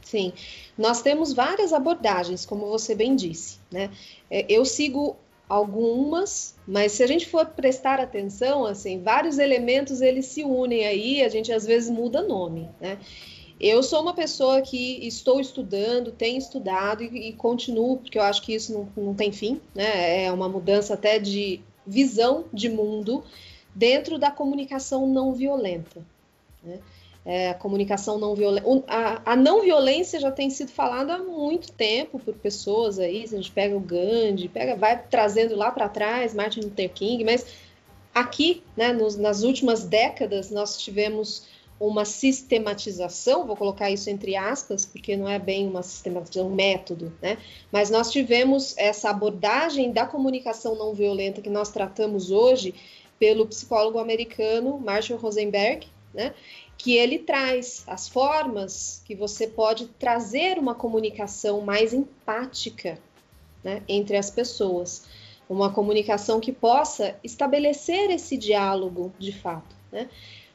Sim, 0.00 0.32
nós 0.78 1.02
temos 1.02 1.32
várias 1.32 1.72
abordagens, 1.72 2.46
como 2.46 2.66
você 2.66 2.94
bem 2.94 3.16
disse, 3.16 3.58
né? 3.72 3.90
É, 4.30 4.46
eu 4.48 4.64
sigo 4.64 5.16
algumas, 5.48 6.54
mas 6.66 6.92
se 6.92 7.02
a 7.02 7.08
gente 7.08 7.26
for 7.26 7.44
prestar 7.46 7.98
atenção, 7.98 8.64
assim, 8.64 9.02
vários 9.02 9.36
elementos 9.36 10.00
eles 10.00 10.26
se 10.26 10.44
unem 10.44 10.86
aí, 10.86 11.22
a 11.24 11.28
gente 11.28 11.52
às 11.52 11.66
vezes 11.66 11.90
muda 11.90 12.22
nome, 12.22 12.68
né? 12.80 12.98
Eu 13.58 13.82
sou 13.82 14.02
uma 14.02 14.14
pessoa 14.14 14.60
que 14.60 15.04
estou 15.06 15.40
estudando, 15.40 16.12
tenho 16.12 16.38
estudado 16.38 17.02
e, 17.02 17.30
e 17.30 17.32
continuo, 17.32 17.96
porque 17.96 18.18
eu 18.18 18.22
acho 18.22 18.42
que 18.42 18.54
isso 18.54 18.72
não, 18.72 19.04
não 19.04 19.14
tem 19.14 19.32
fim, 19.32 19.60
né? 19.74 20.26
É 20.26 20.30
uma 20.30 20.48
mudança 20.48 20.94
até 20.94 21.18
de 21.18 21.60
visão 21.84 22.44
de 22.52 22.68
mundo 22.68 23.24
dentro 23.76 24.18
da 24.18 24.30
comunicação 24.30 25.06
não 25.06 25.32
violenta. 25.32 26.04
Né? 26.64 26.80
é, 27.26 27.50
a 27.50 27.54
comunicação 27.54 28.18
não 28.18 28.36
violenta. 28.36 28.66
A, 28.86 29.34
não 29.34 29.60
violência 29.60 30.20
já 30.20 30.30
tem 30.30 30.48
sido 30.48 30.70
falada 30.70 31.14
há 31.14 31.18
muito 31.18 31.72
tempo 31.72 32.20
por 32.20 32.34
pessoas 32.34 33.00
aí. 33.00 33.26
Se 33.26 33.34
a 33.34 33.38
gente 33.38 33.50
pega 33.50 33.76
o 33.76 33.80
Gandhi, 33.80 34.48
pega, 34.48 34.76
vai 34.76 35.02
trazendo 35.10 35.56
lá 35.56 35.72
para 35.72 35.88
trás, 35.88 36.32
Martin 36.32 36.60
Luther 36.60 36.88
King, 36.88 37.24
mas 37.24 37.44
aqui, 38.14 38.62
né, 38.76 38.92
nos, 38.92 39.16
nas 39.16 39.42
últimas 39.42 39.82
décadas, 39.82 40.52
nós 40.52 40.78
tivemos 40.78 41.48
uma 41.80 42.04
sistematização, 42.04 43.44
vou 43.44 43.56
colocar 43.56 43.90
isso 43.90 44.08
entre 44.08 44.34
aspas, 44.36 44.86
porque 44.86 45.14
não 45.14 45.28
é 45.28 45.38
bem 45.38 45.68
uma 45.68 45.82
sistematização, 45.82 46.48
um 46.48 46.54
método, 46.54 47.12
né? 47.20 47.36
Mas 47.70 47.90
nós 47.90 48.10
tivemos 48.10 48.72
essa 48.78 49.10
abordagem 49.10 49.92
da 49.92 50.06
comunicação 50.06 50.74
não 50.76 50.94
violenta 50.94 51.42
que 51.42 51.50
nós 51.50 51.70
tratamos 51.70 52.30
hoje 52.30 52.72
pelo 53.18 53.46
psicólogo 53.46 53.98
americano 53.98 54.78
Marshall 54.78 55.18
Rosenberg, 55.18 55.86
né? 56.12 56.34
que 56.78 56.94
ele 56.96 57.18
traz 57.18 57.84
as 57.86 58.08
formas 58.08 59.02
que 59.04 59.14
você 59.14 59.46
pode 59.46 59.86
trazer 59.98 60.58
uma 60.58 60.74
comunicação 60.74 61.60
mais 61.60 61.92
empática 61.92 62.98
né, 63.64 63.82
entre 63.88 64.16
as 64.16 64.30
pessoas, 64.30 65.04
uma 65.48 65.72
comunicação 65.72 66.38
que 66.38 66.52
possa 66.52 67.18
estabelecer 67.24 68.10
esse 68.10 68.36
diálogo 68.36 69.12
de 69.18 69.32
fato. 69.32 69.74
Né? 69.90 70.08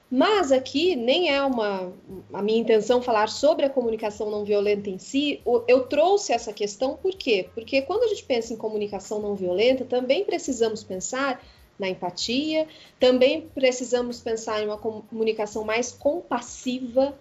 Mas 0.10 0.52
aqui 0.52 0.96
nem 0.96 1.30
é 1.34 1.42
uma 1.42 1.92
a 2.34 2.42
minha 2.42 2.60
intenção 2.60 3.02
falar 3.02 3.30
sobre 3.30 3.66
a 3.66 3.70
comunicação 3.70 4.30
não 4.30 4.44
violenta 4.44 4.90
em 4.90 4.98
si. 4.98 5.42
Eu 5.68 5.84
trouxe 5.84 6.34
essa 6.34 6.52
questão 6.52 6.98
por 6.98 7.16
quê? 7.16 7.50
Porque 7.56 7.82
quando 7.82 8.04
a 8.04 8.08
gente 8.08 8.24
pensa 8.26 8.54
em 8.54 8.58
comunicação 8.58 9.22
não 9.22 9.36
violenta, 9.36 9.86
também 9.86 10.26
precisamos 10.26 10.84
pensar 10.84 11.42
na 11.82 11.90
empatia. 11.90 12.68
Também 13.00 13.42
precisamos 13.42 14.22
pensar 14.22 14.62
em 14.62 14.68
uma 14.68 14.78
comunicação 14.78 15.66
mais 15.66 15.92
compassiva 15.92 17.18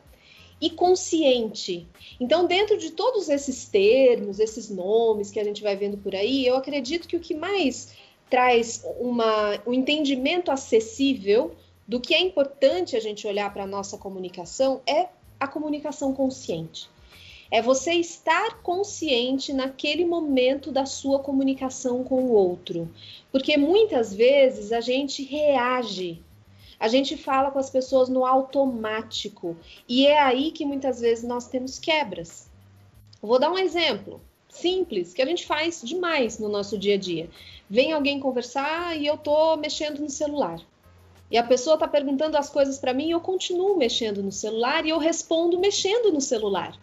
e 0.61 0.71
consciente. 0.71 1.89
Então, 2.21 2.47
dentro 2.47 2.77
de 2.77 2.93
todos 2.93 3.29
esses 3.31 3.67
termos, 3.67 4.39
esses 4.39 4.69
nomes 4.69 5.31
que 5.31 5.41
a 5.41 5.45
gente 5.45 5.63
vai 5.63 5.75
vendo 5.75 5.97
por 5.97 6.15
aí, 6.15 6.47
eu 6.47 6.55
acredito 6.55 7.09
que 7.09 7.17
o 7.17 7.21
que 7.21 7.35
mais 7.35 7.95
traz 8.29 8.85
uma, 9.01 9.61
um 9.67 9.73
entendimento 9.73 10.53
acessível 10.53 11.57
do 11.89 11.99
que 11.99 12.15
é 12.15 12.21
importante 12.21 12.95
a 12.95 13.01
gente 13.01 13.27
olhar 13.27 13.53
para 13.53 13.65
a 13.65 13.67
nossa 13.67 13.99
comunicação 13.99 14.81
é 14.87 15.09
a 15.41 15.49
comunicação 15.49 16.15
consciente. 16.15 16.89
É 17.51 17.61
você 17.61 17.95
estar 17.95 18.63
consciente 18.63 19.53
naquele 19.53 20.05
momento 20.05 20.71
da 20.71 20.87
sua 20.87 21.19
comunicação 21.19 22.05
com 22.05 22.23
o 22.23 22.33
outro. 22.33 22.89
Porque 23.33 23.57
muitas 23.57 24.15
vezes 24.15 24.71
a 24.71 24.81
gente 24.81 25.25
reage, 25.25 26.23
a 26.79 26.89
gente 26.89 27.17
fala 27.17 27.51
com 27.51 27.59
as 27.59 27.69
pessoas 27.69 28.09
no 28.09 28.25
automático. 28.25 29.57
E 29.89 30.07
é 30.07 30.21
aí 30.21 30.53
que 30.53 30.65
muitas 30.65 31.01
vezes 31.01 31.25
nós 31.25 31.49
temos 31.49 31.79
quebras. 31.79 32.49
Vou 33.21 33.39
dar 33.39 33.51
um 33.51 33.59
exemplo 33.59 34.21
simples 34.49 35.13
que 35.13 35.23
a 35.23 35.27
gente 35.27 35.47
faz 35.47 35.83
demais 35.83 36.39
no 36.39 36.49
nosso 36.49 36.79
dia 36.79 36.95
a 36.95 36.99
dia. 36.99 37.29
Vem 37.69 37.93
alguém 37.93 38.19
conversar 38.19 38.97
e 38.97 39.07
eu 39.07 39.17
tô 39.17 39.57
mexendo 39.57 40.01
no 40.01 40.09
celular. 40.09 40.61
E 41.31 41.39
a 41.39 41.45
pessoa 41.45 41.75
está 41.75 41.87
perguntando 41.87 42.37
as 42.37 42.51
coisas 42.51 42.79
para 42.79 42.93
mim 42.93 43.09
e 43.09 43.13
eu 43.13 43.21
continuo 43.21 43.77
mexendo 43.77 44.23
no 44.23 44.33
celular 44.33 44.85
e 44.85 44.91
eu 44.91 44.99
respondo 44.99 45.59
mexendo 45.59 46.13
no 46.13 46.21
celular. 46.21 46.77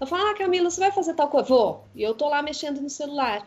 Eu 0.00 0.06
falo, 0.06 0.28
ah, 0.28 0.34
Camila, 0.34 0.70
você 0.70 0.80
vai 0.80 0.90
fazer 0.90 1.12
tal 1.12 1.28
coisa? 1.28 1.46
Vou. 1.48 1.84
E 1.94 2.02
eu 2.02 2.14
tô 2.14 2.28
lá 2.28 2.42
mexendo 2.42 2.80
no 2.80 2.88
celular. 2.88 3.46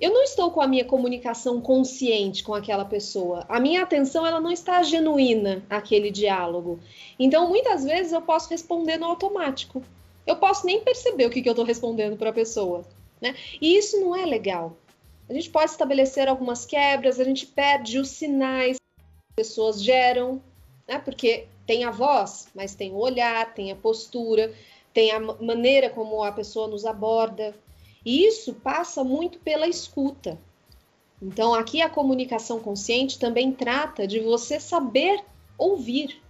Eu 0.00 0.12
não 0.12 0.22
estou 0.22 0.50
com 0.50 0.60
a 0.60 0.66
minha 0.66 0.84
comunicação 0.84 1.60
consciente 1.60 2.42
com 2.42 2.54
aquela 2.54 2.86
pessoa. 2.86 3.44
A 3.48 3.60
minha 3.60 3.82
atenção 3.82 4.26
ela 4.26 4.40
não 4.40 4.50
está 4.50 4.82
genuína 4.82 5.62
àquele 5.68 6.10
diálogo. 6.10 6.80
Então, 7.18 7.48
muitas 7.48 7.84
vezes 7.84 8.12
eu 8.12 8.22
posso 8.22 8.48
responder 8.48 8.96
no 8.96 9.06
automático. 9.06 9.82
Eu 10.26 10.36
posso 10.36 10.64
nem 10.64 10.80
perceber 10.80 11.26
o 11.26 11.30
que, 11.30 11.42
que 11.42 11.48
eu 11.48 11.52
estou 11.52 11.66
respondendo 11.66 12.16
para 12.16 12.30
a 12.30 12.34
pessoa. 12.34 12.84
Né? 13.20 13.36
E 13.60 13.76
isso 13.76 14.00
não 14.00 14.16
é 14.16 14.24
legal. 14.24 14.76
A 15.28 15.34
gente 15.34 15.50
pode 15.50 15.70
estabelecer 15.70 16.28
algumas 16.28 16.64
quebras, 16.66 17.20
a 17.20 17.24
gente 17.24 17.46
perde 17.46 17.98
os 17.98 18.08
sinais 18.08 18.78
que 18.78 19.40
as 19.40 19.48
pessoas 19.48 19.82
geram, 19.82 20.42
né? 20.88 20.98
porque 20.98 21.46
tem 21.66 21.84
a 21.84 21.90
voz, 21.90 22.48
mas 22.54 22.74
tem 22.74 22.92
o 22.92 22.98
olhar, 22.98 23.54
tem 23.54 23.70
a 23.70 23.76
postura 23.76 24.52
tem 24.94 25.10
a 25.10 25.18
maneira 25.18 25.90
como 25.90 26.22
a 26.22 26.30
pessoa 26.30 26.68
nos 26.68 26.86
aborda. 26.86 27.54
E 28.04 28.24
isso 28.24 28.54
passa 28.54 29.02
muito 29.02 29.40
pela 29.40 29.66
escuta. 29.66 30.38
Então, 31.20 31.52
aqui 31.52 31.82
a 31.82 31.90
comunicação 31.90 32.60
consciente 32.60 33.18
também 33.18 33.50
trata 33.50 34.06
de 34.06 34.20
você 34.20 34.60
saber 34.60 35.22
ouvir 35.58 36.22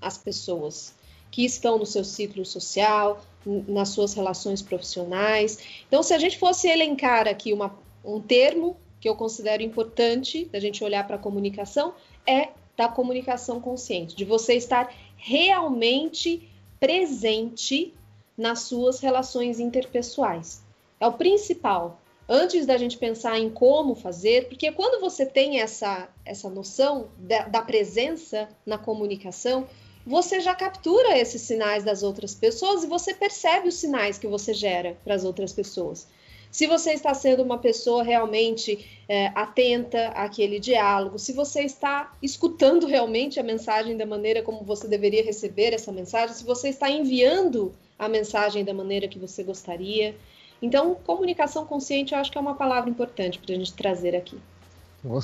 as 0.00 0.18
pessoas 0.18 0.94
que 1.30 1.44
estão 1.44 1.78
no 1.78 1.86
seu 1.86 2.02
ciclo 2.02 2.44
social, 2.44 3.22
nas 3.68 3.90
suas 3.90 4.14
relações 4.14 4.62
profissionais. 4.62 5.58
Então, 5.86 6.02
se 6.02 6.12
a 6.12 6.18
gente 6.18 6.38
fosse 6.38 6.68
elencar 6.68 7.28
aqui 7.28 7.52
uma, 7.52 7.78
um 8.04 8.20
termo 8.20 8.76
que 9.00 9.08
eu 9.08 9.14
considero 9.14 9.62
importante 9.62 10.46
da 10.46 10.58
gente 10.58 10.82
olhar 10.82 11.06
para 11.06 11.16
a 11.16 11.20
comunicação, 11.20 11.94
é 12.26 12.48
da 12.76 12.88
comunicação 12.88 13.60
consciente, 13.60 14.16
de 14.16 14.24
você 14.24 14.54
estar 14.54 14.92
realmente 15.16 16.48
presente 16.80 17.92
nas 18.38 18.60
suas 18.60 19.00
relações 19.00 19.58
interpessoais. 19.58 20.62
É 21.00 21.06
o 21.06 21.12
principal. 21.12 22.00
Antes 22.28 22.64
da 22.64 22.76
gente 22.76 22.96
pensar 22.96 23.38
em 23.38 23.50
como 23.50 23.94
fazer, 23.94 24.48
porque 24.48 24.70
quando 24.70 25.00
você 25.00 25.26
tem 25.26 25.60
essa, 25.60 26.08
essa 26.24 26.48
noção 26.48 27.08
da, 27.18 27.48
da 27.48 27.62
presença 27.62 28.48
na 28.64 28.78
comunicação, 28.78 29.66
você 30.06 30.40
já 30.40 30.54
captura 30.54 31.18
esses 31.18 31.42
sinais 31.42 31.84
das 31.84 32.02
outras 32.02 32.34
pessoas 32.34 32.84
e 32.84 32.86
você 32.86 33.12
percebe 33.12 33.68
os 33.68 33.74
sinais 33.74 34.18
que 34.18 34.26
você 34.26 34.54
gera 34.54 34.96
para 35.04 35.14
as 35.14 35.24
outras 35.24 35.52
pessoas. 35.52 36.06
Se 36.50 36.66
você 36.66 36.92
está 36.92 37.12
sendo 37.14 37.42
uma 37.42 37.58
pessoa 37.58 38.02
realmente 38.02 38.86
é, 39.08 39.26
atenta 39.34 40.08
àquele 40.08 40.58
diálogo, 40.58 41.18
se 41.18 41.32
você 41.32 41.62
está 41.62 42.12
escutando 42.22 42.86
realmente 42.86 43.38
a 43.38 43.42
mensagem 43.42 43.96
da 43.96 44.06
maneira 44.06 44.42
como 44.42 44.64
você 44.64 44.88
deveria 44.88 45.22
receber 45.22 45.74
essa 45.74 45.92
mensagem, 45.92 46.34
se 46.34 46.44
você 46.44 46.68
está 46.68 46.90
enviando 46.90 47.72
a 47.98 48.08
mensagem 48.08 48.64
da 48.64 48.72
maneira 48.72 49.08
que 49.08 49.18
você 49.18 49.42
gostaria. 49.42 50.14
Então, 50.62 50.94
comunicação 50.94 51.66
consciente 51.66 52.12
eu 52.12 52.18
acho 52.18 52.30
que 52.30 52.38
é 52.38 52.40
uma 52.40 52.54
palavra 52.54 52.88
importante 52.88 53.38
para 53.38 53.54
a 53.54 53.58
gente 53.58 53.72
trazer 53.74 54.14
aqui. 54.16 54.38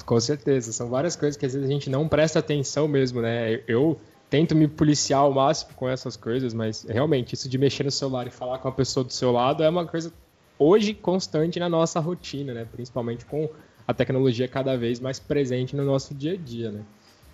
Com 0.07 0.21
certeza, 0.21 0.73
são 0.73 0.89
várias 0.89 1.17
coisas 1.17 1.37
que 1.37 1.45
às 1.45 1.53
vezes 1.53 1.69
a 1.69 1.73
gente 1.73 1.91
não 1.91 2.09
presta 2.09 2.39
atenção 2.39 2.87
mesmo, 2.87 3.21
né? 3.21 3.61
Eu 3.67 3.99
tento 4.31 4.55
me 4.55 4.69
policiar 4.69 5.21
ao 5.21 5.33
máximo 5.33 5.73
com 5.75 5.89
essas 5.89 6.17
coisas, 6.17 6.55
mas 6.55 6.85
realmente 6.85 7.35
isso 7.35 7.49
de 7.49 7.59
mexer 7.59 7.85
no 7.85 7.91
celular 7.91 8.27
e 8.27 8.31
falar 8.31 8.59
com 8.59 8.69
a 8.69 8.73
pessoa 8.73 9.03
do 9.05 9.13
seu 9.13 9.33
lado 9.33 9.63
é 9.63 9.69
uma 9.69 9.87
coisa 9.87 10.13
hoje 10.59 10.95
constante 10.95 11.59
na 11.59 11.69
nossa 11.69 12.01
rotina, 12.01 12.55
né? 12.55 12.67
Principalmente 12.71 13.25
com 13.25 13.49
a 13.87 13.93
tecnologia 13.93 14.49
cada 14.49 14.77
vez 14.77 15.01
mais 15.01 15.19
presente 15.19 15.77
no 15.77 15.85
nosso 15.85 16.15
dia 16.15 16.33
a 16.33 16.37
dia, 16.37 16.71
né? 16.71 16.83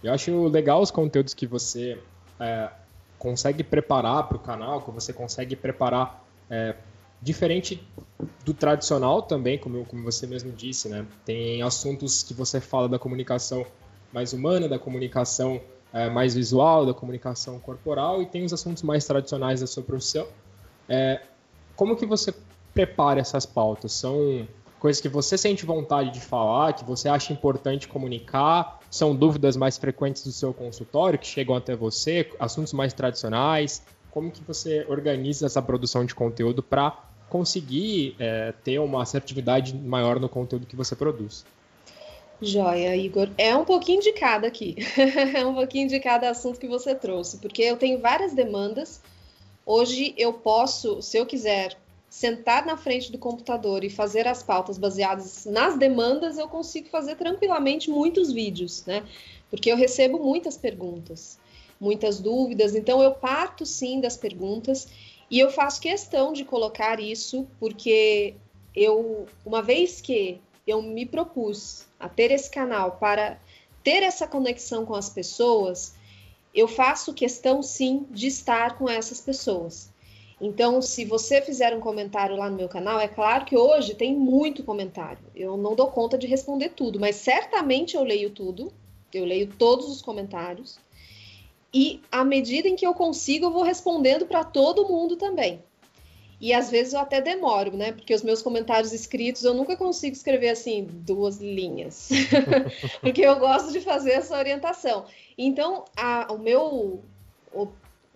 Eu 0.02 0.12
acho 0.12 0.48
legal 0.48 0.80
os 0.80 0.90
conteúdos 0.90 1.34
que 1.34 1.46
você 1.46 1.98
é, 2.38 2.70
consegue 3.18 3.62
preparar 3.62 4.26
para 4.26 4.36
o 4.36 4.40
canal, 4.40 4.80
que 4.80 4.90
você 4.90 5.12
consegue 5.12 5.54
preparar 5.54 6.24
é, 6.48 6.74
diferente 7.20 7.86
do 8.44 8.54
tradicional 8.54 9.22
também, 9.22 9.58
como, 9.58 9.84
como 9.84 10.02
você 10.02 10.26
mesmo 10.26 10.52
disse, 10.52 10.88
né? 10.88 11.06
Tem 11.24 11.62
assuntos 11.62 12.22
que 12.22 12.32
você 12.32 12.60
fala 12.60 12.88
da 12.88 12.98
comunicação 12.98 13.66
mais 14.12 14.32
humana, 14.32 14.68
da 14.68 14.78
comunicação 14.78 15.60
é, 15.92 16.08
mais 16.08 16.34
visual, 16.34 16.86
da 16.86 16.94
comunicação 16.94 17.58
corporal, 17.60 18.22
e 18.22 18.26
tem 18.26 18.44
os 18.44 18.52
assuntos 18.52 18.82
mais 18.82 19.04
tradicionais 19.04 19.60
da 19.60 19.66
sua 19.66 19.82
profissão. 19.82 20.26
É, 20.88 21.20
como 21.76 21.96
que 21.96 22.06
você 22.06 22.34
prepara 22.74 23.20
essas 23.20 23.46
pautas? 23.46 23.92
São 23.92 24.46
coisas 24.78 25.00
que 25.00 25.08
você 25.08 25.36
sente 25.36 25.66
vontade 25.66 26.10
de 26.10 26.20
falar, 26.20 26.72
que 26.72 26.84
você 26.84 27.08
acha 27.08 27.32
importante 27.32 27.86
comunicar? 27.86 28.80
São 28.90 29.14
dúvidas 29.14 29.56
mais 29.56 29.76
frequentes 29.76 30.24
do 30.24 30.32
seu 30.32 30.52
consultório 30.52 31.18
que 31.18 31.26
chegam 31.26 31.54
até 31.54 31.76
você? 31.76 32.28
Assuntos 32.40 32.72
mais 32.72 32.92
tradicionais? 32.92 33.82
Como 34.10 34.30
que 34.30 34.42
você 34.42 34.84
organiza 34.88 35.46
essa 35.46 35.62
produção 35.62 36.04
de 36.04 36.14
conteúdo 36.14 36.62
para 36.62 36.98
conseguir 37.28 38.16
é, 38.18 38.52
ter 38.64 38.80
uma 38.80 39.02
assertividade 39.02 39.76
maior 39.76 40.18
no 40.18 40.28
conteúdo 40.28 40.66
que 40.66 40.74
você 40.74 40.96
produz? 40.96 41.44
Joia, 42.42 42.96
Igor. 42.96 43.28
É 43.36 43.54
um 43.54 43.64
pouquinho 43.64 44.00
de 44.00 44.12
cada 44.12 44.48
aqui. 44.48 44.76
é 45.36 45.46
um 45.46 45.54
pouquinho 45.54 45.88
de 45.88 46.00
cada 46.00 46.30
assunto 46.30 46.58
que 46.58 46.66
você 46.66 46.94
trouxe, 46.94 47.38
porque 47.38 47.62
eu 47.62 47.76
tenho 47.76 48.00
várias 48.00 48.32
demandas. 48.32 49.00
Hoje 49.64 50.14
eu 50.16 50.32
posso, 50.32 51.02
se 51.02 51.18
eu 51.18 51.26
quiser 51.26 51.76
sentar 52.10 52.66
na 52.66 52.76
frente 52.76 53.12
do 53.12 53.18
computador 53.18 53.84
e 53.84 53.88
fazer 53.88 54.26
as 54.26 54.42
pautas 54.42 54.76
baseadas 54.76 55.46
nas 55.46 55.78
demandas, 55.78 56.36
eu 56.36 56.48
consigo 56.48 56.88
fazer 56.88 57.14
tranquilamente 57.14 57.88
muitos 57.88 58.32
vídeos, 58.32 58.84
né? 58.84 59.06
Porque 59.48 59.70
eu 59.70 59.76
recebo 59.76 60.18
muitas 60.18 60.56
perguntas, 60.56 61.38
muitas 61.80 62.18
dúvidas, 62.18 62.74
então 62.74 63.00
eu 63.00 63.12
parto 63.12 63.64
sim 63.64 64.00
das 64.00 64.16
perguntas 64.16 64.88
e 65.30 65.38
eu 65.38 65.50
faço 65.50 65.80
questão 65.80 66.32
de 66.32 66.44
colocar 66.44 66.98
isso 66.98 67.46
porque 67.60 68.34
eu, 68.74 69.26
uma 69.46 69.62
vez 69.62 70.00
que 70.00 70.40
eu 70.66 70.82
me 70.82 71.06
propus 71.06 71.86
a 71.98 72.08
ter 72.08 72.32
esse 72.32 72.50
canal 72.50 72.96
para 72.98 73.40
ter 73.84 74.02
essa 74.02 74.26
conexão 74.26 74.84
com 74.84 74.96
as 74.96 75.08
pessoas, 75.08 75.94
eu 76.52 76.66
faço 76.66 77.14
questão 77.14 77.62
sim 77.62 78.04
de 78.10 78.26
estar 78.26 78.76
com 78.76 78.88
essas 78.88 79.20
pessoas. 79.20 79.90
Então, 80.40 80.80
se 80.80 81.04
você 81.04 81.42
fizer 81.42 81.76
um 81.76 81.80
comentário 81.80 82.36
lá 82.36 82.48
no 82.48 82.56
meu 82.56 82.68
canal, 82.68 82.98
é 82.98 83.06
claro 83.06 83.44
que 83.44 83.56
hoje 83.56 83.94
tem 83.94 84.16
muito 84.16 84.64
comentário. 84.64 85.22
Eu 85.36 85.56
não 85.56 85.74
dou 85.74 85.88
conta 85.88 86.16
de 86.16 86.26
responder 86.26 86.70
tudo, 86.70 86.98
mas 86.98 87.16
certamente 87.16 87.94
eu 87.94 88.02
leio 88.02 88.30
tudo. 88.30 88.72
Eu 89.12 89.24
leio 89.24 89.48
todos 89.58 89.90
os 89.90 90.00
comentários. 90.00 90.78
E 91.74 92.00
à 92.10 92.24
medida 92.24 92.68
em 92.68 92.74
que 92.74 92.86
eu 92.86 92.94
consigo, 92.94 93.46
eu 93.46 93.50
vou 93.50 93.62
respondendo 93.62 94.26
para 94.26 94.42
todo 94.42 94.88
mundo 94.88 95.16
também. 95.16 95.62
E 96.40 96.54
às 96.54 96.70
vezes 96.70 96.94
eu 96.94 97.00
até 97.00 97.20
demoro, 97.20 97.76
né? 97.76 97.92
Porque 97.92 98.14
os 98.14 98.22
meus 98.22 98.40
comentários 98.40 98.92
escritos 98.94 99.44
eu 99.44 99.52
nunca 99.52 99.76
consigo 99.76 100.16
escrever 100.16 100.48
assim 100.48 100.88
duas 100.90 101.36
linhas, 101.36 102.08
porque 103.02 103.20
eu 103.20 103.38
gosto 103.38 103.70
de 103.72 103.80
fazer 103.80 104.12
essa 104.12 104.38
orientação. 104.38 105.04
Então, 105.36 105.84
a, 105.94 106.32
o 106.32 106.38
meu 106.38 107.02
o 107.52 107.68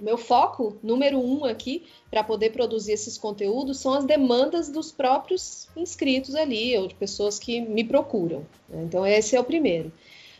meu 0.05 0.18
foco 0.18 0.76
número 0.82 1.18
um 1.18 1.46
aqui 1.46 1.86
para 2.11 2.22
poder 2.22 2.50
produzir 2.50 2.92
esses 2.92 3.16
conteúdos 3.16 3.78
são 3.78 3.94
as 3.94 4.05
demandas 4.05 4.68
dos 4.68 4.92
próprios 4.92 5.66
inscritos 5.74 6.34
ali, 6.34 6.76
ou 6.76 6.86
de 6.86 6.94
pessoas 6.94 7.38
que 7.38 7.61
me 7.62 7.82
procuram. 7.82 8.44
Né? 8.68 8.82
Então, 8.84 9.07
esse 9.07 9.34
é 9.34 9.40
o 9.40 9.44
primeiro. 9.44 9.90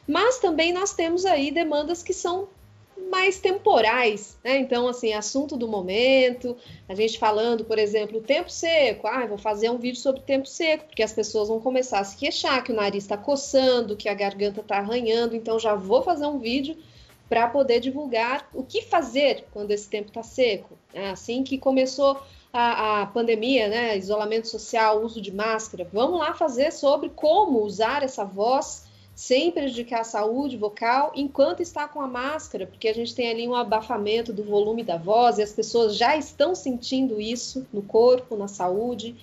Mas 0.07 0.39
também 0.39 0.71
nós 0.71 0.93
temos 0.93 1.25
aí 1.25 1.51
demandas 1.51 2.03
que 2.03 2.13
são 2.13 2.47
mais 3.11 3.41
temporais, 3.41 4.37
né? 4.45 4.59
Então, 4.59 4.87
assim, 4.87 5.13
assunto 5.15 5.57
do 5.57 5.67
momento, 5.67 6.57
a 6.89 6.95
gente 6.95 7.19
falando, 7.19 7.65
por 7.65 7.79
exemplo, 7.79 8.21
tempo 8.21 8.51
seco. 8.51 9.07
Ah, 9.07 9.27
vou 9.27 9.39
fazer 9.39 9.71
um 9.71 9.79
vídeo 9.79 9.99
sobre 9.99 10.21
tempo 10.21 10.47
seco, 10.47 10.85
porque 10.85 11.03
as 11.03 11.13
pessoas 11.13 11.49
vão 11.49 11.59
começar 11.59 12.01
a 12.01 12.05
se 12.05 12.17
queixar 12.17 12.63
que 12.63 12.71
o 12.71 12.75
nariz 12.75 13.03
está 13.05 13.17
coçando, 13.17 13.97
que 13.97 14.09
a 14.09 14.15
garganta 14.15 14.61
está 14.61 14.77
arranhando, 14.77 15.35
então 15.35 15.59
já 15.59 15.75
vou 15.75 16.03
fazer 16.03 16.27
um 16.27 16.39
vídeo 16.39 16.77
para 17.29 17.49
poder 17.49 17.81
divulgar 17.81 18.49
o 18.53 18.63
que 18.63 18.83
fazer 18.83 19.47
quando 19.53 19.71
esse 19.71 19.89
tempo 19.89 20.09
está 20.09 20.23
seco. 20.23 20.77
É 20.93 21.11
assim 21.11 21.43
que 21.43 21.59
começou 21.59 22.21
a, 22.53 23.03
a, 23.03 23.07
pandemia, 23.07 23.69
né, 23.69 23.97
isolamento 23.97 24.47
social, 24.47 25.03
uso 25.03 25.21
de 25.21 25.35
máscara, 25.35 25.89
vamos 25.93 26.21
lá 26.21 26.35
fazer 26.35 26.73
sobre 26.73 27.09
como 27.09 27.63
usar 27.63 28.03
essa 28.03 28.25
voz 28.25 28.85
sem 29.15 29.51
prejudicar 29.53 30.01
a 30.01 30.05
saúde 30.05 30.57
vocal 30.57 31.13
enquanto 31.15 31.61
está 31.61 31.87
com 31.87 32.01
a 32.01 32.07
máscara, 32.07 32.67
porque 32.67 32.89
a 32.89 32.95
gente 32.95 33.15
tem 33.15 33.31
ali 33.31 33.49
um 33.49 33.55
abafamento 33.55 34.33
do 34.33 34.43
volume 34.43 34.83
da 34.83 34.97
voz 34.97 35.39
e 35.39 35.43
as 35.43 35.53
pessoas 35.53 35.97
já 35.97 36.17
estão 36.17 36.55
sentindo 36.55 37.21
isso 37.21 37.67
no 37.73 37.83
corpo, 37.83 38.37
na 38.37 38.49
saúde. 38.49 39.17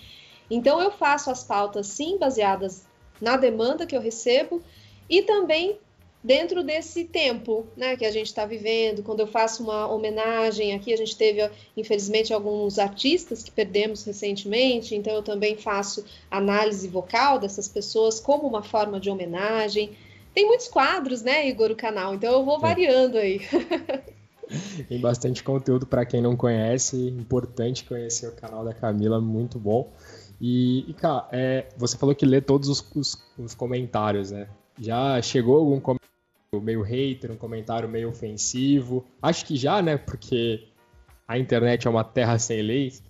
Então 0.50 0.82
eu 0.82 0.92
faço 0.92 1.30
as 1.30 1.44
pautas 1.44 1.88
sim 1.88 2.18
baseadas 2.18 2.86
na 3.20 3.36
demanda 3.36 3.86
que 3.86 3.96
eu 3.96 4.02
recebo 4.02 4.62
e 5.10 5.22
também 5.22 5.78
dentro 6.24 6.64
desse 6.64 7.06
tempo 7.06 7.66
né, 7.76 7.96
que 7.96 8.06
a 8.06 8.12
gente 8.12 8.28
está 8.28 8.46
vivendo, 8.46 9.04
quando 9.04 9.22
eu 9.22 9.28
faço 9.28 9.64
uma 9.64 9.88
homenagem, 9.88 10.74
aqui 10.74 10.94
a 10.94 10.98
gente 10.98 11.16
teve, 11.16 11.50
infelizmente, 11.76 12.34
alguns 12.34 12.78
artistas 12.78 13.44
que 13.44 13.52
perdemos 13.52 14.04
recentemente, 14.04 14.96
então 14.96 15.14
eu 15.14 15.24
também 15.24 15.56
faço 15.56 16.06
análise 16.30 16.88
vocal 16.88 17.40
dessas 17.40 17.68
pessoas 17.68 18.20
como 18.20 18.48
uma 18.48 18.62
forma 18.64 19.00
de 19.00 19.10
homenagem. 19.10 19.92
Tem 20.34 20.46
muitos 20.46 20.68
quadros, 20.68 21.22
né, 21.22 21.48
Igor, 21.48 21.72
o 21.72 21.76
canal, 21.76 22.14
então 22.14 22.32
eu 22.32 22.46
vou 22.46 22.60
variando 22.60 23.18
aí. 23.18 23.42
Tem 24.90 25.00
bastante 25.00 25.42
conteúdo 25.44 25.88
para 25.88 26.06
quem 26.06 26.22
não 26.22 26.36
conhece, 26.36 26.98
importante 27.08 27.86
conhecer 27.86 28.28
o 28.28 28.36
canal 28.36 28.66
da 28.66 28.74
Camila, 28.74 29.22
muito 29.22 29.58
bom. 29.58 29.92
E, 30.42 30.90
e 30.90 30.94
cara, 30.94 31.28
é, 31.32 31.70
você 31.78 31.98
falou 31.98 32.14
que 32.14 32.26
lê 32.26 32.42
todos 32.42 32.68
os, 32.68 32.86
os, 32.96 33.24
os 33.38 33.54
comentários, 33.54 34.32
né? 34.32 34.50
Já 34.78 35.22
chegou 35.22 35.58
algum 35.58 35.80
comentário? 35.80 36.11
Meio 36.60 36.82
hater, 36.82 37.32
um 37.32 37.38
comentário 37.38 37.88
meio 37.88 38.10
ofensivo. 38.10 39.06
Acho 39.22 39.46
que 39.46 39.56
já, 39.56 39.82
né? 39.82 39.98
Porque 39.98 40.68
a 41.26 41.38
internet 41.38 41.88
é 41.88 41.90
uma 41.90 42.04
terra 42.04 42.38
sem 42.38 42.62
leis. 42.62 43.02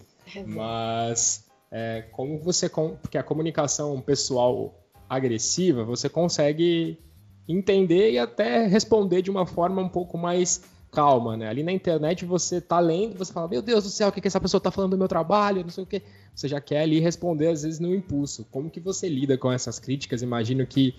Mas 0.45 1.45
é, 1.71 2.03
como 2.11 2.37
você. 2.37 2.69
Porque 2.69 3.17
a 3.17 3.23
comunicação 3.23 3.99
pessoal 3.99 4.75
agressiva, 5.09 5.83
você 5.83 6.07
consegue 6.07 6.99
entender 7.47 8.11
e 8.11 8.19
até 8.19 8.67
responder 8.67 9.23
de 9.23 9.31
uma 9.31 9.47
forma 9.47 9.81
um 9.81 9.89
pouco 9.89 10.19
mais 10.19 10.61
calma, 10.91 11.35
né? 11.35 11.47
Ali 11.47 11.63
na 11.63 11.71
internet 11.71 12.25
você 12.25 12.61
tá 12.61 12.79
lendo, 12.79 13.17
você 13.17 13.33
fala, 13.33 13.47
meu 13.47 13.61
Deus 13.61 13.83
do 13.83 13.89
céu, 13.89 14.09
o 14.09 14.11
que, 14.11 14.21
que 14.21 14.27
essa 14.27 14.39
pessoa 14.39 14.61
tá 14.61 14.69
falando 14.69 14.91
do 14.91 14.97
meu 14.97 15.07
trabalho, 15.07 15.63
não 15.63 15.69
sei 15.69 15.83
o 15.83 15.87
quê. 15.87 16.03
Você 16.35 16.47
já 16.47 16.61
quer 16.61 16.81
ali 16.81 16.99
responder, 16.99 17.47
às 17.47 17.63
vezes, 17.63 17.79
no 17.79 17.93
impulso. 17.95 18.45
Como 18.51 18.69
que 18.69 18.79
você 18.79 19.09
lida 19.09 19.35
com 19.35 19.51
essas 19.51 19.79
críticas? 19.79 20.21
Imagino 20.21 20.65
que 20.67 20.93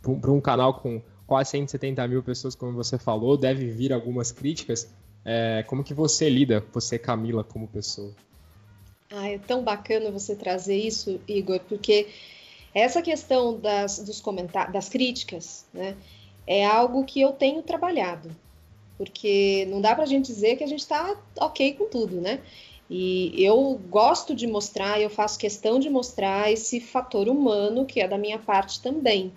para 0.00 0.30
um 0.30 0.40
canal 0.40 0.74
com 0.74 1.02
quase 1.28 1.50
170 1.50 2.08
mil 2.08 2.22
pessoas, 2.24 2.56
como 2.56 2.72
você 2.72 2.98
falou, 2.98 3.36
deve 3.36 3.70
vir 3.70 3.92
algumas 3.92 4.32
críticas. 4.32 4.92
É, 5.24 5.62
como 5.68 5.84
que 5.84 5.94
você 5.94 6.28
lida, 6.28 6.64
você, 6.72 6.98
Camila, 6.98 7.44
como 7.44 7.68
pessoa? 7.68 8.12
Ah, 9.12 9.28
é 9.28 9.38
tão 9.38 9.62
bacana 9.62 10.10
você 10.10 10.34
trazer 10.34 10.76
isso, 10.76 11.20
Igor, 11.28 11.60
porque 11.68 12.08
essa 12.74 13.00
questão 13.00 13.56
das, 13.60 14.00
dos 14.00 14.20
comentários, 14.20 14.72
das 14.72 14.88
críticas, 14.88 15.64
né, 15.72 15.94
é 16.46 16.66
algo 16.66 17.04
que 17.04 17.20
eu 17.20 17.30
tenho 17.30 17.62
trabalhado 17.62 18.34
porque 18.98 19.64
não 19.70 19.80
dá 19.80 19.94
para 19.94 20.02
a 20.02 20.06
gente 20.06 20.26
dizer 20.26 20.56
que 20.56 20.64
a 20.64 20.66
gente 20.66 20.80
está 20.80 21.16
ok 21.40 21.72
com 21.74 21.86
tudo, 21.86 22.20
né? 22.20 22.40
E 22.90 23.32
eu 23.42 23.80
gosto 23.88 24.34
de 24.34 24.46
mostrar, 24.46 25.00
eu 25.00 25.08
faço 25.08 25.38
questão 25.38 25.78
de 25.78 25.88
mostrar 25.88 26.50
esse 26.50 26.80
fator 26.80 27.28
humano 27.28 27.86
que 27.86 28.00
é 28.00 28.08
da 28.08 28.18
minha 28.18 28.38
parte 28.38 28.82
também. 28.82 29.32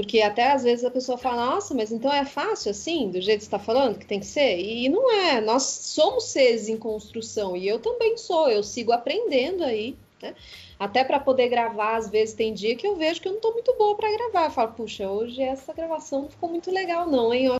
Porque 0.00 0.22
até 0.22 0.50
às 0.50 0.62
vezes 0.62 0.82
a 0.82 0.90
pessoa 0.90 1.18
fala, 1.18 1.44
nossa, 1.44 1.74
mas 1.74 1.92
então 1.92 2.10
é 2.10 2.24
fácil 2.24 2.70
assim, 2.70 3.10
do 3.10 3.20
jeito 3.20 3.40
que 3.40 3.44
está 3.44 3.58
falando, 3.58 3.98
que 3.98 4.06
tem 4.06 4.18
que 4.18 4.24
ser? 4.24 4.58
E 4.58 4.88
não 4.88 5.12
é, 5.12 5.42
nós 5.42 5.62
somos 5.62 6.24
seres 6.24 6.70
em 6.70 6.78
construção, 6.78 7.54
e 7.54 7.68
eu 7.68 7.78
também 7.78 8.16
sou, 8.16 8.48
eu 8.48 8.62
sigo 8.62 8.92
aprendendo 8.92 9.62
aí, 9.62 9.94
né? 10.22 10.34
Até 10.78 11.04
para 11.04 11.20
poder 11.20 11.50
gravar, 11.50 11.96
às 11.96 12.08
vezes 12.08 12.34
tem 12.34 12.54
dia 12.54 12.74
que 12.74 12.86
eu 12.86 12.96
vejo 12.96 13.20
que 13.20 13.28
eu 13.28 13.32
não 13.32 13.40
estou 13.40 13.52
muito 13.52 13.74
boa 13.76 13.94
para 13.94 14.10
gravar. 14.10 14.46
Eu 14.46 14.50
falo, 14.50 14.72
puxa, 14.72 15.06
hoje 15.06 15.42
essa 15.42 15.74
gravação 15.74 16.22
não 16.22 16.30
ficou 16.30 16.48
muito 16.48 16.70
legal, 16.70 17.06
não, 17.06 17.34
hein? 17.34 17.50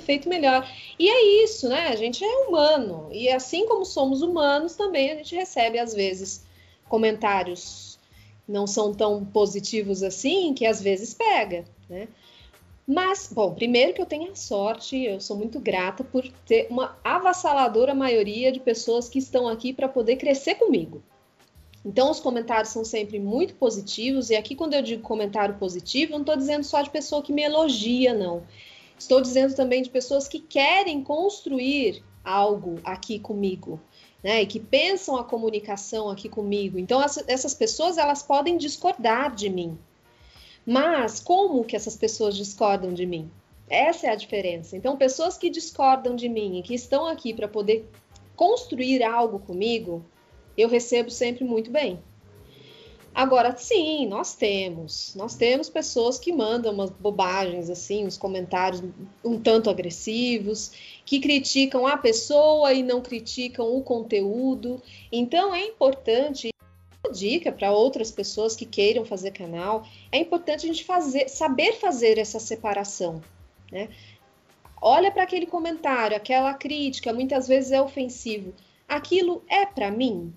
feito 0.00 0.28
melhor. 0.28 0.68
E 0.98 1.08
é 1.08 1.44
isso, 1.44 1.68
né? 1.68 1.86
A 1.86 1.94
gente 1.94 2.24
é 2.24 2.38
humano. 2.38 3.08
E 3.12 3.28
assim 3.28 3.66
como 3.68 3.84
somos 3.84 4.20
humanos, 4.20 4.74
também 4.74 5.12
a 5.12 5.14
gente 5.14 5.36
recebe, 5.36 5.78
às 5.78 5.94
vezes, 5.94 6.44
comentários 6.88 7.97
não 8.48 8.66
são 8.66 8.94
tão 8.94 9.24
positivos 9.24 10.02
assim, 10.02 10.54
que 10.54 10.64
às 10.64 10.80
vezes 10.80 11.12
pega, 11.12 11.64
né? 11.88 12.08
Mas, 12.90 13.30
bom, 13.30 13.52
primeiro 13.52 13.92
que 13.92 14.00
eu 14.00 14.06
tenho 14.06 14.32
a 14.32 14.34
sorte, 14.34 14.96
eu 15.04 15.20
sou 15.20 15.36
muito 15.36 15.60
grata 15.60 16.02
por 16.02 16.26
ter 16.46 16.68
uma 16.70 16.96
avassaladora 17.04 17.94
maioria 17.94 18.50
de 18.50 18.58
pessoas 18.58 19.10
que 19.10 19.18
estão 19.18 19.46
aqui 19.46 19.74
para 19.74 19.86
poder 19.86 20.16
crescer 20.16 20.54
comigo. 20.54 21.02
Então, 21.84 22.10
os 22.10 22.18
comentários 22.18 22.70
são 22.70 22.84
sempre 22.86 23.20
muito 23.20 23.54
positivos, 23.56 24.30
e 24.30 24.36
aqui, 24.36 24.54
quando 24.54 24.72
eu 24.72 24.80
digo 24.80 25.02
comentário 25.02 25.56
positivo, 25.56 26.12
não 26.12 26.20
estou 26.20 26.34
dizendo 26.34 26.64
só 26.64 26.80
de 26.80 26.88
pessoa 26.88 27.22
que 27.22 27.32
me 27.32 27.42
elogia, 27.42 28.14
não. 28.14 28.42
Estou 28.98 29.20
dizendo 29.20 29.54
também 29.54 29.82
de 29.82 29.90
pessoas 29.90 30.26
que 30.26 30.40
querem 30.40 31.02
construir 31.04 32.02
algo 32.24 32.80
aqui 32.82 33.18
comigo, 33.18 33.78
né? 34.22 34.42
E 34.42 34.46
que 34.46 34.58
pensam 34.58 35.16
a 35.16 35.24
comunicação 35.24 36.08
aqui 36.08 36.28
comigo. 36.28 36.78
Então, 36.78 37.00
essas 37.02 37.54
pessoas 37.54 37.98
elas 37.98 38.22
podem 38.22 38.56
discordar 38.56 39.34
de 39.34 39.48
mim. 39.48 39.78
Mas 40.66 41.20
como 41.20 41.64
que 41.64 41.76
essas 41.76 41.96
pessoas 41.96 42.36
discordam 42.36 42.92
de 42.92 43.06
mim? 43.06 43.30
Essa 43.70 44.08
é 44.08 44.10
a 44.10 44.16
diferença. 44.16 44.76
Então, 44.76 44.96
pessoas 44.96 45.38
que 45.38 45.48
discordam 45.50 46.16
de 46.16 46.28
mim 46.28 46.58
e 46.58 46.62
que 46.62 46.74
estão 46.74 47.06
aqui 47.06 47.32
para 47.32 47.48
poder 47.48 47.88
construir 48.34 49.02
algo 49.02 49.38
comigo, 49.38 50.04
eu 50.56 50.68
recebo 50.68 51.10
sempre 51.10 51.44
muito 51.44 51.70
bem. 51.70 51.98
Agora, 53.14 53.56
sim, 53.56 54.06
nós 54.06 54.34
temos. 54.34 55.14
Nós 55.16 55.34
temos 55.34 55.68
pessoas 55.68 56.18
que 56.18 56.32
mandam 56.32 56.72
umas 56.72 56.90
bobagens, 56.90 57.68
assim, 57.68 58.06
uns 58.06 58.16
comentários 58.16 58.82
um 59.24 59.40
tanto 59.40 59.68
agressivos, 59.68 60.72
que 61.04 61.18
criticam 61.18 61.86
a 61.86 61.96
pessoa 61.96 62.72
e 62.72 62.82
não 62.82 63.00
criticam 63.00 63.76
o 63.76 63.82
conteúdo. 63.82 64.80
Então, 65.10 65.54
é 65.54 65.66
importante 65.66 66.50
dica 67.12 67.50
para 67.50 67.72
outras 67.72 68.10
pessoas 68.10 68.54
que 68.54 68.66
queiram 68.66 69.04
fazer 69.04 69.30
canal, 69.30 69.86
é 70.12 70.18
importante 70.18 70.66
a 70.66 70.68
gente 70.68 70.84
fazer, 70.84 71.28
saber 71.28 71.74
fazer 71.74 72.18
essa 72.18 72.38
separação, 72.38 73.22
né? 73.72 73.88
Olha 74.80 75.10
para 75.10 75.24
aquele 75.24 75.46
comentário, 75.46 76.16
aquela 76.16 76.54
crítica, 76.54 77.12
muitas 77.12 77.48
vezes 77.48 77.72
é 77.72 77.80
ofensivo. 77.80 78.54
Aquilo 78.88 79.42
é 79.48 79.66
para 79.66 79.90
mim? 79.90 80.32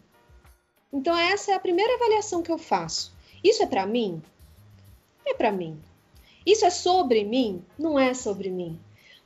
Então, 0.91 1.17
essa 1.17 1.51
é 1.51 1.55
a 1.55 1.59
primeira 1.59 1.95
avaliação 1.95 2.41
que 2.41 2.51
eu 2.51 2.57
faço. 2.57 3.13
Isso 3.43 3.63
é 3.63 3.65
para 3.65 3.85
mim? 3.85 4.21
É 5.25 5.33
para 5.33 5.51
mim. 5.51 5.79
Isso 6.45 6.65
é 6.65 6.69
sobre 6.69 7.23
mim? 7.23 7.63
Não 7.77 7.97
é 7.97 8.13
sobre 8.13 8.49
mim. 8.49 8.79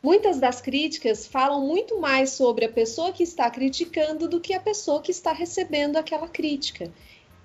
Muitas 0.05 0.39
das 0.39 0.61
críticas 0.61 1.25
falam 1.25 1.65
muito 1.65 1.99
mais 1.99 2.29
sobre 2.31 2.65
a 2.65 2.71
pessoa 2.71 3.11
que 3.11 3.23
está 3.23 3.49
criticando 3.49 4.27
do 4.27 4.39
que 4.39 4.53
a 4.53 4.59
pessoa 4.59 5.01
que 5.01 5.09
está 5.09 5.31
recebendo 5.31 5.97
aquela 5.97 6.27
crítica, 6.27 6.93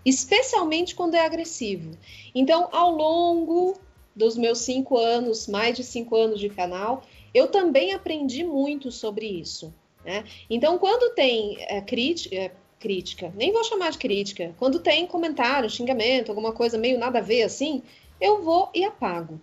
especialmente 0.04 0.94
quando 0.94 1.14
é 1.14 1.24
agressivo. 1.24 1.96
Então, 2.34 2.68
ao 2.70 2.90
longo 2.90 3.78
dos 4.14 4.36
meus 4.36 4.58
cinco 4.58 4.98
anos, 4.98 5.46
mais 5.46 5.74
de 5.74 5.82
cinco 5.82 6.14
anos 6.14 6.38
de 6.38 6.50
canal, 6.50 7.02
eu 7.32 7.48
também 7.48 7.94
aprendi 7.94 8.44
muito 8.44 8.92
sobre 8.92 9.26
isso. 9.26 9.72
Né? 10.04 10.24
Então, 10.50 10.78
quando 10.78 11.14
tem 11.14 11.56
é, 11.60 11.80
crítica, 11.80 12.34
é, 12.36 12.52
crítica. 12.80 13.32
Nem 13.36 13.52
vou 13.52 13.62
chamar 13.62 13.92
de 13.92 13.98
crítica. 13.98 14.54
Quando 14.58 14.80
tem 14.80 15.06
comentário, 15.06 15.70
xingamento, 15.70 16.30
alguma 16.30 16.52
coisa 16.52 16.78
meio 16.78 16.98
nada 16.98 17.18
a 17.18 17.22
ver 17.22 17.42
assim, 17.42 17.82
eu 18.20 18.42
vou 18.42 18.70
e 18.74 18.84
apago. 18.84 19.38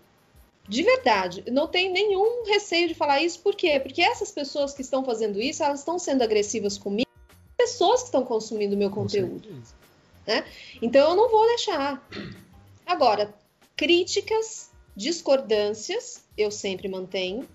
De 0.67 0.83
verdade, 0.83 1.45
não 1.49 1.67
tem 1.67 1.89
nenhum 1.89 2.43
receio 2.45 2.89
de 2.89 2.95
falar 2.95 3.21
isso, 3.21 3.39
por 3.39 3.55
quê? 3.55 3.79
Porque 3.79 4.01
essas 4.01 4.31
pessoas 4.31 4.73
que 4.73 4.81
estão 4.81 5.05
fazendo 5.05 5.39
isso, 5.39 5.63
elas 5.63 5.79
estão 5.79 5.97
sendo 5.97 6.23
agressivas 6.23 6.77
comigo, 6.77 7.09
pessoas 7.55 8.01
que 8.01 8.07
estão 8.07 8.25
consumindo 8.25 8.75
meu 8.75 8.89
conteúdo. 8.89 9.63
Né? 10.25 10.43
Então 10.81 11.11
eu 11.11 11.15
não 11.15 11.29
vou 11.29 11.47
deixar. 11.47 12.05
Agora, 12.85 13.33
críticas, 13.77 14.69
discordâncias, 14.93 16.23
eu 16.37 16.51
sempre 16.51 16.89
mantenho. 16.89 17.47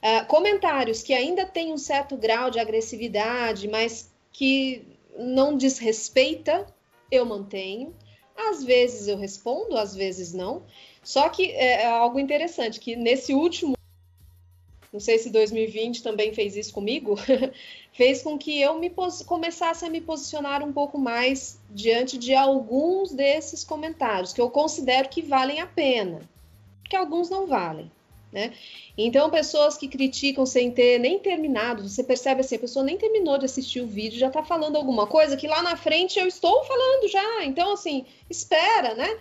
Uh, 0.00 0.26
comentários 0.26 1.02
que 1.02 1.14
ainda 1.14 1.46
têm 1.46 1.72
um 1.72 1.78
certo 1.78 2.16
grau 2.16 2.50
de 2.50 2.60
agressividade, 2.60 3.66
mas 3.68 4.10
que 4.38 4.86
não 5.18 5.56
desrespeita, 5.56 6.64
eu 7.10 7.24
mantenho. 7.24 7.92
Às 8.36 8.62
vezes 8.62 9.08
eu 9.08 9.16
respondo, 9.16 9.76
às 9.76 9.96
vezes 9.96 10.32
não. 10.32 10.62
Só 11.02 11.28
que 11.28 11.50
é, 11.50 11.82
é 11.82 11.86
algo 11.86 12.20
interessante, 12.20 12.78
que 12.78 12.94
nesse 12.94 13.34
último, 13.34 13.74
não 14.92 15.00
sei 15.00 15.18
se 15.18 15.28
2020 15.30 16.04
também 16.04 16.32
fez 16.32 16.56
isso 16.56 16.72
comigo, 16.72 17.16
fez 17.92 18.22
com 18.22 18.38
que 18.38 18.60
eu 18.60 18.78
me 18.78 18.92
começasse 19.26 19.84
a 19.84 19.90
me 19.90 20.00
posicionar 20.00 20.62
um 20.62 20.72
pouco 20.72 20.96
mais 20.98 21.58
diante 21.68 22.16
de 22.16 22.32
alguns 22.32 23.10
desses 23.10 23.64
comentários, 23.64 24.32
que 24.32 24.40
eu 24.40 24.48
considero 24.48 25.08
que 25.08 25.20
valem 25.20 25.60
a 25.60 25.66
pena, 25.66 26.20
porque 26.80 26.94
alguns 26.94 27.28
não 27.28 27.44
valem. 27.44 27.90
Né? 28.30 28.52
Então, 28.96 29.30
pessoas 29.30 29.78
que 29.78 29.88
criticam 29.88 30.44
sem 30.44 30.70
ter 30.70 30.98
nem 30.98 31.18
terminado, 31.18 31.88
você 31.88 32.04
percebe 32.04 32.42
assim, 32.42 32.56
a 32.56 32.60
pessoa 32.60 32.84
nem 32.84 32.98
terminou 32.98 33.38
de 33.38 33.46
assistir 33.46 33.80
o 33.80 33.86
vídeo, 33.86 34.18
já 34.18 34.28
está 34.28 34.42
falando 34.42 34.76
alguma 34.76 35.06
coisa 35.06 35.36
que 35.36 35.46
lá 35.46 35.62
na 35.62 35.76
frente 35.76 36.18
eu 36.18 36.26
estou 36.26 36.62
falando 36.64 37.08
já. 37.08 37.44
Então, 37.44 37.72
assim, 37.72 38.04
espera, 38.28 38.94
né? 38.94 39.18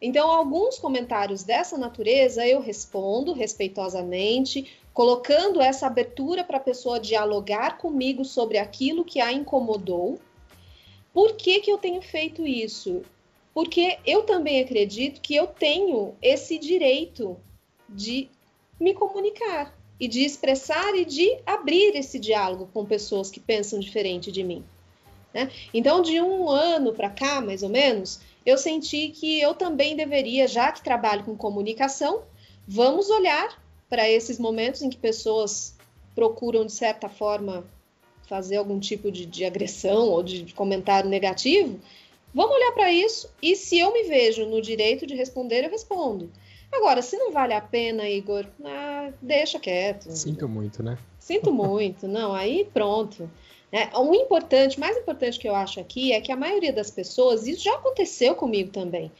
Então, 0.00 0.30
alguns 0.30 0.78
comentários 0.78 1.42
dessa 1.42 1.76
natureza 1.76 2.46
eu 2.46 2.60
respondo 2.60 3.32
respeitosamente, 3.32 4.70
colocando 4.92 5.60
essa 5.60 5.86
abertura 5.86 6.44
para 6.44 6.58
a 6.58 6.60
pessoa 6.60 7.00
dialogar 7.00 7.78
comigo 7.78 8.24
sobre 8.24 8.58
aquilo 8.58 9.04
que 9.04 9.20
a 9.20 9.32
incomodou. 9.32 10.18
Por 11.12 11.34
que, 11.34 11.60
que 11.60 11.70
eu 11.70 11.78
tenho 11.78 12.02
feito 12.02 12.46
isso? 12.46 13.02
Porque 13.54 13.98
eu 14.06 14.22
também 14.22 14.60
acredito 14.60 15.20
que 15.20 15.34
eu 15.34 15.46
tenho 15.46 16.14
esse 16.20 16.58
direito 16.58 17.38
de 17.88 18.28
me 18.78 18.94
comunicar 18.94 19.76
e 19.98 20.06
de 20.06 20.24
expressar 20.24 20.94
e 20.94 21.04
de 21.04 21.38
abrir 21.46 21.96
esse 21.96 22.18
diálogo 22.18 22.68
com 22.72 22.84
pessoas 22.84 23.30
que 23.30 23.40
pensam 23.40 23.78
diferente 23.78 24.30
de 24.30 24.42
mim. 24.42 24.64
Né? 25.32 25.50
Então, 25.72 26.02
de 26.02 26.20
um 26.20 26.48
ano 26.48 26.92
para 26.92 27.10
cá, 27.10 27.40
mais 27.40 27.62
ou 27.62 27.68
menos, 27.68 28.20
eu 28.44 28.56
senti 28.56 29.08
que 29.08 29.40
eu 29.40 29.54
também 29.54 29.96
deveria, 29.96 30.46
já 30.46 30.70
que 30.70 30.82
trabalho 30.82 31.24
com 31.24 31.36
comunicação, 31.36 32.22
vamos 32.66 33.10
olhar 33.10 33.62
para 33.88 34.08
esses 34.08 34.38
momentos 34.38 34.82
em 34.82 34.90
que 34.90 34.96
pessoas 34.96 35.76
procuram, 36.14 36.64
de 36.64 36.72
certa 36.72 37.08
forma, 37.08 37.64
fazer 38.26 38.56
algum 38.56 38.80
tipo 38.80 39.10
de, 39.10 39.26
de 39.26 39.44
agressão 39.44 40.08
ou 40.08 40.22
de, 40.22 40.42
de 40.42 40.54
comentário 40.54 41.08
negativo. 41.08 41.78
Vamos 42.34 42.54
olhar 42.54 42.72
para 42.72 42.92
isso 42.92 43.30
e 43.40 43.56
se 43.56 43.78
eu 43.78 43.92
me 43.92 44.04
vejo 44.04 44.46
no 44.46 44.60
direito 44.60 45.06
de 45.06 45.14
responder, 45.14 45.64
eu 45.64 45.70
respondo. 45.70 46.30
Agora, 46.72 47.02
se 47.02 47.16
não 47.16 47.32
vale 47.32 47.54
a 47.54 47.60
pena, 47.60 48.08
Igor, 48.08 48.46
ah, 48.64 49.10
deixa 49.20 49.58
quieto. 49.58 50.10
Sinto 50.10 50.48
muito, 50.48 50.82
né? 50.82 50.98
Sinto 51.18 51.52
muito, 51.52 52.06
não, 52.08 52.34
aí 52.34 52.68
pronto. 52.72 53.30
É, 53.72 53.88
o 53.98 54.14
importante, 54.14 54.78
mais 54.78 54.96
importante 54.96 55.38
que 55.38 55.48
eu 55.48 55.54
acho 55.54 55.80
aqui 55.80 56.12
é 56.12 56.20
que 56.20 56.30
a 56.30 56.36
maioria 56.36 56.72
das 56.72 56.90
pessoas, 56.90 57.46
isso 57.46 57.64
já 57.64 57.74
aconteceu 57.74 58.34
comigo 58.34 58.70
também, 58.70 59.10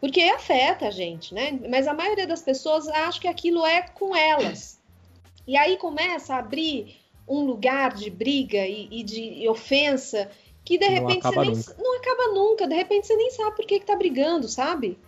porque 0.00 0.20
afeta 0.22 0.88
a 0.88 0.90
gente, 0.90 1.32
né? 1.32 1.58
Mas 1.68 1.86
a 1.86 1.94
maioria 1.94 2.26
das 2.26 2.42
pessoas 2.42 2.88
acha 2.88 3.20
que 3.20 3.28
aquilo 3.28 3.64
é 3.64 3.82
com 3.82 4.14
elas. 4.14 4.80
E 5.46 5.56
aí 5.56 5.76
começa 5.76 6.34
a 6.34 6.38
abrir 6.38 6.96
um 7.28 7.44
lugar 7.44 7.94
de 7.94 8.10
briga 8.10 8.66
e, 8.66 8.88
e 8.90 9.02
de 9.02 9.48
ofensa 9.48 10.28
que 10.64 10.78
de 10.78 10.86
repente 10.86 11.22
você 11.22 11.40
nem, 11.40 11.64
não 11.78 11.96
acaba 11.96 12.28
nunca, 12.28 12.66
de 12.66 12.74
repente 12.74 13.06
você 13.06 13.16
nem 13.16 13.30
sabe 13.30 13.56
por 13.56 13.66
que, 13.66 13.80
que 13.80 13.86
tá 13.86 13.96
brigando, 13.96 14.48
sabe? 14.48 14.98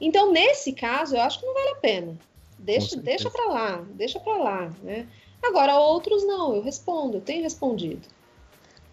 Então, 0.00 0.32
nesse 0.32 0.72
caso, 0.72 1.16
eu 1.16 1.20
acho 1.20 1.40
que 1.40 1.46
não 1.46 1.54
vale 1.54 1.70
a 1.70 1.76
pena. 1.76 2.18
Deixa, 2.58 2.96
deixa 2.96 3.30
para 3.30 3.46
lá, 3.46 3.84
deixa 3.90 4.18
para 4.18 4.36
lá, 4.36 4.70
né? 4.82 5.06
Agora, 5.42 5.76
outros 5.78 6.26
não, 6.26 6.54
eu 6.54 6.62
respondo, 6.62 7.18
eu 7.18 7.20
tenho 7.20 7.42
respondido. 7.42 8.02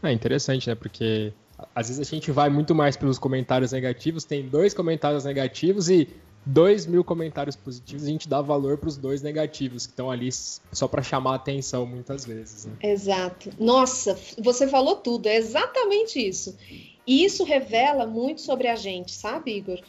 É 0.04 0.12
interessante, 0.12 0.68
né? 0.68 0.76
Porque 0.76 1.32
às 1.76 1.88
vezes 1.88 2.06
a 2.06 2.10
gente 2.10 2.32
vai 2.32 2.50
muito 2.50 2.74
mais 2.74 2.98
pelos 2.98 3.18
comentários 3.20 3.72
negativos, 3.72 4.26
tem 4.26 4.48
dois 4.48 4.74
comentários 4.74 5.24
negativos 5.24 5.90
e 5.90 6.10
dois 6.46 6.88
mil 6.88 7.04
comentários 7.04 7.56
positivos, 7.56 8.04
a 8.04 8.08
gente 8.08 8.28
dá 8.28 8.42
valor 8.42 8.78
para 8.78 8.90
os 8.90 8.98
dois 8.98 9.22
negativos 9.22 9.86
que 9.86 9.94
estão 9.94 10.10
ali 10.10 10.30
só 10.32 10.88
para 10.88 11.04
chamar 11.04 11.36
atenção 11.36 11.86
muitas 11.86 12.26
vezes. 12.26 12.66
Né? 12.66 12.74
Exato. 12.82 13.52
Nossa, 13.60 14.18
você 14.40 14.68
falou 14.68 14.96
tudo, 14.96 15.28
é 15.28 15.36
exatamente 15.36 16.20
isso. 16.20 16.58
E 17.06 17.24
isso 17.24 17.44
revela 17.44 18.06
muito 18.06 18.42
sobre 18.42 18.68
a 18.68 18.76
gente, 18.76 19.12
sabe, 19.12 19.56
Igor? 19.56 19.80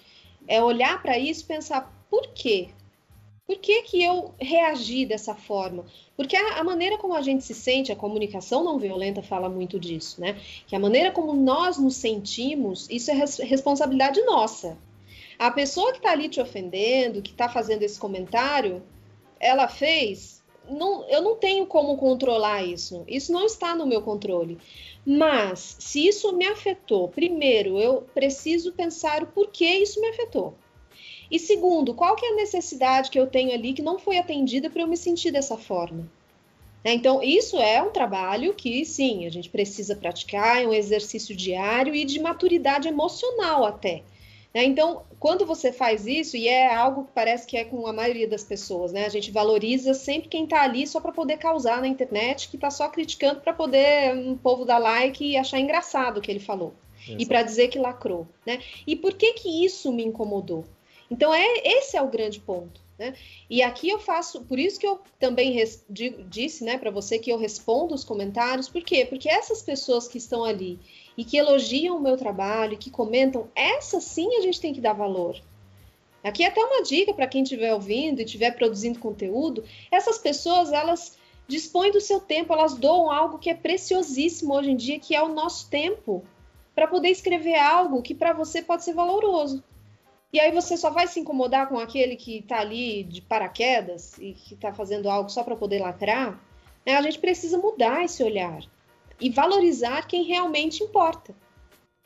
É 0.47 0.63
olhar 0.63 1.01
para 1.03 1.19
isso 1.19 1.43
e 1.43 1.47
pensar 1.47 1.93
por 2.11 2.29
quê? 2.29 2.71
Por 3.47 3.59
que, 3.59 3.83
que 3.83 4.03
eu 4.03 4.35
reagi 4.41 5.05
dessa 5.05 5.35
forma? 5.35 5.85
Porque 6.17 6.37
a, 6.37 6.61
a, 6.61 6.65
maneira 6.65 6.97
como 6.97 7.15
a 7.15 7.23
gente 7.23 7.45
se 7.45 7.55
sente, 7.55 7.93
a 7.93 7.97
comunicação 7.97 8.63
não 8.63 8.79
violenta 8.79 9.23
fala 9.23 9.49
muito 9.49 9.79
disso, 9.79 10.21
né? 10.21 10.41
Que 10.67 10.77
a 10.77 10.79
maneira 10.79 11.11
como 11.11 11.35
nós 11.35 11.77
nos 11.77 11.97
sentimos, 11.97 12.89
isso 12.89 13.11
é 13.11 13.15
res, 13.15 13.39
responsabilidade 13.39 14.23
nossa. 14.23 14.79
A 15.39 15.51
pessoa 15.51 15.91
que 15.93 15.99
está 15.99 16.13
ali 16.13 16.29
te 16.29 16.41
ofendendo, 16.41 17.21
que 17.21 17.33
está 17.33 17.49
fazendo 17.49 17.83
esse 17.83 17.99
comentário, 17.99 18.83
ela 19.41 19.67
fez. 19.69 20.42
Não, 20.69 21.09
eu 21.09 21.21
não 21.21 21.37
tenho 21.37 21.67
como 21.67 21.97
controlar 21.97 22.63
isso. 22.63 23.05
Isso 23.07 23.33
não 23.33 23.45
está 23.45 23.75
no 23.75 23.87
meu 23.87 24.03
controle. 24.03 24.59
Mas, 25.05 25.77
se 25.81 26.07
isso 26.07 26.33
me 26.33 26.47
afetou, 26.47 27.09
primeiro, 27.09 27.79
eu 27.79 28.03
preciso 28.15 28.73
pensar 28.73 29.23
o 29.23 29.27
porquê 29.27 29.67
isso 29.67 30.01
me 30.01 30.09
afetou. 30.09 30.55
E 31.31 31.39
segundo, 31.39 31.95
qual 31.95 32.15
que 32.15 32.27
é 32.27 32.33
a 32.33 32.37
necessidade 32.37 33.11
que 33.11 33.19
eu 33.19 33.27
tenho 33.27 33.53
ali 33.53 33.73
que 33.73 33.83
não 33.83 33.99
foi 33.99 34.19
atendida 34.19 34.69
para 34.71 34.83
eu 34.83 34.87
me 34.87 34.97
sentir 34.97 35.31
dessa 35.31 35.57
forma? 35.57 36.09
É, 36.85 36.93
então, 36.93 37.23
isso 37.23 37.59
é 37.59 37.81
um 37.81 37.91
trabalho 37.91 38.55
que, 38.55 38.85
sim, 38.85 39.25
a 39.25 39.31
gente 39.31 39.49
precisa 39.49 39.95
praticar, 39.95 40.63
é 40.63 40.67
um 40.67 40.73
exercício 40.75 41.35
diário 41.35 41.95
e 41.95 42.05
de 42.05 42.21
maturidade 42.21 42.89
emocional 42.89 43.65
até. 43.65 44.03
Né? 44.55 44.65
Então, 44.65 45.03
quando 45.19 45.47
você 45.47 45.73
faz 45.73 46.07
isso, 46.07 46.37
e 46.37 46.47
é 46.49 46.75
algo 46.75 47.05
que 47.05 47.13
parece 47.15 47.47
que 47.47 47.57
é 47.57 47.65
com 47.65 47.87
a 47.87 47.93
maioria 47.93 48.29
das 48.29 48.45
pessoas, 48.45 48.93
né? 48.93 49.07
A 49.07 49.09
gente 49.09 49.31
valoriza 49.31 49.95
sempre 49.95 50.29
quem 50.29 50.45
está 50.45 50.63
ali 50.63 50.87
só 50.87 51.01
para 51.01 51.13
poder 51.13 51.39
causar 51.39 51.81
na 51.81 51.89
internet, 51.89 52.49
que 52.49 52.57
está 52.57 52.71
só 52.71 52.89
criticando 52.89 53.41
para 53.41 53.55
poder 53.55 54.15
um 54.15 54.37
povo 54.37 54.65
dar 54.65 54.79
like 54.79 55.25
e 55.25 55.37
achar 55.37 55.59
engraçado 55.59 56.19
o 56.19 56.21
que 56.21 56.31
ele 56.31 56.41
falou. 56.41 56.75
Exato. 57.05 57.23
E 57.23 57.27
para 57.27 57.43
dizer 57.43 57.69
que 57.69 57.79
lacrou, 57.79 58.27
né? 58.47 58.61
E 58.87 58.95
por 58.95 59.15
que 59.15 59.33
que 59.33 59.65
isso 59.65 59.93
me 59.93 60.05
incomodou? 60.05 60.65
Então, 61.11 61.33
é 61.33 61.47
esse 61.65 61.97
é 61.97 62.03
o 62.03 62.09
grande 62.09 62.41
ponto. 62.41 62.81
Né? 62.99 63.15
E 63.51 63.63
aqui 63.63 63.89
eu 63.89 63.99
faço, 63.99 64.43
por 64.43 64.59
isso 64.59 64.79
que 64.79 64.87
eu 64.87 65.01
também 65.19 65.53
res, 65.53 65.85
disse 66.29 66.63
né, 66.63 66.79
para 66.79 66.91
você 66.91 67.19
que 67.19 67.31
eu 67.31 67.39
respondo 67.39 67.95
os 67.95 68.05
comentários, 68.05 68.69
por 68.69 68.83
quê? 68.83 69.05
Porque 69.05 69.29
essas 69.29 69.63
pessoas 69.63 70.07
que 70.07 70.19
estão 70.19 70.45
ali 70.45 70.79
e 71.17 71.25
que 71.25 71.37
elogiam 71.37 71.97
o 71.97 72.01
meu 72.01 72.17
trabalho, 72.17 72.79
que 72.79 72.91
comentam, 72.91 73.49
essa 73.55 74.01
sim 74.01 74.37
a 74.37 74.41
gente 74.41 74.61
tem 74.61 74.73
que 74.73 74.81
dar 74.81 74.93
valor. 74.93 75.41
Aqui 76.23 76.45
é 76.45 76.47
até 76.47 76.65
uma 76.65 76.83
dica 76.83 77.13
para 77.13 77.27
quem 77.27 77.43
estiver 77.43 77.75
ouvindo 77.75 78.21
e 78.21 78.25
estiver 78.25 78.53
produzindo 78.53 78.99
conteúdo, 78.99 79.65
essas 79.91 80.19
pessoas, 80.19 80.73
elas 80.73 81.19
dispõem 81.49 81.91
do 81.91 82.01
seu 82.01 82.21
tempo, 82.21 82.53
elas 82.53 82.75
doam 82.75 83.11
algo 83.11 83.39
que 83.39 83.51
é 83.51 83.55
preciosíssimo 83.55 84.55
hoje 84.55 84.71
em 84.71 84.77
dia, 84.77 85.01
que 85.01 85.15
é 85.15 85.23
o 85.23 85.29
nosso 85.29 85.69
tempo, 85.69 86.25
para 86.75 86.87
poder 86.87 87.09
escrever 87.09 87.57
algo 87.57 88.03
que 88.03 88.15
para 88.15 88.33
você 88.33 88.63
pode 88.63 88.85
ser 88.85 88.95
valoroso. 88.95 89.63
E 90.33 90.41
aí 90.41 90.51
você 90.51 90.77
só 90.77 90.89
vai 90.89 91.07
se 91.07 91.21
incomodar 91.21 91.69
com 91.69 91.79
aquele 91.79 92.17
que 92.17 92.39
está 92.39 92.61
ali 92.61 93.03
de 93.05 93.21
paraquedas 93.21 94.17
e 94.19 94.33
que 94.33 94.55
está 94.55 94.73
fazendo 94.73 95.11
algo 95.11 95.29
só 95.29 95.43
para 95.43 95.57
poder 95.57 95.81
lacrar? 95.81 96.41
Né? 96.87 96.95
A 96.95 97.03
gente 97.03 97.19
precisa 97.19 97.59
mudar 97.59 98.05
esse 98.05 98.23
olhar 98.23 98.63
e 99.21 99.31
valorizar 99.31 100.07
quem 100.07 100.25
realmente 100.25 100.83
importa. 100.83 101.35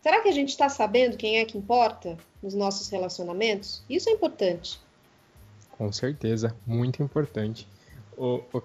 Será 0.01 0.21
que 0.21 0.29
a 0.29 0.33
gente 0.33 0.51
está 0.51 0.69
sabendo 0.69 1.17
quem 1.17 1.39
é 1.39 1.45
que 1.45 1.59
importa 1.59 2.17
nos 2.43 2.55
nossos 2.55 2.89
relacionamentos? 2.89 3.83
Isso 3.89 4.09
é 4.09 4.13
importante. 4.13 4.79
Com 5.77 5.91
certeza, 5.93 6.57
muito 6.67 7.03
importante. 7.03 7.67
Ô, 8.17 8.41
ô 8.53 8.63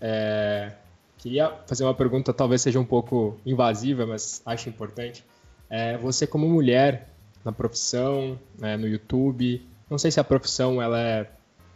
é, 0.00 0.72
queria 1.18 1.50
fazer 1.66 1.84
uma 1.84 1.94
pergunta, 1.94 2.32
talvez 2.32 2.62
seja 2.62 2.80
um 2.80 2.84
pouco 2.84 3.38
invasiva, 3.46 4.04
mas 4.04 4.42
acho 4.44 4.68
importante. 4.68 5.24
É, 5.70 5.96
você 5.96 6.26
como 6.26 6.48
mulher 6.48 7.08
na 7.44 7.52
profissão, 7.52 8.38
né, 8.58 8.76
no 8.76 8.88
YouTube, 8.88 9.66
não 9.88 9.98
sei 9.98 10.10
se 10.10 10.18
a 10.18 10.24
profissão 10.24 10.82
ela 10.82 11.00
é 11.00 11.30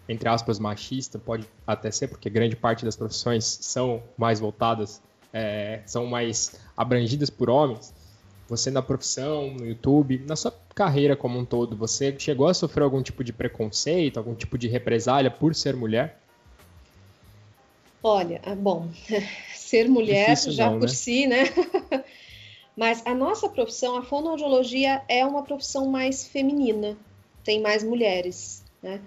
entre 0.08 0.28
aspas 0.28 0.58
machista, 0.58 1.18
pode 1.18 1.46
até 1.66 1.90
ser 1.90 2.08
porque 2.08 2.30
grande 2.30 2.54
parte 2.54 2.84
das 2.84 2.96
profissões 2.96 3.44
são 3.44 4.02
mais 4.16 4.38
voltadas 4.38 5.02
é, 5.36 5.82
são 5.84 6.06
mais 6.06 6.58
abrangidas 6.74 7.28
por 7.28 7.50
homens, 7.50 7.92
você 8.48 8.70
na 8.70 8.80
profissão, 8.80 9.50
no 9.50 9.66
YouTube, 9.66 10.24
na 10.26 10.34
sua 10.34 10.54
carreira 10.74 11.14
como 11.14 11.38
um 11.38 11.44
todo, 11.44 11.76
você 11.76 12.14
chegou 12.18 12.48
a 12.48 12.54
sofrer 12.54 12.84
algum 12.84 13.02
tipo 13.02 13.22
de 13.22 13.34
preconceito, 13.34 14.16
algum 14.16 14.34
tipo 14.34 14.56
de 14.56 14.66
represália 14.66 15.30
por 15.30 15.54
ser 15.54 15.76
mulher? 15.76 16.18
Olha, 18.02 18.40
ah, 18.46 18.54
bom, 18.54 18.88
ser 19.54 19.90
mulher 19.90 20.30
Difícil 20.30 20.52
já 20.52 20.70
não, 20.70 20.78
por 20.78 20.88
né? 20.88 20.94
si, 20.94 21.26
né? 21.26 21.44
Mas 22.74 23.02
a 23.04 23.14
nossa 23.14 23.48
profissão, 23.48 23.96
a 23.96 24.02
fonoaudiologia, 24.02 25.02
é 25.06 25.24
uma 25.26 25.42
profissão 25.42 25.86
mais 25.86 26.26
feminina, 26.26 26.96
tem 27.44 27.60
mais 27.60 27.84
mulheres, 27.84 28.62
né? 28.82 29.00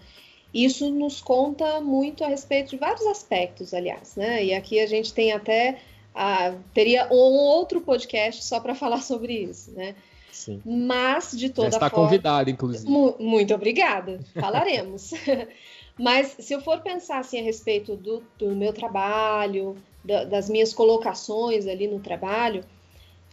Isso 0.54 0.90
nos 0.92 1.22
conta 1.22 1.80
muito 1.80 2.24
a 2.24 2.28
respeito 2.28 2.72
de 2.72 2.78
vários 2.78 3.06
aspectos, 3.06 3.74
aliás, 3.74 4.16
né? 4.16 4.44
E 4.44 4.54
aqui 4.54 4.80
a 4.80 4.88
gente 4.88 5.14
tem 5.14 5.32
até 5.32 5.80
ah, 6.14 6.54
teria 6.74 7.08
um 7.12 7.16
outro 7.16 7.82
podcast 7.82 8.44
só 8.44 8.60
para 8.60 8.76
falar 8.76 9.02
sobre 9.02 9.34
isso, 9.34 9.72
né? 9.72 9.96
Sim. 10.32 10.62
Mas, 10.66 11.32
de 11.32 11.50
toda 11.50 11.72
Já 11.72 11.78
está 11.78 11.90
forma... 11.90 12.06
convidada, 12.06 12.50
inclusive. 12.50 12.90
Mu 12.90 13.16
muito 13.20 13.54
obrigada, 13.54 14.20
falaremos. 14.34 15.12
Mas, 15.98 16.36
se 16.40 16.54
eu 16.54 16.62
for 16.62 16.80
pensar 16.82 17.20
assim, 17.20 17.40
a 17.40 17.44
respeito 17.44 17.96
do, 17.96 18.24
do 18.38 18.56
meu 18.56 18.72
trabalho, 18.72 19.76
da, 20.04 20.24
das 20.24 20.50
minhas 20.50 20.74
colocações 20.74 21.68
ali 21.68 21.88
no 21.88 22.00
trabalho, 22.00 22.64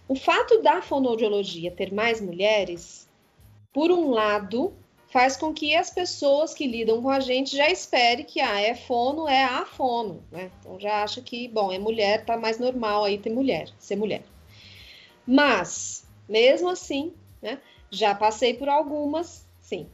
o 0.09 0.17
fato 0.17 0.61
da 0.63 0.83
fonoaudiologia 0.83 1.71
ter 1.71 1.93
mais 1.93 2.21
mulheres, 2.21 3.09
por 3.73 3.91
um 3.91 4.11
lado, 4.11 4.73
faz 5.09 5.37
com 5.37 5.53
que 5.53 5.75
as 5.75 5.91
pessoas 5.91 6.53
que 6.53 6.67
lidam 6.67 7.01
com 7.03 7.11
a 7.11 7.21
gente 7.21 7.57
já 7.57 7.71
espere 7.71 8.25
que 8.25 8.41
ah, 8.41 8.61
é 8.61 8.75
fono, 8.75 9.29
é 9.29 9.45
a 9.45 9.65
fono, 9.65 10.23
né? 10.31 10.51
Então 10.61 10.79
já 10.79 11.03
acha 11.03 11.21
que, 11.21 11.49
bom, 11.49 11.73
é 11.73 11.79
mulher, 11.79 12.25
tá 12.25 12.37
mais 12.37 12.59
normal 12.59 13.05
aí 13.05 13.19
ter 13.19 13.31
mulher, 13.31 13.69
ser 13.79 13.97
mulher. 13.97 14.25
Mas, 15.27 16.07
mesmo 16.29 16.69
assim, 16.69 17.13
né, 17.41 17.59
já 17.91 18.15
passei 18.15 18.55
por 18.55 18.69
algumas, 18.69 19.47
sim, 19.61 19.87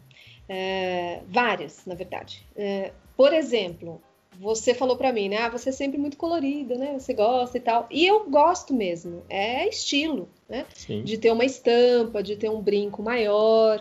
é, 0.48 1.20
várias, 1.28 1.84
na 1.86 1.94
verdade. 1.94 2.44
É, 2.56 2.92
por 3.16 3.32
exemplo, 3.32 4.02
você 4.38 4.74
falou 4.74 4.96
para 4.96 5.12
mim, 5.12 5.28
né? 5.28 5.38
Ah, 5.38 5.48
você 5.48 5.68
é 5.68 5.72
sempre 5.72 5.98
muito 5.98 6.16
colorida, 6.16 6.74
né? 6.76 6.98
Você 6.98 7.12
gosta 7.12 7.56
e 7.56 7.60
tal. 7.60 7.86
E 7.90 8.06
eu 8.06 8.28
gosto 8.28 8.74
mesmo. 8.74 9.22
É 9.28 9.68
estilo, 9.68 10.28
né? 10.48 10.66
Sim. 10.74 11.02
De 11.04 11.18
ter 11.18 11.30
uma 11.30 11.44
estampa, 11.44 12.22
de 12.22 12.36
ter 12.36 12.48
um 12.48 12.60
brinco 12.60 13.02
maior. 13.02 13.80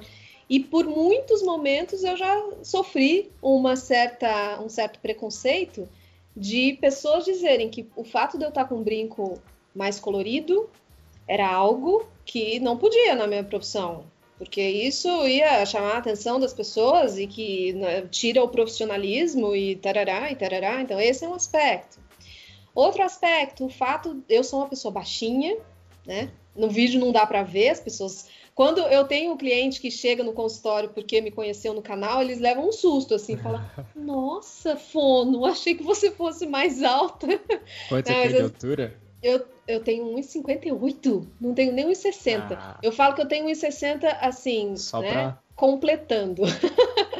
E 0.51 0.59
por 0.59 0.85
muitos 0.85 1.41
momentos 1.41 2.03
eu 2.03 2.17
já 2.17 2.43
sofri 2.61 3.31
uma 3.41 3.77
certa, 3.77 4.61
um 4.61 4.67
certo 4.67 4.99
preconceito 4.99 5.87
de 6.35 6.73
pessoas 6.73 7.23
dizerem 7.23 7.69
que 7.69 7.87
o 7.95 8.03
fato 8.03 8.37
de 8.37 8.43
eu 8.43 8.49
estar 8.49 8.65
com 8.65 8.75
um 8.75 8.83
brinco 8.83 9.41
mais 9.73 9.97
colorido 9.97 10.69
era 11.25 11.49
algo 11.49 12.05
que 12.25 12.59
não 12.59 12.77
podia 12.77 13.15
na 13.15 13.27
minha 13.27 13.45
profissão, 13.45 14.03
porque 14.37 14.61
isso 14.61 15.07
ia 15.25 15.65
chamar 15.65 15.93
a 15.93 15.97
atenção 15.99 16.37
das 16.37 16.53
pessoas 16.53 17.17
e 17.17 17.27
que 17.27 17.71
né, 17.71 18.01
tira 18.11 18.43
o 18.43 18.49
profissionalismo 18.49 19.55
e 19.55 19.77
tarará 19.77 20.33
e 20.33 20.35
tarará. 20.35 20.81
Então, 20.81 20.99
esse 20.99 21.23
é 21.23 21.29
um 21.29 21.33
aspecto. 21.33 21.97
Outro 22.75 23.03
aspecto, 23.03 23.63
o 23.63 23.69
fato, 23.69 24.21
eu 24.27 24.43
sou 24.43 24.59
uma 24.59 24.67
pessoa 24.67 24.91
baixinha, 24.91 25.57
né? 26.05 26.29
No 26.53 26.69
vídeo 26.69 26.99
não 26.99 27.13
dá 27.13 27.25
para 27.25 27.41
ver, 27.41 27.69
as 27.69 27.79
pessoas 27.79 28.27
quando 28.53 28.79
eu 28.79 29.05
tenho 29.05 29.33
um 29.33 29.37
cliente 29.37 29.79
que 29.79 29.89
chega 29.89 30.23
no 30.23 30.33
consultório 30.33 30.89
porque 30.89 31.21
me 31.21 31.31
conheceu 31.31 31.73
no 31.73 31.81
canal, 31.81 32.21
eles 32.21 32.39
levam 32.39 32.67
um 32.67 32.71
susto, 32.71 33.15
assim, 33.15 33.37
falam, 33.37 33.63
nossa, 33.95 34.75
Fono, 34.75 35.45
achei 35.47 35.75
que 35.75 35.83
você 35.83 36.11
fosse 36.11 36.45
mais 36.45 36.83
alta. 36.83 37.27
Quanto 37.87 38.07
você 38.07 38.13
tem 38.13 38.27
de 38.29 38.41
altura? 38.41 38.97
Eu, 39.23 39.45
eu 39.67 39.83
tenho 39.83 40.05
1,58, 40.15 41.25
não 41.39 41.53
tenho 41.53 41.71
nem 41.71 41.87
1,60. 41.87 42.51
Ah. 42.51 42.79
Eu 42.81 42.91
falo 42.91 43.13
que 43.15 43.21
eu 43.21 43.27
tenho 43.27 43.45
1,60 43.47 44.17
assim, 44.19 44.75
Só 44.75 44.99
né, 44.99 45.11
pra... 45.11 45.39
completando. 45.55 46.41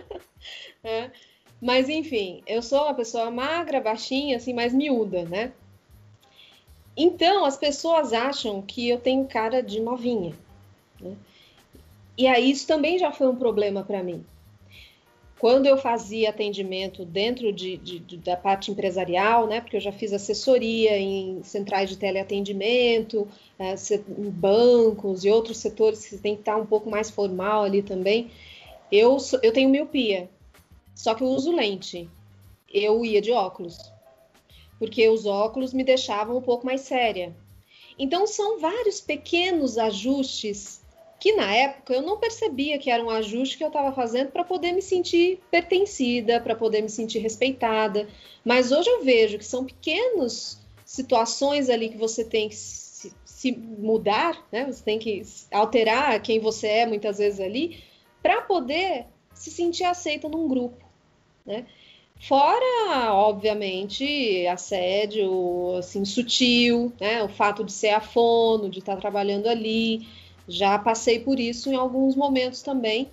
é. 0.84 1.12
Mas 1.62 1.90
enfim, 1.90 2.42
eu 2.48 2.62
sou 2.64 2.86
uma 2.86 2.96
pessoa 2.96 3.30
magra, 3.30 3.80
baixinha, 3.80 4.38
assim, 4.38 4.52
mais 4.52 4.74
miúda, 4.74 5.26
né? 5.26 5.54
Então, 6.98 7.46
as 7.46 7.56
pessoas 7.56 8.12
acham 8.12 8.62
que 8.62 8.90
eu 8.90 9.00
tenho 9.00 9.26
cara 9.28 9.62
de 9.62 9.80
novinha. 9.80 10.34
Né? 11.02 11.16
E 12.18 12.28
aí, 12.28 12.52
isso 12.52 12.68
também 12.68 13.00
já 13.00 13.12
foi 13.12 13.28
um 13.28 13.36
problema 13.36 13.84
para 13.84 14.04
mim. 14.04 14.24
Quando 15.42 15.66
eu 15.66 15.76
fazia 15.76 16.30
atendimento 16.30 17.04
dentro 17.04 17.52
de, 17.52 17.76
de, 17.76 17.98
de, 17.98 18.18
da 18.18 18.38
parte 18.38 18.70
empresarial, 18.70 19.48
né, 19.48 19.60
porque 19.60 19.76
eu 19.76 19.82
já 19.82 19.92
fiz 19.92 20.14
assessoria 20.14 20.96
em 21.00 21.42
centrais 21.42 21.90
de 21.90 21.98
teleatendimento, 21.98 23.28
é, 23.58 23.74
em 24.20 24.30
bancos 24.30 25.26
e 25.26 25.32
outros 25.32 25.58
setores 25.58 26.06
que 26.08 26.18
tem 26.20 26.36
que 26.36 26.42
estar 26.42 26.58
um 26.58 26.66
pouco 26.68 26.92
mais 26.92 27.10
formal 27.10 27.64
ali 27.64 27.82
também, 27.82 28.30
eu, 28.92 29.18
eu 29.42 29.52
tenho 29.52 29.70
miopia, 29.70 30.30
só 30.94 31.16
que 31.16 31.24
eu 31.24 31.28
uso 31.28 31.52
lente. 31.52 32.08
Eu 32.72 33.04
ia 33.04 33.20
de 33.20 33.32
óculos, 33.32 33.80
porque 34.78 35.10
os 35.10 35.26
óculos 35.26 35.74
me 35.74 35.84
deixavam 35.84 36.38
um 36.38 36.42
pouco 36.42 36.68
mais 36.68 36.82
séria. 36.82 37.36
Então, 37.98 38.28
são 38.28 38.60
vários 38.60 39.02
pequenos 39.02 39.80
ajustes 39.80 40.81
que 41.22 41.34
na 41.34 41.54
época 41.54 41.94
eu 41.94 42.02
não 42.02 42.18
percebia 42.18 42.80
que 42.80 42.90
era 42.90 43.04
um 43.04 43.10
ajuste 43.12 43.56
que 43.56 43.64
eu 43.64 43.68
estava 43.68 43.94
fazendo 43.94 44.32
para 44.32 44.44
poder 44.44 44.72
me 44.72 44.82
sentir 44.82 45.40
pertencida, 45.52 46.42
para 46.42 46.56
poder 46.56 46.82
me 46.82 46.90
sentir 46.90 47.20
respeitada. 47.20 48.10
Mas 48.44 48.72
hoje 48.72 48.90
eu 48.90 49.04
vejo 49.04 49.38
que 49.38 49.46
são 49.46 49.64
pequenas 49.64 50.60
situações 50.84 51.70
ali 51.70 51.90
que 51.90 51.98
você 51.98 52.26
tem 52.26 52.50
que 52.50 52.56
se, 52.56 53.14
se 53.24 53.52
mudar, 53.52 54.44
né? 54.52 54.66
Você 54.66 54.84
tem 54.84 54.98
que 54.98 55.22
alterar 55.52 56.20
quem 56.24 56.40
você 56.40 56.68
é 56.68 56.86
muitas 56.88 57.20
vezes 57.20 57.40
ali 57.40 57.84
para 58.24 58.42
poder 58.42 59.06
se 59.36 59.52
sentir 59.52 59.84
aceita 59.84 60.28
num 60.28 60.48
grupo, 60.48 60.84
né? 61.46 61.68
Fora, 62.20 63.14
obviamente, 63.14 64.48
assédio 64.48 65.76
assim 65.78 66.04
sutil, 66.04 66.92
né? 67.00 67.24
O 67.24 67.30
fato 67.30 67.64
de 67.64 67.72
ser 67.72 67.90
afono, 67.90 68.72
de 68.72 68.80
estar 68.80 68.96
tá 68.96 69.02
trabalhando 69.02 69.48
ali, 69.48 70.08
já 70.52 70.78
passei 70.78 71.20
por 71.20 71.40
isso 71.40 71.72
em 71.72 71.76
alguns 71.76 72.16
momentos 72.16 72.62
também, 72.62 73.10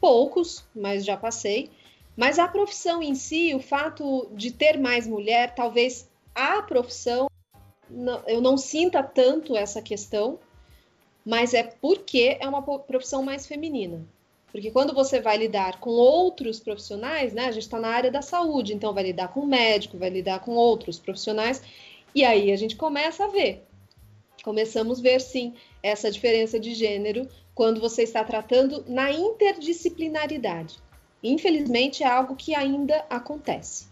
poucos, 0.00 0.64
mas 0.74 1.04
já 1.04 1.16
passei. 1.16 1.70
Mas 2.16 2.38
a 2.38 2.46
profissão 2.46 3.02
em 3.02 3.14
si, 3.14 3.54
o 3.54 3.60
fato 3.60 4.28
de 4.32 4.50
ter 4.50 4.78
mais 4.78 5.06
mulher, 5.06 5.54
talvez 5.54 6.08
a 6.34 6.60
profissão, 6.62 7.28
eu 8.26 8.40
não 8.40 8.56
sinta 8.56 9.02
tanto 9.02 9.56
essa 9.56 9.80
questão, 9.80 10.38
mas 11.24 11.54
é 11.54 11.62
porque 11.62 12.36
é 12.40 12.48
uma 12.48 12.62
profissão 12.62 13.22
mais 13.22 13.46
feminina. 13.46 14.04
Porque 14.50 14.70
quando 14.70 14.92
você 14.92 15.18
vai 15.18 15.38
lidar 15.38 15.80
com 15.80 15.90
outros 15.90 16.60
profissionais, 16.60 17.32
né? 17.32 17.46
A 17.46 17.52
gente 17.52 17.62
está 17.62 17.80
na 17.80 17.88
área 17.88 18.10
da 18.10 18.20
saúde, 18.20 18.74
então 18.74 18.92
vai 18.92 19.04
lidar 19.04 19.28
com 19.28 19.46
médico, 19.46 19.96
vai 19.96 20.10
lidar 20.10 20.40
com 20.40 20.52
outros 20.52 20.98
profissionais, 20.98 21.62
e 22.14 22.22
aí 22.22 22.52
a 22.52 22.56
gente 22.56 22.76
começa 22.76 23.24
a 23.24 23.28
ver. 23.28 23.64
Começamos 24.42 24.98
a 24.98 25.02
ver, 25.02 25.20
sim, 25.20 25.54
essa 25.82 26.10
diferença 26.10 26.58
de 26.58 26.74
gênero 26.74 27.28
quando 27.54 27.80
você 27.80 28.02
está 28.02 28.24
tratando 28.24 28.84
na 28.88 29.10
interdisciplinaridade. 29.10 30.78
Infelizmente, 31.22 32.02
é 32.02 32.06
algo 32.06 32.34
que 32.34 32.54
ainda 32.54 33.04
acontece. 33.08 33.86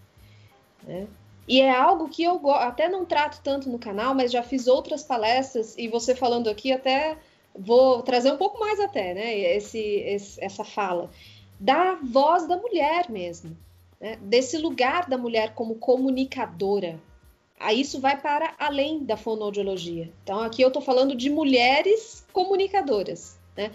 Né? 0.82 1.06
E 1.46 1.60
é 1.60 1.70
algo 1.70 2.08
que 2.08 2.22
eu 2.22 2.40
até 2.52 2.88
não 2.88 3.04
trato 3.04 3.40
tanto 3.42 3.68
no 3.68 3.78
canal, 3.78 4.14
mas 4.14 4.32
já 4.32 4.42
fiz 4.42 4.66
outras 4.66 5.02
palestras 5.02 5.76
e 5.76 5.88
você 5.88 6.14
falando 6.14 6.48
aqui 6.48 6.72
até 6.72 7.18
vou 7.56 8.02
trazer 8.02 8.32
um 8.32 8.36
pouco 8.36 8.58
mais 8.58 8.78
até, 8.78 9.14
né? 9.14 9.36
Esse, 9.56 9.78
esse 9.78 10.42
essa 10.42 10.64
fala 10.64 11.10
da 11.58 11.96
voz 11.96 12.46
da 12.46 12.56
mulher 12.56 13.10
mesmo, 13.10 13.56
né? 14.00 14.16
desse 14.22 14.56
lugar 14.56 15.08
da 15.08 15.18
mulher 15.18 15.54
como 15.54 15.74
comunicadora, 15.74 16.98
Aí 17.60 17.82
isso 17.82 18.00
vai 18.00 18.18
para 18.18 18.54
além 18.58 19.04
da 19.04 19.18
fonoaudiologia. 19.18 20.10
Então, 20.24 20.40
aqui 20.40 20.62
eu 20.62 20.68
estou 20.68 20.80
falando 20.80 21.14
de 21.14 21.28
mulheres 21.28 22.26
comunicadoras. 22.32 23.38
Né? 23.54 23.70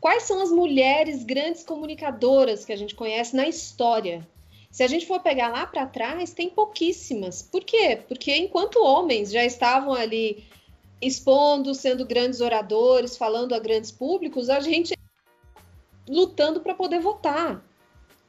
Quais 0.00 0.22
são 0.22 0.40
as 0.40 0.52
mulheres 0.52 1.24
grandes 1.24 1.64
comunicadoras 1.64 2.64
que 2.64 2.72
a 2.72 2.76
gente 2.76 2.94
conhece 2.94 3.34
na 3.34 3.48
história? 3.48 4.26
Se 4.70 4.84
a 4.84 4.86
gente 4.86 5.04
for 5.04 5.18
pegar 5.18 5.48
lá 5.48 5.66
para 5.66 5.84
trás, 5.84 6.32
tem 6.32 6.48
pouquíssimas. 6.48 7.42
Por 7.42 7.64
quê? 7.64 8.00
Porque 8.06 8.36
enquanto 8.36 8.84
homens 8.84 9.32
já 9.32 9.44
estavam 9.44 9.92
ali 9.92 10.44
expondo, 11.02 11.74
sendo 11.74 12.06
grandes 12.06 12.40
oradores, 12.40 13.16
falando 13.16 13.52
a 13.52 13.58
grandes 13.58 13.90
públicos, 13.90 14.48
a 14.48 14.60
gente 14.60 14.96
lutando 16.08 16.60
para 16.60 16.74
poder 16.74 17.00
votar, 17.00 17.64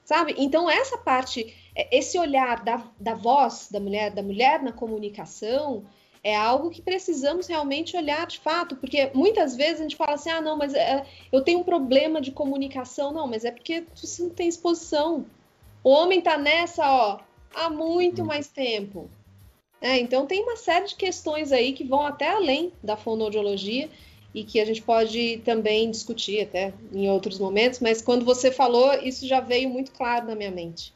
sabe? 0.03 0.33
Então 0.37 0.69
essa 0.69 0.97
parte 0.97 1.55
esse 1.91 2.17
olhar 2.17 2.63
da, 2.63 2.84
da 2.99 3.13
voz 3.13 3.69
da 3.71 3.80
mulher, 3.80 4.11
da 4.11 4.23
mulher 4.23 4.61
na 4.61 4.71
comunicação, 4.71 5.86
é 6.23 6.36
algo 6.36 6.69
que 6.69 6.82
precisamos 6.82 7.47
realmente 7.47 7.95
olhar 7.95 8.27
de 8.27 8.39
fato, 8.39 8.75
porque 8.75 9.09
muitas 9.13 9.55
vezes 9.55 9.80
a 9.80 9.84
gente 9.84 9.95
fala 9.95 10.13
assim: 10.13 10.30
ah, 10.30 10.41
não, 10.41 10.57
mas 10.57 10.73
é, 10.73 11.05
eu 11.32 11.41
tenho 11.41 11.59
um 11.59 11.63
problema 11.63 12.19
de 12.19 12.32
comunicação. 12.32 13.11
Não, 13.11 13.27
mas 13.27 13.45
é 13.45 13.51
porque 13.51 13.86
você 13.95 14.23
não 14.23 14.30
tem 14.30 14.47
exposição. 14.47 15.25
O 15.84 15.89
homem 15.89 16.21
tá 16.21 16.38
nessa, 16.38 16.86
ó, 16.91 17.19
há 17.53 17.69
muito 17.69 18.25
mais 18.25 18.47
tempo. 18.47 19.09
É, 19.82 19.97
então 19.97 20.25
tem 20.25 20.43
uma 20.43 20.57
série 20.57 20.88
de 20.88 20.95
questões 20.95 21.53
aí 21.53 21.71
que 21.71 21.86
vão 21.86 22.05
até 22.05 22.30
além 22.30 22.73
da 22.84 22.97
fonoaudiologia 22.97 23.89
e 24.34 24.43
que 24.43 24.59
a 24.59 24.65
gente 24.65 24.82
pode 24.82 25.41
também 25.45 25.89
discutir 25.89 26.41
até 26.41 26.73
em 26.91 27.09
outros 27.09 27.39
momentos, 27.39 27.80
mas 27.80 28.01
quando 28.01 28.25
você 28.25 28.51
falou, 28.51 28.93
isso 28.95 29.25
já 29.25 29.39
veio 29.39 29.69
muito 29.69 29.91
claro 29.91 30.27
na 30.27 30.36
minha 30.36 30.51
mente. 30.51 30.93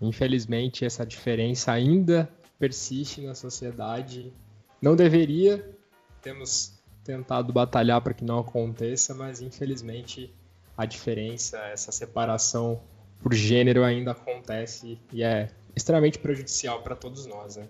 Infelizmente, 0.00 0.84
essa 0.84 1.04
diferença 1.04 1.72
ainda 1.72 2.28
persiste 2.58 3.20
na 3.20 3.34
sociedade. 3.34 4.32
Não 4.80 4.94
deveria, 4.94 5.76
temos 6.22 6.78
tentado 7.04 7.52
batalhar 7.52 8.00
para 8.00 8.14
que 8.14 8.24
não 8.24 8.38
aconteça, 8.38 9.14
mas 9.14 9.40
infelizmente 9.40 10.32
a 10.76 10.84
diferença, 10.84 11.58
essa 11.68 11.90
separação 11.90 12.80
por 13.20 13.34
gênero 13.34 13.82
ainda 13.82 14.12
acontece 14.12 14.98
e 15.12 15.22
é 15.22 15.50
extremamente 15.74 16.18
prejudicial 16.18 16.82
para 16.82 16.94
todos 16.94 17.26
nós. 17.26 17.56
Né? 17.56 17.66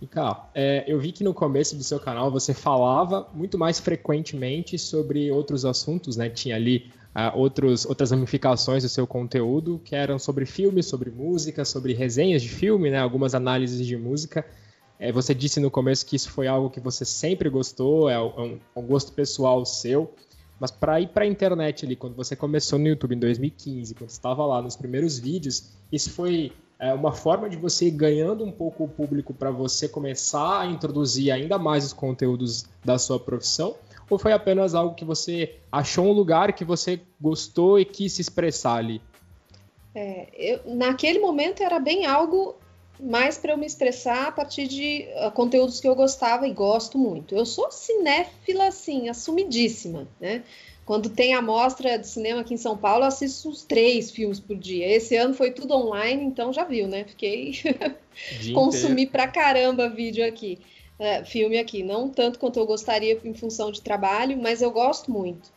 E, 0.00 0.06
cá, 0.06 0.48
é, 0.54 0.84
eu 0.86 0.98
vi 0.98 1.12
que 1.12 1.24
no 1.24 1.34
começo 1.34 1.76
do 1.76 1.82
seu 1.82 1.98
canal 1.98 2.30
você 2.30 2.54
falava 2.54 3.28
muito 3.34 3.58
mais 3.58 3.80
frequentemente 3.80 4.78
sobre 4.78 5.30
outros 5.30 5.64
assuntos, 5.64 6.16
né? 6.16 6.30
Tinha 6.30 6.54
ali 6.54 6.92
uh, 7.18 7.36
outros, 7.36 7.84
outras 7.84 8.12
ramificações 8.12 8.84
do 8.84 8.88
seu 8.88 9.06
conteúdo 9.06 9.80
que 9.84 9.96
eram 9.96 10.18
sobre 10.18 10.46
filmes, 10.46 10.86
sobre 10.86 11.10
música, 11.10 11.64
sobre 11.64 11.92
resenhas 11.92 12.42
de 12.42 12.48
filme, 12.48 12.90
né? 12.90 12.98
Algumas 12.98 13.34
análises 13.34 13.84
de 13.84 13.96
música. 13.96 14.46
É, 15.00 15.10
você 15.10 15.34
disse 15.34 15.58
no 15.58 15.70
começo 15.70 16.06
que 16.06 16.16
isso 16.16 16.30
foi 16.30 16.46
algo 16.46 16.70
que 16.70 16.80
você 16.80 17.04
sempre 17.04 17.48
gostou, 17.48 18.08
é 18.08 18.20
um, 18.20 18.58
um 18.76 18.82
gosto 18.82 19.12
pessoal 19.12 19.64
seu. 19.64 20.14
Mas 20.60 20.70
para 20.70 21.00
ir 21.00 21.08
para 21.08 21.24
a 21.24 21.26
internet 21.26 21.84
ali, 21.84 21.94
quando 21.94 22.14
você 22.14 22.34
começou 22.34 22.78
no 22.78 22.88
YouTube 22.88 23.14
em 23.14 23.18
2015, 23.18 23.94
quando 23.94 24.10
estava 24.10 24.44
lá 24.44 24.60
nos 24.60 24.76
primeiros 24.76 25.18
vídeos, 25.18 25.70
isso 25.92 26.10
foi 26.10 26.52
é 26.80 26.94
uma 26.94 27.12
forma 27.12 27.50
de 27.50 27.56
você 27.56 27.86
ir 27.86 27.90
ganhando 27.90 28.44
um 28.44 28.52
pouco 28.52 28.84
o 28.84 28.88
público 28.88 29.34
para 29.34 29.50
você 29.50 29.88
começar 29.88 30.60
a 30.60 30.66
introduzir 30.66 31.32
ainda 31.32 31.58
mais 31.58 31.84
os 31.84 31.92
conteúdos 31.92 32.66
da 32.84 32.96
sua 32.98 33.18
profissão? 33.18 33.74
Ou 34.10 34.18
foi 34.18 34.32
apenas 34.32 34.74
algo 34.74 34.94
que 34.94 35.04
você 35.04 35.56
achou 35.70 36.06
um 36.06 36.12
lugar 36.12 36.52
que 36.52 36.64
você 36.64 37.00
gostou 37.20 37.78
e 37.78 37.84
quis 37.84 38.12
se 38.12 38.22
expressar 38.22 38.76
ali? 38.76 39.02
É, 39.94 40.28
eu, 40.34 40.60
naquele 40.74 41.18
momento 41.18 41.62
era 41.62 41.78
bem 41.78 42.06
algo 42.06 42.56
mais 43.00 43.38
para 43.38 43.52
eu 43.52 43.58
me 43.58 43.66
expressar 43.66 44.28
a 44.28 44.32
partir 44.32 44.66
de 44.66 45.06
uh, 45.24 45.30
conteúdos 45.30 45.80
que 45.80 45.88
eu 45.88 45.94
gostava 45.94 46.48
e 46.48 46.52
gosto 46.52 46.98
muito. 46.98 47.34
Eu 47.34 47.46
sou 47.46 47.70
cinéfila, 47.70 48.68
assim, 48.68 49.08
assumidíssima, 49.08 50.08
né? 50.20 50.42
Quando 50.84 51.10
tem 51.10 51.34
a 51.34 51.42
mostra 51.42 51.98
de 51.98 52.08
cinema 52.08 52.40
aqui 52.40 52.54
em 52.54 52.58
São 52.58 52.76
Paulo, 52.76 53.04
eu 53.04 53.08
assisto 53.08 53.48
uns 53.50 53.62
três 53.62 54.10
filmes 54.10 54.40
por 54.40 54.56
dia. 54.56 54.88
Esse 54.88 55.16
ano 55.16 55.34
foi 55.34 55.50
tudo 55.50 55.74
online, 55.74 56.24
então 56.24 56.50
já 56.52 56.64
viu, 56.64 56.88
né? 56.88 57.04
Fiquei. 57.04 57.52
Consumi 58.54 59.06
pra 59.06 59.28
caramba 59.28 59.88
vídeo 59.88 60.26
aqui, 60.26 60.58
é, 60.98 61.24
filme 61.24 61.58
aqui. 61.58 61.82
Não 61.82 62.08
tanto 62.08 62.38
quanto 62.38 62.58
eu 62.58 62.66
gostaria 62.66 63.18
em 63.24 63.34
função 63.34 63.70
de 63.70 63.80
trabalho, 63.80 64.36
mas 64.36 64.60
eu 64.60 64.70
gosto 64.70 65.10
muito. 65.10 65.50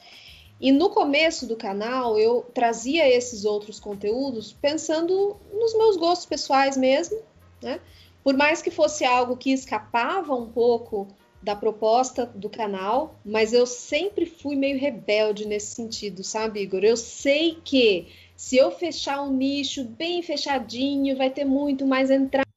E 0.60 0.72
no 0.72 0.90
começo 0.90 1.48
do 1.48 1.56
canal 1.56 2.20
eu 2.20 2.46
trazia 2.54 3.10
esses 3.10 3.46
outros 3.46 3.80
conteúdos 3.80 4.54
pensando 4.54 5.36
nos 5.52 5.76
meus 5.76 5.98
gostos 5.98 6.28
pessoais 6.28 6.78
mesmo, 6.78 7.20
né? 7.62 7.80
Por 8.24 8.38
mais 8.38 8.62
que 8.62 8.70
fosse 8.70 9.04
algo 9.04 9.36
que 9.36 9.52
escapava 9.52 10.36
um 10.36 10.48
pouco 10.48 11.08
da 11.42 11.56
proposta 11.56 12.28
do 12.28 12.48
canal, 12.48 13.20
mas 13.26 13.52
eu 13.52 13.66
sempre 13.66 14.28
fui 14.28 14.56
meio 14.56 14.78
rebelde 14.78 15.48
nesse 15.48 15.74
sentido, 15.74 16.24
sabe, 16.24 16.62
Igor? 16.62 16.84
Eu 16.84 16.96
sei 16.96 17.58
que 17.64 18.10
se 18.36 18.58
eu 18.58 18.70
fechar 18.70 19.24
um 19.24 19.34
nicho 19.34 19.84
bem 19.84 20.22
fechadinho, 20.22 21.18
vai 21.18 21.32
ter 21.32 21.46
muito 21.46 21.88
mais 21.88 22.12
entrada 22.12 22.51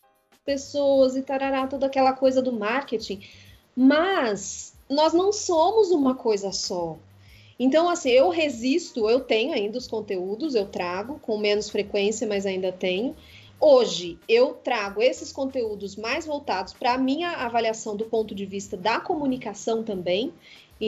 pessoas 0.45 1.16
e 1.16 1.22
tarará, 1.22 1.66
toda 1.66 1.86
aquela 1.86 2.12
coisa 2.12 2.42
do 2.42 2.53
marketing. 2.53 3.20
Mas 3.76 4.74
nós 4.88 5.12
não 5.12 5.32
somos 5.32 5.90
uma 5.90 6.14
coisa 6.14 6.53
só. 6.53 6.97
Então, 7.59 7.88
assim, 7.88 8.11
eu 8.11 8.28
resisto, 8.28 9.09
eu 9.09 9.20
tenho 9.20 9.53
ainda 9.53 9.78
os 9.78 9.86
conteúdos, 9.86 10.55
eu 10.55 10.66
trago 10.66 11.18
com 11.20 11.38
menos 11.38 11.70
frequência, 11.70 12.26
mas 12.26 12.47
ainda 12.47 12.72
tenho. 12.72 13.14
Hoje 13.61 14.18
eu 14.28 14.55
trago 14.55 15.01
esses 15.01 15.32
conteúdos 15.32 15.97
mais 15.97 16.26
voltados 16.26 16.72
para 16.72 16.95
a 16.95 16.99
minha 16.99 17.30
avaliação 17.30 17.97
do 17.97 18.05
ponto 18.05 18.34
de 18.34 18.45
vista 18.45 18.76
da 18.76 19.01
comunicação 19.01 19.82
também. 19.82 20.34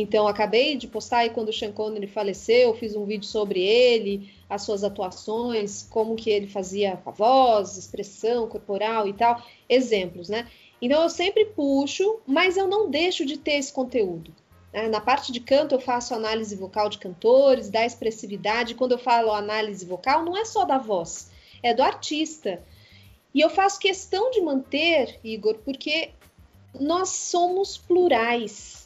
Então, 0.01 0.27
acabei 0.27 0.77
de 0.77 0.87
postar 0.87 1.19
aí 1.19 1.31
quando 1.31 1.49
o 1.49 1.53
Sean 1.53 1.73
Connery 1.73 2.07
faleceu, 2.07 2.75
fiz 2.75 2.95
um 2.95 3.05
vídeo 3.05 3.27
sobre 3.27 3.61
ele, 3.61 4.31
as 4.49 4.63
suas 4.63 4.85
atuações, 4.85 5.87
como 5.89 6.17
que 6.17 6.31
ele 6.31 6.47
fazia 6.47 7.01
a 7.05 7.11
voz, 7.11 7.77
expressão 7.77 8.49
corporal 8.49 9.07
e 9.09 9.13
tal, 9.13 9.43
exemplos, 9.69 10.29
né? 10.29 10.49
Então, 10.81 11.03
eu 11.03 11.09
sempre 11.09 11.47
puxo, 11.47 12.21
mas 12.27 12.57
eu 12.57 12.69
não 12.69 12.91
deixo 12.91 13.25
de 13.25 13.39
ter 13.39 13.53
esse 13.53 13.73
conteúdo. 13.73 14.33
Né? 14.73 14.89
Na 14.89 15.01
parte 15.01 15.33
de 15.33 15.41
canto, 15.41 15.75
eu 15.75 15.81
faço 15.81 16.15
análise 16.15 16.55
vocal 16.55 16.91
de 16.91 16.99
cantores, 16.99 17.71
da 17.71 17.87
expressividade. 17.87 18.75
Quando 18.75 18.93
eu 18.93 18.99
falo 18.99 19.33
análise 19.33 19.87
vocal, 19.87 20.23
não 20.23 20.37
é 20.37 20.45
só 20.45 20.65
da 20.65 20.77
voz, 20.77 21.31
é 21.63 21.73
do 21.73 21.83
artista. 21.83 22.63
E 23.33 23.41
eu 23.41 23.49
faço 23.49 23.79
questão 23.79 24.31
de 24.31 24.41
manter, 24.43 25.19
Igor, 25.25 25.57
porque 25.65 26.11
nós 26.79 27.09
somos 27.09 27.79
plurais. 27.79 28.86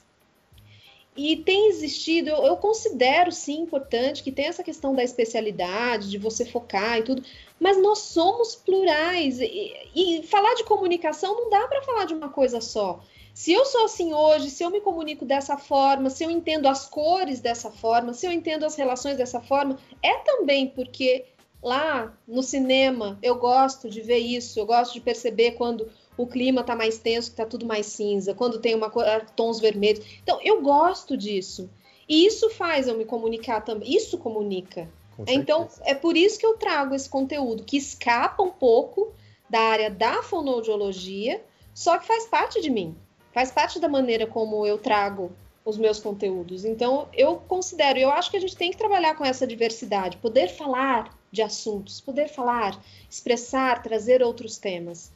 E 1.23 1.37
tem 1.37 1.69
existido, 1.69 2.31
eu, 2.31 2.47
eu, 2.47 2.57
considero 2.57 3.31
sim 3.31 3.61
importante 3.61 4.23
que 4.23 4.33
tem 4.33 4.47
essa 4.47 4.63
questão 4.63 4.95
da 4.95 5.05
especialidade, 5.05 6.09
de 6.09 6.17
você 6.17 6.47
focar 6.47 6.97
e 6.97 7.03
tudo, 7.03 7.23
mas 7.61 7.77
nós 7.77 7.99
somos 7.99 8.55
plurais. 8.55 9.39
E, 9.39 9.75
e 9.95 10.23
falar 10.23 10.55
de 10.55 10.65
comunicação 10.65 11.35
não 11.35 11.51
dá 11.51 11.69
para 11.69 11.83
falar 11.83 12.07
de 12.07 12.15
uma 12.15 12.31
coisa 12.31 12.63
só. 12.63 13.01
Se 13.35 13.53
eu 13.53 13.67
sou 13.67 13.85
assim 13.85 14.15
hoje, 14.15 14.49
se 14.49 14.65
eu 14.65 14.71
me 14.71 14.81
comunico 14.81 15.27
dessa 15.27 15.59
forma, 15.59 16.09
se 16.09 16.25
eu 16.25 16.31
entendo 16.31 16.67
as 16.67 16.87
cores 16.87 17.39
dessa 17.39 17.71
forma, 17.71 18.15
se 18.15 18.27
eu 18.27 18.33
entendo 18.33 18.65
as 18.65 18.75
relações 18.75 19.19
dessa 19.19 19.43
forma, 19.43 19.79
é 20.03 20.17
também 20.21 20.69
porque 20.69 21.27
lá 21.63 22.17
no 22.27 22.43
cinema 22.43 23.19
eu 23.23 23.35
gosto 23.35 23.91
de 23.91 24.01
ver 24.01 24.21
isso, 24.21 24.59
eu 24.59 24.65
gosto 24.65 24.95
de 24.95 25.03
perceber 25.03 25.51
quando 25.51 25.87
o 26.23 26.27
clima 26.27 26.63
tá 26.63 26.77
mais 26.77 26.99
tenso, 26.99 27.31
que 27.31 27.37
tá 27.37 27.47
tudo 27.47 27.67
mais 27.67 27.87
cinza, 27.87 28.35
quando 28.35 28.61
tem 28.61 28.75
uma 28.75 28.91
cor, 28.91 29.05
tons 29.35 29.61
vermelhos. 29.61 30.05
Então, 30.23 30.39
eu 30.43 30.61
gosto 30.61 31.17
disso. 31.17 31.71
E 32.09 32.27
isso 32.27 32.51
faz 32.51 32.89
eu 32.89 32.97
me 32.97 33.05
comunicar 33.05 33.61
também. 33.61 33.95
Isso 33.95 34.19
comunica. 34.19 34.89
Então, 35.27 35.69
é 35.85 35.95
por 35.95 36.17
isso 36.17 36.39
que 36.39 36.47
eu 36.47 36.57
trago 36.57 36.95
esse 36.95 37.09
conteúdo 37.09 37.63
que 37.63 37.77
escapa 37.77 38.43
um 38.43 38.51
pouco 38.51 39.13
da 39.49 39.61
área 39.61 39.91
da 39.91 40.23
fonoaudiologia, 40.23 41.43
só 41.75 41.99
que 41.99 42.07
faz 42.07 42.27
parte 42.27 42.61
de 42.61 42.71
mim. 42.71 42.97
Faz 43.33 43.51
parte 43.51 43.79
da 43.79 43.89
maneira 43.89 44.27
como 44.27 44.67
eu 44.67 44.79
trago 44.79 45.31
os 45.65 45.77
meus 45.77 46.01
conteúdos. 46.01 46.65
Então, 46.65 47.09
eu 47.13 47.37
considero, 47.37 47.99
eu 47.99 48.11
acho 48.11 48.31
que 48.31 48.37
a 48.37 48.41
gente 48.41 48.57
tem 48.57 48.71
que 48.71 48.77
trabalhar 48.79 49.15
com 49.15 49.25
essa 49.25 49.47
diversidade, 49.47 50.17
poder 50.17 50.49
falar 50.49 51.17
de 51.31 51.43
assuntos, 51.43 52.01
poder 52.01 52.29
falar, 52.29 52.83
expressar, 53.09 53.83
trazer 53.83 54.23
outros 54.23 54.59
temas. 54.59 55.13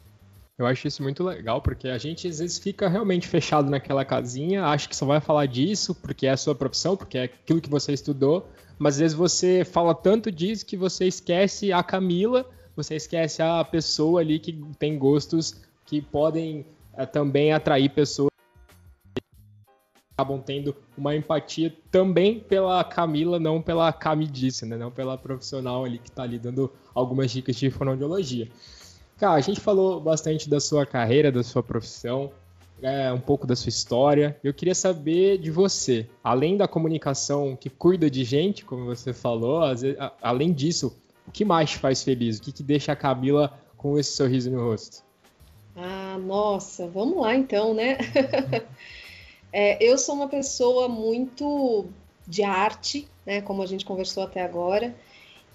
Eu 0.57 0.67
acho 0.67 0.87
isso 0.87 1.03
muito 1.03 1.25
legal, 1.25 1.61
porque 1.61 1.89
a 1.89 1.99
gente 1.99 2.29
às 2.29 2.39
vezes 2.39 2.59
fica 2.59 2.89
realmente 2.89 3.27
fechado 3.27 3.69
naquela 3.69 4.05
casinha, 4.05 4.65
acha 4.65 4.89
que 4.89 4.95
só 4.95 5.05
vai 5.05 5.21
falar 5.21 5.47
disso 5.47 5.97
porque 5.97 6.29
é 6.29 6.31
a 6.31 6.37
sua 6.37 6.55
profissão, 6.55 6.97
porque 6.97 7.19
é 7.19 7.25
aquilo 7.25 7.61
que 7.61 7.69
você 7.69 7.93
estudou, 7.93 8.49
mas 8.79 8.95
às 8.95 9.01
vezes 9.01 9.17
você 9.17 9.65
fala 9.65 9.93
tanto 9.95 10.31
disso 10.31 10.65
que 10.65 10.77
você 10.77 11.07
esquece 11.07 11.73
a 11.73 11.83
Camila, 11.83 12.49
você 12.77 12.95
esquece 12.95 13.43
a 13.43 13.65
pessoa 13.65 14.21
ali 14.21 14.39
que 14.39 14.53
tem 14.79 14.97
gostos 14.97 15.61
que 15.85 16.01
podem 16.01 16.65
é, 16.97 17.05
também 17.05 17.53
atrair 17.53 17.89
pessoas 17.89 18.31
que 19.13 19.23
acabam 20.17 20.41
tendo 20.41 20.75
uma 20.97 21.17
empatia 21.17 21.77
também 21.91 22.39
pela 22.39 22.85
Camila, 22.85 23.41
não 23.41 23.61
pela 23.61 23.93
Camidice, 23.93 24.65
né? 24.65 24.77
não 24.77 24.93
pela 24.93 25.19
profissional 25.19 25.85
ali 25.85 25.99
que 25.99 26.09
está 26.09 26.23
ali 26.23 26.39
dando 26.39 26.73
algumas 26.95 27.33
dicas 27.33 27.57
de 27.57 27.71
fonoaudiologia. 27.71 28.49
Cara, 29.19 29.35
a 29.35 29.41
gente 29.41 29.61
falou 29.61 30.01
bastante 30.01 30.49
da 30.49 30.59
sua 30.59 30.85
carreira, 30.85 31.31
da 31.31 31.43
sua 31.43 31.63
profissão, 31.63 32.33
é, 32.83 33.13
um 33.13 33.21
pouco 33.21 33.47
da 33.47 33.55
sua 33.55 33.69
história. 33.69 34.39
Eu 34.43 34.53
queria 34.53 34.75
saber 34.75 35.39
de 35.39 35.51
você, 35.51 36.09
além 36.23 36.57
da 36.57 36.67
comunicação 36.67 37.57
que 37.57 37.71
cuida 37.71 38.11
de 38.11 38.25
gente, 38.25 38.65
como 38.65 38.85
você 38.85 39.13
falou, 39.13 39.69
vezes, 39.69 39.99
a, 39.99 40.13
além 40.21 40.53
disso, 40.53 40.97
o 41.27 41.31
que 41.31 41.45
mais 41.45 41.71
te 41.71 41.79
faz 41.79 42.03
feliz? 42.03 42.39
O 42.39 42.43
que, 42.43 42.53
que 42.53 42.63
deixa 42.63 42.93
a 42.93 42.97
Camila 42.97 43.59
com 43.77 43.99
esse 43.99 44.13
sorriso 44.17 44.51
no 44.51 44.63
rosto? 44.63 45.05
Ah, 45.77 46.19
nossa, 46.19 46.87
vamos 46.87 47.21
lá 47.21 47.35
então, 47.35 47.73
né? 47.73 47.99
é, 49.53 49.83
eu 49.83 49.97
sou 49.97 50.15
uma 50.15 50.29
pessoa 50.29 50.89
muito 50.89 51.87
de 52.27 52.43
arte, 52.43 53.09
né? 53.25 53.41
Como 53.41 53.63
a 53.63 53.67
gente 53.67 53.85
conversou 53.85 54.23
até 54.23 54.43
agora. 54.43 54.95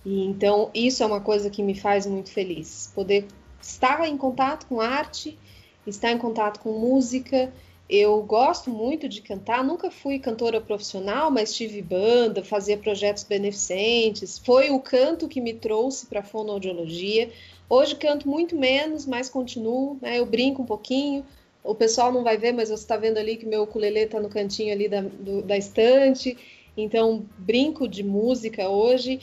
E 0.05 0.26
então 0.26 0.70
isso 0.74 1.03
é 1.03 1.05
uma 1.05 1.22
coisa 1.22 1.49
que 1.49 1.62
me 1.62 1.76
faz 1.76 2.05
muito 2.05 2.32
feliz, 2.32 2.91
poder 2.95 3.28
estar 3.62 4.07
em 4.07 4.18
contato 4.18 4.66
com 4.68 4.80
arte, 4.80 5.38
estar 5.86 6.12
em 6.12 6.18
contato 6.18 6.60
com 6.60 6.72
música. 6.72 7.51
Eu 7.89 8.22
gosto 8.22 8.70
muito 8.70 9.10
de 9.10 9.22
cantar, 9.22 9.64
nunca 9.64 9.89
fui 9.89 10.20
cantora 10.20 10.62
profissional, 10.62 11.32
mas 11.32 11.55
tive 11.55 11.82
banda, 11.82 12.43
fazia 12.43 12.78
projetos 12.78 13.24
beneficentes. 13.24 14.38
Foi 14.38 14.70
o 14.70 14.80
canto 14.80 15.28
que 15.28 15.41
me 15.41 15.53
trouxe 15.53 16.05
para 16.05 16.20
a 16.20 16.24
fonoaudiologia. 16.24 17.32
Hoje 17.68 17.95
canto 17.95 18.30
muito 18.30 18.55
menos, 18.55 19.05
mas 19.05 19.30
continuo, 19.30 19.97
né? 20.01 20.20
Eu 20.20 20.26
brinco 20.26 20.62
um 20.62 20.66
pouquinho. 20.66 21.26
O 21.64 21.76
pessoal 21.76 22.12
não 22.12 22.24
vai 22.24 22.38
ver, 22.38 22.51
mas 22.51 22.70
você 22.70 22.76
está 22.76 22.95
vendo 22.95 23.18
ali 23.18 23.38
que 23.38 23.45
meu 23.45 23.64
ukulele 23.64 23.99
está 23.99 24.20
no 24.20 24.30
cantinho 24.30 24.72
ali 24.72 24.88
da, 24.88 25.01
do, 25.01 25.41
da 25.41 25.57
estante. 25.57 26.38
Então, 26.78 27.26
brinco 27.38 27.88
de 27.88 28.03
música 28.03 28.70
hoje. 28.70 29.20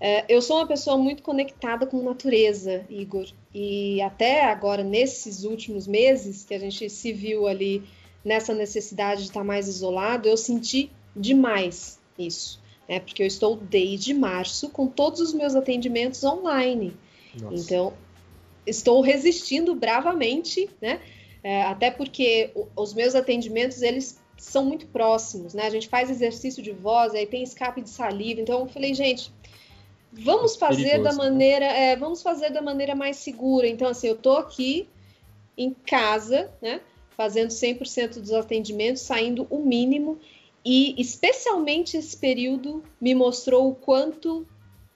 É, 0.00 0.24
eu 0.28 0.40
sou 0.40 0.56
uma 0.56 0.66
pessoa 0.66 0.96
muito 0.96 1.22
conectada 1.22 1.86
com 1.86 2.02
natureza, 2.02 2.84
Igor, 2.88 3.26
e 3.52 4.00
até 4.00 4.44
agora, 4.44 4.84
nesses 4.84 5.42
últimos 5.42 5.86
meses 5.88 6.44
que 6.44 6.54
a 6.54 6.58
gente 6.58 6.88
se 6.88 7.12
viu 7.12 7.48
ali 7.48 7.82
nessa 8.24 8.54
necessidade 8.54 9.22
de 9.22 9.28
estar 9.28 9.42
mais 9.42 9.66
isolado, 9.66 10.28
eu 10.28 10.36
senti 10.36 10.90
demais 11.16 11.98
isso, 12.16 12.60
né? 12.88 13.00
Porque 13.00 13.22
eu 13.22 13.26
estou 13.26 13.56
desde 13.56 14.14
março 14.14 14.68
com 14.70 14.86
todos 14.86 15.20
os 15.20 15.32
meus 15.32 15.54
atendimentos 15.54 16.22
online. 16.22 16.96
Nossa. 17.40 17.54
Então, 17.56 17.92
estou 18.66 19.00
resistindo 19.00 19.74
bravamente, 19.74 20.68
né? 20.80 21.00
É, 21.42 21.62
até 21.62 21.90
porque 21.90 22.50
os 22.76 22.94
meus 22.94 23.14
atendimentos, 23.14 23.82
eles 23.82 24.20
são 24.36 24.64
muito 24.64 24.86
próximos, 24.86 25.54
né? 25.54 25.64
A 25.64 25.70
gente 25.70 25.88
faz 25.88 26.10
exercício 26.10 26.62
de 26.62 26.72
voz, 26.72 27.14
aí 27.14 27.26
tem 27.26 27.42
escape 27.42 27.80
de 27.80 27.90
saliva. 27.90 28.40
Então, 28.40 28.60
eu 28.60 28.66
falei, 28.66 28.94
gente, 28.94 29.32
Vamos 30.12 30.56
fazer 30.56 30.84
Perigoso, 30.84 31.04
da 31.04 31.10
né? 31.10 31.30
maneira, 31.30 31.64
é, 31.66 31.96
vamos 31.96 32.22
fazer 32.22 32.50
da 32.50 32.62
maneira 32.62 32.94
mais 32.94 33.18
segura. 33.18 33.66
Então, 33.66 33.88
assim, 33.88 34.08
eu 34.08 34.16
tô 34.16 34.32
aqui 34.32 34.88
em 35.56 35.74
casa, 35.74 36.50
né, 36.62 36.80
fazendo 37.10 37.50
100% 37.50 38.20
dos 38.20 38.32
atendimentos, 38.32 39.02
saindo 39.02 39.46
o 39.50 39.58
mínimo, 39.58 40.18
e 40.64 40.94
especialmente 41.00 41.96
esse 41.96 42.16
período 42.16 42.82
me 43.00 43.14
mostrou 43.14 43.68
o 43.68 43.74
quanto 43.74 44.46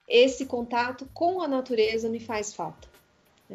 esse 0.07 0.47
contato 0.47 1.09
com 1.13 1.41
a 1.41 1.49
natureza 1.49 2.09
me 2.09 2.21
faz 2.21 2.55
falta. 2.55 2.92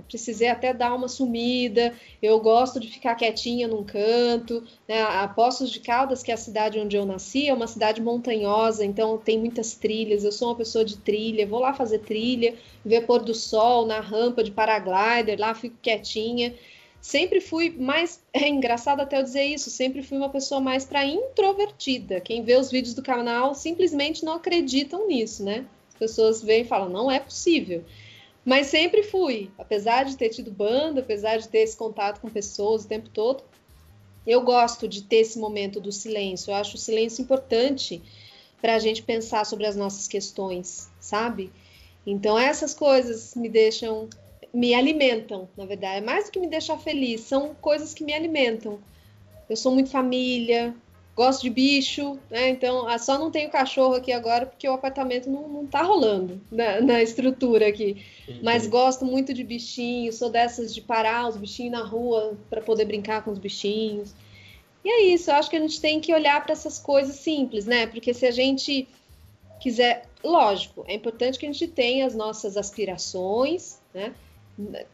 Precisei 0.07 0.49
até 0.49 0.73
dar 0.73 0.93
uma 0.93 1.07
sumida. 1.07 1.93
Eu 2.21 2.39
gosto 2.39 2.79
de 2.79 2.87
ficar 2.87 3.15
quietinha 3.15 3.67
num 3.67 3.83
canto. 3.83 4.63
Né? 4.87 5.01
A 5.01 5.27
Poços 5.27 5.71
de 5.71 5.79
Caldas, 5.79 6.23
que 6.23 6.31
é 6.31 6.33
a 6.33 6.37
cidade 6.37 6.79
onde 6.79 6.95
eu 6.95 7.05
nasci, 7.05 7.47
é 7.47 7.53
uma 7.53 7.67
cidade 7.67 8.01
montanhosa, 8.01 8.85
então 8.85 9.17
tem 9.17 9.37
muitas 9.39 9.75
trilhas. 9.75 10.23
Eu 10.23 10.31
sou 10.31 10.49
uma 10.49 10.55
pessoa 10.55 10.83
de 10.83 10.97
trilha, 10.97 11.47
vou 11.47 11.59
lá 11.59 11.73
fazer 11.73 11.99
trilha, 11.99 12.55
ver 12.85 13.05
pôr 13.05 13.23
do 13.23 13.33
sol 13.33 13.85
na 13.85 13.99
rampa 13.99 14.43
de 14.43 14.51
paraglider, 14.51 15.39
lá 15.39 15.53
fico 15.53 15.75
quietinha. 15.81 16.53
Sempre 17.01 17.39
fui 17.39 17.69
mais. 17.69 18.19
É 18.37 18.47
engraçado 18.47 18.99
até 18.99 19.17
eu 19.17 19.23
dizer 19.23 19.45
isso, 19.45 19.71
sempre 19.71 20.03
fui 20.03 20.15
uma 20.15 20.29
pessoa 20.29 20.61
mais 20.61 20.85
para 20.85 21.03
introvertida. 21.03 22.21
Quem 22.21 22.43
vê 22.43 22.55
os 22.55 22.69
vídeos 22.69 22.93
do 22.93 23.01
canal 23.01 23.55
simplesmente 23.55 24.23
não 24.23 24.33
acreditam 24.33 25.07
nisso, 25.07 25.43
né? 25.43 25.65
As 25.89 25.95
pessoas 25.95 26.43
veem 26.43 26.61
e 26.61 26.65
falam, 26.65 26.87
não 26.87 27.09
é 27.09 27.19
possível. 27.19 27.83
Mas 28.47 28.67
sempre 28.67 29.03
fui, 29.03 29.51
apesar 29.57 30.05
de 30.05 30.15
ter 30.15 30.29
tido 30.29 30.49
banda, 30.49 31.01
apesar 31.01 31.35
de 31.35 31.49
ter 31.49 31.57
esse 31.57 31.75
contato 31.75 32.21
com 32.21 32.29
pessoas 32.29 32.85
o 32.85 32.87
tempo 32.87 33.09
todo, 33.09 33.43
eu 34.25 34.41
gosto 34.41 34.87
de 34.87 35.03
ter 35.03 35.17
esse 35.17 35.37
momento 35.37 35.81
do 35.81 35.91
silêncio. 35.91 36.51
Eu 36.51 36.55
acho 36.55 36.77
o 36.77 36.79
silêncio 36.79 37.21
importante 37.21 38.01
para 38.61 38.75
a 38.75 38.79
gente 38.79 39.03
pensar 39.03 39.45
sobre 39.45 39.65
as 39.65 39.75
nossas 39.75 40.07
questões, 40.07 40.89
sabe? 40.97 41.51
Então 42.05 42.39
essas 42.39 42.73
coisas 42.73 43.35
me 43.35 43.49
deixam, 43.49 44.07
me 44.53 44.73
alimentam, 44.73 45.49
na 45.57 45.65
verdade. 45.65 45.97
É 45.97 46.01
mais 46.01 46.27
do 46.27 46.31
que 46.31 46.39
me 46.39 46.47
deixar 46.47 46.77
feliz, 46.77 47.19
são 47.19 47.53
coisas 47.55 47.93
que 47.93 48.05
me 48.05 48.13
alimentam. 48.13 48.79
Eu 49.49 49.57
sou 49.57 49.73
muito 49.73 49.89
família, 49.89 50.73
gosto 51.17 51.41
de 51.41 51.49
bicho, 51.49 52.19
né? 52.29 52.49
Então, 52.49 52.87
ah, 52.87 52.99
só 52.99 53.17
não 53.17 53.31
tenho 53.31 53.49
cachorro 53.49 53.95
aqui 53.95 54.11
agora 54.11 54.45
porque 54.45 54.69
o 54.69 54.73
apartamento 54.73 55.27
não, 55.27 55.49
não 55.49 55.65
tá 55.65 55.81
rolando 55.81 56.39
na, 56.51 56.79
na 56.79 57.01
estrutura 57.01 57.67
aqui. 57.67 58.05
Entendi. 58.21 58.39
Mas 58.43 58.67
gosto 58.67 59.03
muito 59.03 59.33
de 59.33 59.43
bichinhos, 59.43 60.17
sou 60.17 60.29
dessas 60.29 60.71
de 60.71 60.79
parar 60.79 61.27
os 61.27 61.35
bichinhos 61.35 61.71
na 61.71 61.83
rua 61.83 62.37
para 62.51 62.61
poder 62.61 62.85
brincar 62.85 63.23
com 63.23 63.31
os 63.31 63.39
bichinhos. 63.39 64.13
E 64.85 64.89
é 64.89 65.01
isso, 65.05 65.31
eu 65.31 65.35
acho 65.35 65.49
que 65.49 65.57
a 65.57 65.59
gente 65.59 65.81
tem 65.81 65.99
que 65.99 66.13
olhar 66.13 66.41
para 66.43 66.53
essas 66.53 66.77
coisas 66.77 67.15
simples, 67.15 67.65
né? 67.65 67.87
Porque 67.87 68.13
se 68.13 68.27
a 68.27 68.31
gente 68.31 68.87
quiser, 69.59 70.05
lógico, 70.23 70.85
é 70.87 70.93
importante 70.93 71.39
que 71.39 71.47
a 71.47 71.51
gente 71.51 71.67
tenha 71.67 72.05
as 72.05 72.13
nossas 72.13 72.55
aspirações, 72.55 73.79
né? 73.91 74.13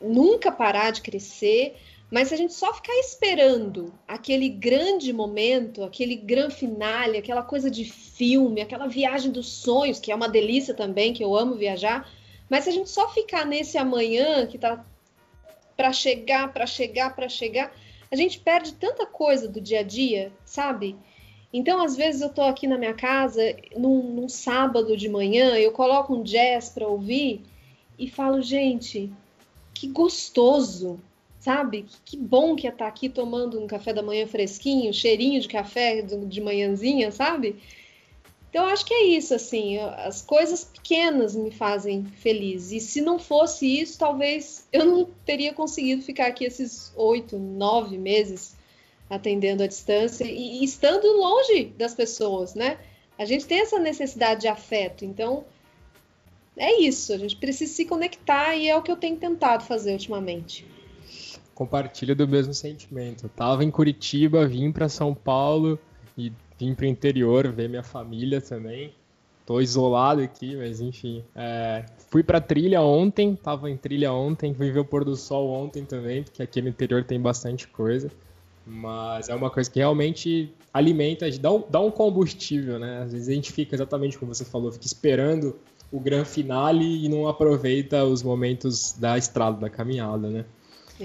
nunca 0.01 0.51
parar 0.51 0.91
de 0.91 1.01
crescer, 1.01 1.75
mas 2.13 2.27
se 2.27 2.35
a 2.35 2.37
gente 2.37 2.53
só 2.53 2.71
ficar 2.71 2.93
esperando 2.99 3.91
aquele 4.07 4.47
grande 4.47 5.11
momento, 5.11 5.83
aquele 5.83 6.15
grande 6.15 6.53
finale, 6.53 7.17
aquela 7.17 7.41
coisa 7.41 7.71
de 7.71 7.85
filme, 7.85 8.61
aquela 8.61 8.85
viagem 8.85 9.31
dos 9.31 9.47
sonhos, 9.47 9.99
que 9.99 10.11
é 10.11 10.15
uma 10.15 10.29
delícia 10.29 10.75
também, 10.75 11.11
que 11.11 11.23
eu 11.23 11.35
amo 11.35 11.55
viajar, 11.55 12.07
mas 12.47 12.65
se 12.65 12.69
a 12.69 12.71
gente 12.71 12.91
só 12.91 13.09
ficar 13.09 13.47
nesse 13.47 13.79
amanhã 13.79 14.45
que 14.45 14.59
tá 14.59 14.85
para 15.75 15.91
chegar, 15.91 16.53
para 16.53 16.67
chegar, 16.67 17.15
para 17.15 17.27
chegar, 17.27 17.75
a 18.11 18.15
gente 18.15 18.39
perde 18.39 18.73
tanta 18.73 19.07
coisa 19.07 19.47
do 19.47 19.59
dia 19.59 19.79
a 19.79 19.83
dia, 19.83 20.31
sabe? 20.45 20.95
Então, 21.51 21.81
às 21.81 21.95
vezes, 21.95 22.21
eu 22.21 22.29
tô 22.29 22.43
aqui 22.43 22.67
na 22.67 22.77
minha 22.77 22.93
casa, 22.93 23.41
num, 23.75 24.03
num 24.03 24.29
sábado 24.29 24.95
de 24.95 25.09
manhã, 25.09 25.55
eu 25.55 25.71
coloco 25.71 26.13
um 26.13 26.21
jazz 26.21 26.69
para 26.69 26.87
ouvir 26.87 27.41
e 27.97 28.07
falo, 28.07 28.39
gente, 28.39 29.11
que 29.73 29.87
gostoso, 29.87 30.99
sabe? 31.43 31.85
Que 32.05 32.15
bom 32.15 32.55
que 32.55 32.71
tá 32.71 32.87
aqui 32.87 33.09
tomando 33.09 33.59
um 33.59 33.67
café 33.67 33.91
da 33.91 34.01
manhã 34.01 34.25
fresquinho, 34.25 34.93
cheirinho 34.93 35.41
de 35.41 35.49
café 35.49 36.01
de 36.01 36.39
manhãzinha, 36.39 37.11
sabe? 37.11 37.57
Então, 38.49 38.65
acho 38.65 38.85
que 38.85 38.93
é 38.93 39.03
isso, 39.03 39.33
assim, 39.33 39.77
as 39.77 40.21
coisas 40.21 40.63
pequenas 40.63 41.35
me 41.35 41.51
fazem 41.51 42.05
feliz. 42.05 42.71
E 42.71 42.79
se 42.79 43.01
não 43.01 43.19
fosse 43.19 43.67
isso, 43.81 43.99
talvez 43.99 44.65
eu 44.71 44.85
não 44.85 45.09
teria 45.25 45.53
conseguido 45.53 46.01
ficar 46.01 46.27
aqui 46.27 46.45
esses 46.45 46.93
oito, 46.95 47.37
nove 47.37 47.97
meses 47.97 48.55
atendendo 49.09 49.63
à 49.63 49.67
distância 49.67 50.23
e 50.23 50.63
estando 50.63 51.05
longe 51.17 51.65
das 51.77 51.93
pessoas, 51.93 52.55
né? 52.55 52.77
A 53.17 53.25
gente 53.25 53.45
tem 53.45 53.59
essa 53.59 53.79
necessidade 53.79 54.41
de 54.41 54.47
afeto, 54.47 55.03
então 55.03 55.43
é 56.55 56.79
isso, 56.79 57.11
a 57.11 57.17
gente 57.17 57.35
precisa 57.35 57.73
se 57.73 57.83
conectar 57.83 58.55
e 58.55 58.69
é 58.69 58.77
o 58.77 58.81
que 58.81 58.91
eu 58.91 58.95
tenho 58.95 59.17
tentado 59.17 59.65
fazer 59.65 59.91
ultimamente 59.91 60.72
compartilho 61.53 62.15
do 62.15 62.27
mesmo 62.27 62.53
sentimento. 62.53 63.25
Eu 63.25 63.29
tava 63.29 63.63
em 63.63 63.71
Curitiba, 63.71 64.47
vim 64.47 64.71
para 64.71 64.89
São 64.89 65.13
Paulo 65.13 65.79
e 66.17 66.31
vim 66.59 66.73
para 66.73 66.85
o 66.85 66.87
interior 66.87 67.51
ver 67.51 67.69
minha 67.69 67.83
família 67.83 68.41
também. 68.41 68.93
Tô 69.45 69.59
isolado 69.59 70.21
aqui, 70.21 70.55
mas 70.55 70.79
enfim. 70.79 71.23
É, 71.35 71.85
fui 72.09 72.23
para 72.23 72.39
trilha 72.39 72.81
ontem, 72.81 73.35
tava 73.35 73.69
em 73.69 73.75
trilha 73.75 74.13
ontem, 74.13 74.53
fui 74.53 74.71
ver 74.71 74.79
o 74.79 74.85
pôr 74.85 75.03
do 75.03 75.15
sol 75.15 75.49
ontem 75.49 75.83
também, 75.83 76.23
porque 76.23 76.41
aqui 76.41 76.61
no 76.61 76.69
interior 76.69 77.03
tem 77.03 77.19
bastante 77.19 77.67
coisa. 77.67 78.09
Mas 78.65 79.27
é 79.27 79.35
uma 79.35 79.49
coisa 79.49 79.69
que 79.69 79.79
realmente 79.79 80.53
alimenta, 80.73 81.29
dá 81.31 81.51
um, 81.51 81.63
dá 81.69 81.79
um 81.81 81.91
combustível, 81.91 82.79
né? 82.79 83.03
Às 83.03 83.11
vezes 83.11 83.27
a 83.27 83.33
gente 83.33 83.51
fica 83.51 83.75
exatamente 83.75 84.17
como 84.17 84.33
você 84.33 84.45
falou, 84.45 84.71
fica 84.71 84.85
esperando 84.85 85.55
o 85.91 85.99
grande 85.99 86.29
finale 86.29 87.05
e 87.05 87.09
não 87.09 87.27
aproveita 87.27 88.03
os 88.05 88.23
momentos 88.23 88.93
da 88.93 89.17
estrada, 89.17 89.59
da 89.59 89.69
caminhada, 89.69 90.29
né? 90.29 90.45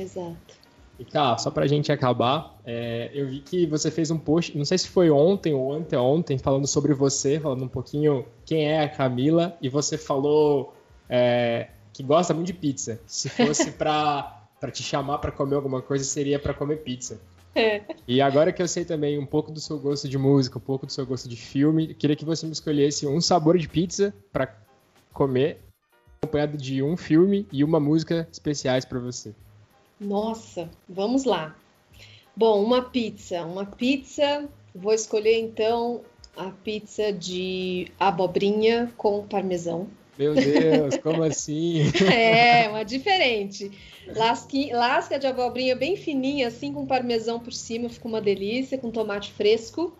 Exato. 0.00 0.58
E, 0.98 1.04
cara, 1.04 1.38
só 1.38 1.50
pra 1.50 1.66
gente 1.66 1.92
acabar, 1.92 2.58
é, 2.64 3.10
eu 3.14 3.28
vi 3.28 3.40
que 3.40 3.66
você 3.66 3.90
fez 3.90 4.10
um 4.10 4.18
post, 4.18 4.58
não 4.58 4.64
sei 4.64 4.78
se 4.78 4.88
foi 4.88 5.10
ontem 5.10 5.54
ou 5.54 5.72
anteontem, 5.72 6.38
falando 6.38 6.66
sobre 6.66 6.92
você, 6.92 7.38
falando 7.38 7.64
um 7.64 7.68
pouquinho 7.68 8.26
quem 8.44 8.68
é 8.68 8.82
a 8.82 8.88
Camila, 8.88 9.56
e 9.62 9.68
você 9.68 9.96
falou 9.96 10.74
é, 11.08 11.68
que 11.92 12.02
gosta 12.02 12.34
muito 12.34 12.48
de 12.48 12.52
pizza. 12.52 13.00
Se 13.06 13.28
fosse 13.28 13.70
pra, 13.78 14.48
pra 14.58 14.72
te 14.72 14.82
chamar 14.82 15.18
para 15.18 15.30
comer 15.30 15.54
alguma 15.54 15.80
coisa, 15.80 16.04
seria 16.04 16.38
para 16.38 16.52
comer 16.52 16.78
pizza. 16.78 17.20
É. 17.54 17.82
E 18.06 18.20
agora 18.20 18.52
que 18.52 18.60
eu 18.60 18.68
sei 18.68 18.84
também 18.84 19.18
um 19.18 19.26
pouco 19.26 19.52
do 19.52 19.60
seu 19.60 19.78
gosto 19.78 20.08
de 20.08 20.18
música, 20.18 20.58
um 20.58 20.62
pouco 20.62 20.84
do 20.84 20.92
seu 20.92 21.06
gosto 21.06 21.28
de 21.28 21.36
filme, 21.36 21.94
queria 21.94 22.16
que 22.16 22.24
você 22.24 22.44
me 22.44 22.52
escolhesse 22.52 23.06
um 23.06 23.20
sabor 23.20 23.56
de 23.56 23.68
pizza 23.68 24.12
para 24.32 24.52
comer, 25.12 25.60
acompanhado 26.20 26.56
de 26.56 26.82
um 26.82 26.96
filme 26.96 27.46
e 27.52 27.62
uma 27.62 27.78
música 27.78 28.28
especiais 28.32 28.84
para 28.84 28.98
você. 28.98 29.32
Nossa, 30.00 30.70
vamos 30.88 31.24
lá. 31.24 31.56
Bom, 32.36 32.62
uma 32.62 32.82
pizza. 32.82 33.44
Uma 33.44 33.66
pizza, 33.66 34.48
vou 34.72 34.94
escolher 34.94 35.38
então 35.40 36.02
a 36.36 36.50
pizza 36.50 37.12
de 37.12 37.90
abobrinha 37.98 38.92
com 38.96 39.26
parmesão. 39.26 39.88
Meu 40.16 40.34
Deus, 40.34 40.96
como 40.98 41.24
assim? 41.24 41.82
é, 42.12 42.68
uma 42.68 42.84
diferente. 42.84 43.70
Lasque, 44.14 44.72
lasca 44.72 45.18
de 45.18 45.26
abobrinha 45.26 45.74
bem 45.74 45.96
fininha, 45.96 46.46
assim, 46.46 46.72
com 46.72 46.86
parmesão 46.86 47.40
por 47.40 47.52
cima, 47.52 47.88
fica 47.88 48.06
uma 48.06 48.20
delícia, 48.20 48.78
com 48.78 48.90
tomate 48.90 49.32
fresco, 49.32 49.96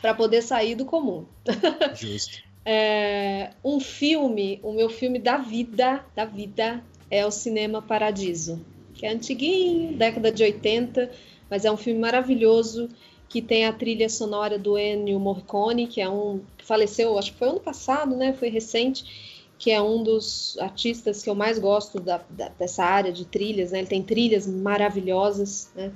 para 0.00 0.12
poder 0.12 0.42
sair 0.42 0.74
do 0.74 0.84
comum. 0.84 1.24
Justo. 1.94 2.42
É, 2.64 3.50
um 3.62 3.78
filme, 3.78 4.58
o 4.62 4.72
meu 4.72 4.88
filme 4.88 5.18
da 5.20 5.36
vida, 5.36 6.04
da 6.16 6.24
vida, 6.24 6.82
é 7.10 7.24
o 7.24 7.30
Cinema 7.30 7.80
Paradiso 7.80 8.64
que 8.94 9.04
é 9.04 9.10
antiguinho, 9.12 9.96
década 9.96 10.30
de 10.30 10.42
80, 10.42 11.10
mas 11.50 11.64
é 11.64 11.70
um 11.70 11.76
filme 11.76 12.00
maravilhoso 12.00 12.88
que 13.28 13.42
tem 13.42 13.66
a 13.66 13.72
trilha 13.72 14.08
sonora 14.08 14.58
do 14.58 14.78
Ennio 14.78 15.18
Morricone, 15.18 15.88
que 15.88 16.00
é 16.00 16.08
um 16.08 16.40
que 16.56 16.64
faleceu, 16.64 17.18
acho 17.18 17.32
que 17.32 17.38
foi 17.38 17.48
ano 17.48 17.60
passado, 17.60 18.14
né? 18.16 18.32
Foi 18.32 18.48
recente, 18.48 19.50
que 19.58 19.70
é 19.70 19.82
um 19.82 20.02
dos 20.02 20.56
artistas 20.60 21.22
que 21.22 21.28
eu 21.28 21.34
mais 21.34 21.58
gosto 21.58 21.98
da, 21.98 22.20
da, 22.30 22.48
dessa 22.50 22.84
área 22.84 23.12
de 23.12 23.24
trilhas, 23.24 23.72
né? 23.72 23.78
Ele 23.78 23.88
tem 23.88 24.02
trilhas 24.02 24.46
maravilhosas, 24.46 25.68
né? 25.74 25.92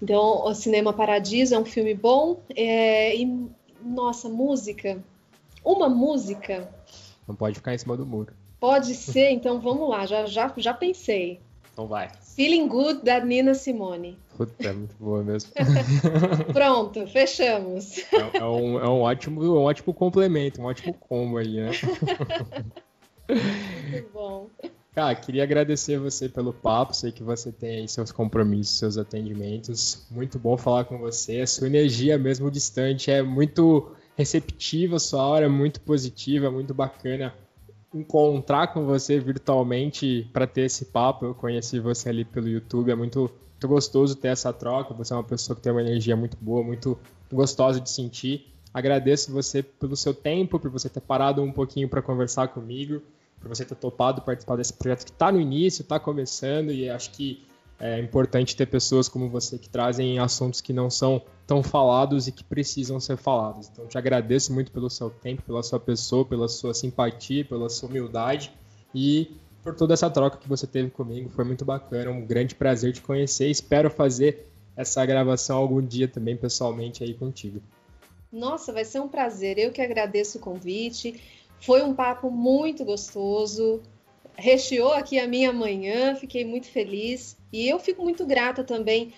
Então, 0.00 0.44
o 0.44 0.54
Cinema 0.54 0.92
Paradiso 0.92 1.56
é 1.56 1.58
um 1.58 1.64
filme 1.64 1.92
bom 1.92 2.40
é, 2.54 3.16
e 3.16 3.48
nossa 3.82 4.28
música, 4.28 5.02
uma 5.64 5.88
música. 5.88 6.72
Não 7.26 7.34
pode 7.34 7.56
ficar 7.56 7.74
em 7.74 7.78
cima 7.78 7.96
do 7.96 8.06
muro. 8.06 8.32
Pode 8.60 8.94
ser, 8.94 9.30
então 9.30 9.60
vamos 9.60 9.88
lá. 9.88 10.06
Já 10.06 10.26
já 10.26 10.52
já 10.56 10.72
pensei. 10.72 11.40
Então 11.78 11.86
vai. 11.86 12.10
Feeling 12.34 12.66
Good 12.66 13.04
da 13.04 13.24
Nina 13.24 13.54
Simone. 13.54 14.18
Puta, 14.36 14.68
é 14.68 14.72
muito 14.72 14.96
boa 14.98 15.22
mesmo. 15.22 15.52
Pronto, 16.52 17.06
fechamos. 17.06 17.98
É, 18.12 18.38
é, 18.38 18.44
um, 18.44 18.80
é 18.80 18.88
um, 18.88 19.02
ótimo, 19.02 19.40
um 19.44 19.62
ótimo 19.62 19.94
complemento, 19.94 20.60
um 20.60 20.64
ótimo 20.64 20.92
combo 20.92 21.38
aí, 21.38 21.54
né? 21.54 21.70
Muito 23.92 24.10
bom. 24.12 24.50
Cara, 24.92 25.14
queria 25.14 25.44
agradecer 25.44 26.00
você 26.00 26.28
pelo 26.28 26.52
papo. 26.52 26.96
Sei 26.96 27.12
que 27.12 27.22
você 27.22 27.52
tem 27.52 27.76
aí 27.76 27.88
seus 27.88 28.10
compromissos, 28.10 28.76
seus 28.76 28.98
atendimentos. 28.98 30.04
Muito 30.10 30.36
bom 30.36 30.56
falar 30.56 30.84
com 30.84 30.98
você. 30.98 31.42
A 31.42 31.46
sua 31.46 31.68
energia, 31.68 32.18
mesmo 32.18 32.50
distante, 32.50 33.08
é 33.08 33.22
muito 33.22 33.92
receptiva, 34.16 34.98
sua 34.98 35.24
hora 35.24 35.46
é 35.46 35.48
muito 35.48 35.80
positiva, 35.82 36.50
muito 36.50 36.74
bacana 36.74 37.32
encontrar 37.92 38.68
com 38.68 38.84
você 38.84 39.18
virtualmente 39.18 40.28
para 40.32 40.46
ter 40.46 40.62
esse 40.62 40.86
papo. 40.86 41.24
Eu 41.24 41.34
conheci 41.34 41.80
você 41.80 42.08
ali 42.08 42.24
pelo 42.24 42.48
YouTube, 42.48 42.90
é 42.90 42.94
muito, 42.94 43.20
muito 43.20 43.68
gostoso 43.68 44.16
ter 44.16 44.28
essa 44.28 44.52
troca. 44.52 44.94
Você 44.94 45.12
é 45.12 45.16
uma 45.16 45.24
pessoa 45.24 45.56
que 45.56 45.62
tem 45.62 45.72
uma 45.72 45.82
energia 45.82 46.16
muito 46.16 46.36
boa, 46.40 46.62
muito 46.62 46.98
gostosa 47.32 47.80
de 47.80 47.90
sentir. 47.90 48.46
Agradeço 48.72 49.32
você 49.32 49.62
pelo 49.62 49.96
seu 49.96 50.12
tempo, 50.12 50.58
por 50.58 50.70
você 50.70 50.88
ter 50.88 51.00
parado 51.00 51.42
um 51.42 51.50
pouquinho 51.50 51.88
para 51.88 52.02
conversar 52.02 52.48
comigo, 52.48 53.02
por 53.40 53.48
você 53.48 53.64
ter 53.64 53.74
topado 53.74 54.22
participar 54.22 54.56
desse 54.56 54.72
projeto 54.72 55.04
que 55.04 55.10
está 55.10 55.32
no 55.32 55.40
início, 55.40 55.82
está 55.82 55.98
começando 55.98 56.70
e 56.70 56.88
acho 56.88 57.10
que 57.12 57.47
é 57.80 57.98
importante 58.00 58.56
ter 58.56 58.66
pessoas 58.66 59.08
como 59.08 59.28
você 59.28 59.58
que 59.58 59.68
trazem 59.68 60.18
assuntos 60.18 60.60
que 60.60 60.72
não 60.72 60.90
são 60.90 61.22
tão 61.46 61.62
falados 61.62 62.26
e 62.26 62.32
que 62.32 62.42
precisam 62.42 62.98
ser 62.98 63.16
falados. 63.16 63.68
Então, 63.72 63.86
te 63.86 63.96
agradeço 63.96 64.52
muito 64.52 64.72
pelo 64.72 64.90
seu 64.90 65.10
tempo, 65.10 65.42
pela 65.42 65.62
sua 65.62 65.78
pessoa, 65.78 66.24
pela 66.24 66.48
sua 66.48 66.74
simpatia, 66.74 67.44
pela 67.44 67.68
sua 67.68 67.88
humildade 67.88 68.52
e 68.94 69.36
por 69.62 69.74
toda 69.74 69.94
essa 69.94 70.10
troca 70.10 70.38
que 70.38 70.48
você 70.48 70.66
teve 70.66 70.90
comigo. 70.90 71.28
Foi 71.30 71.44
muito 71.44 71.64
bacana, 71.64 72.10
um 72.10 72.24
grande 72.24 72.54
prazer 72.54 72.92
te 72.92 73.00
conhecer. 73.00 73.48
Espero 73.48 73.90
fazer 73.90 74.46
essa 74.76 75.04
gravação 75.06 75.58
algum 75.58 75.80
dia 75.80 76.08
também 76.08 76.36
pessoalmente 76.36 77.04
aí 77.04 77.14
contigo. 77.14 77.60
Nossa, 78.32 78.72
vai 78.72 78.84
ser 78.84 79.00
um 79.00 79.08
prazer. 79.08 79.58
Eu 79.58 79.72
que 79.72 79.80
agradeço 79.80 80.38
o 80.38 80.40
convite. 80.40 81.20
Foi 81.60 81.82
um 81.82 81.94
papo 81.94 82.30
muito 82.30 82.84
gostoso. 82.84 83.80
Recheou 84.40 84.92
aqui 84.92 85.18
a 85.18 85.26
minha 85.26 85.52
manhã, 85.52 86.14
fiquei 86.14 86.44
muito 86.44 86.68
feliz. 86.68 87.36
E 87.52 87.68
eu 87.68 87.80
fico 87.80 88.04
muito 88.04 88.24
grata 88.24 88.62
também 88.62 89.12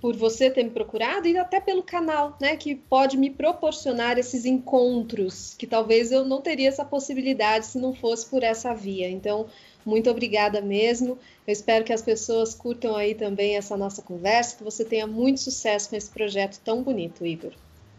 por 0.00 0.16
você 0.16 0.50
ter 0.50 0.64
me 0.64 0.70
procurado 0.70 1.28
e 1.28 1.38
até 1.38 1.60
pelo 1.60 1.84
canal, 1.84 2.36
né, 2.40 2.56
que 2.56 2.74
pode 2.74 3.16
me 3.16 3.30
proporcionar 3.30 4.18
esses 4.18 4.44
encontros, 4.44 5.54
que 5.54 5.68
talvez 5.68 6.10
eu 6.10 6.24
não 6.24 6.42
teria 6.42 6.68
essa 6.68 6.84
possibilidade 6.84 7.66
se 7.66 7.78
não 7.78 7.94
fosse 7.94 8.26
por 8.26 8.42
essa 8.42 8.74
via. 8.74 9.08
Então, 9.08 9.46
muito 9.84 10.10
obrigada 10.10 10.60
mesmo. 10.60 11.16
Eu 11.46 11.52
espero 11.52 11.84
que 11.84 11.92
as 11.92 12.02
pessoas 12.02 12.52
curtam 12.52 12.96
aí 12.96 13.14
também 13.14 13.56
essa 13.56 13.76
nossa 13.76 14.02
conversa, 14.02 14.56
que 14.56 14.64
você 14.64 14.84
tenha 14.84 15.06
muito 15.06 15.40
sucesso 15.40 15.88
com 15.90 15.96
esse 15.96 16.10
projeto 16.10 16.60
tão 16.64 16.82
bonito, 16.82 17.24
Igor. 17.24 17.52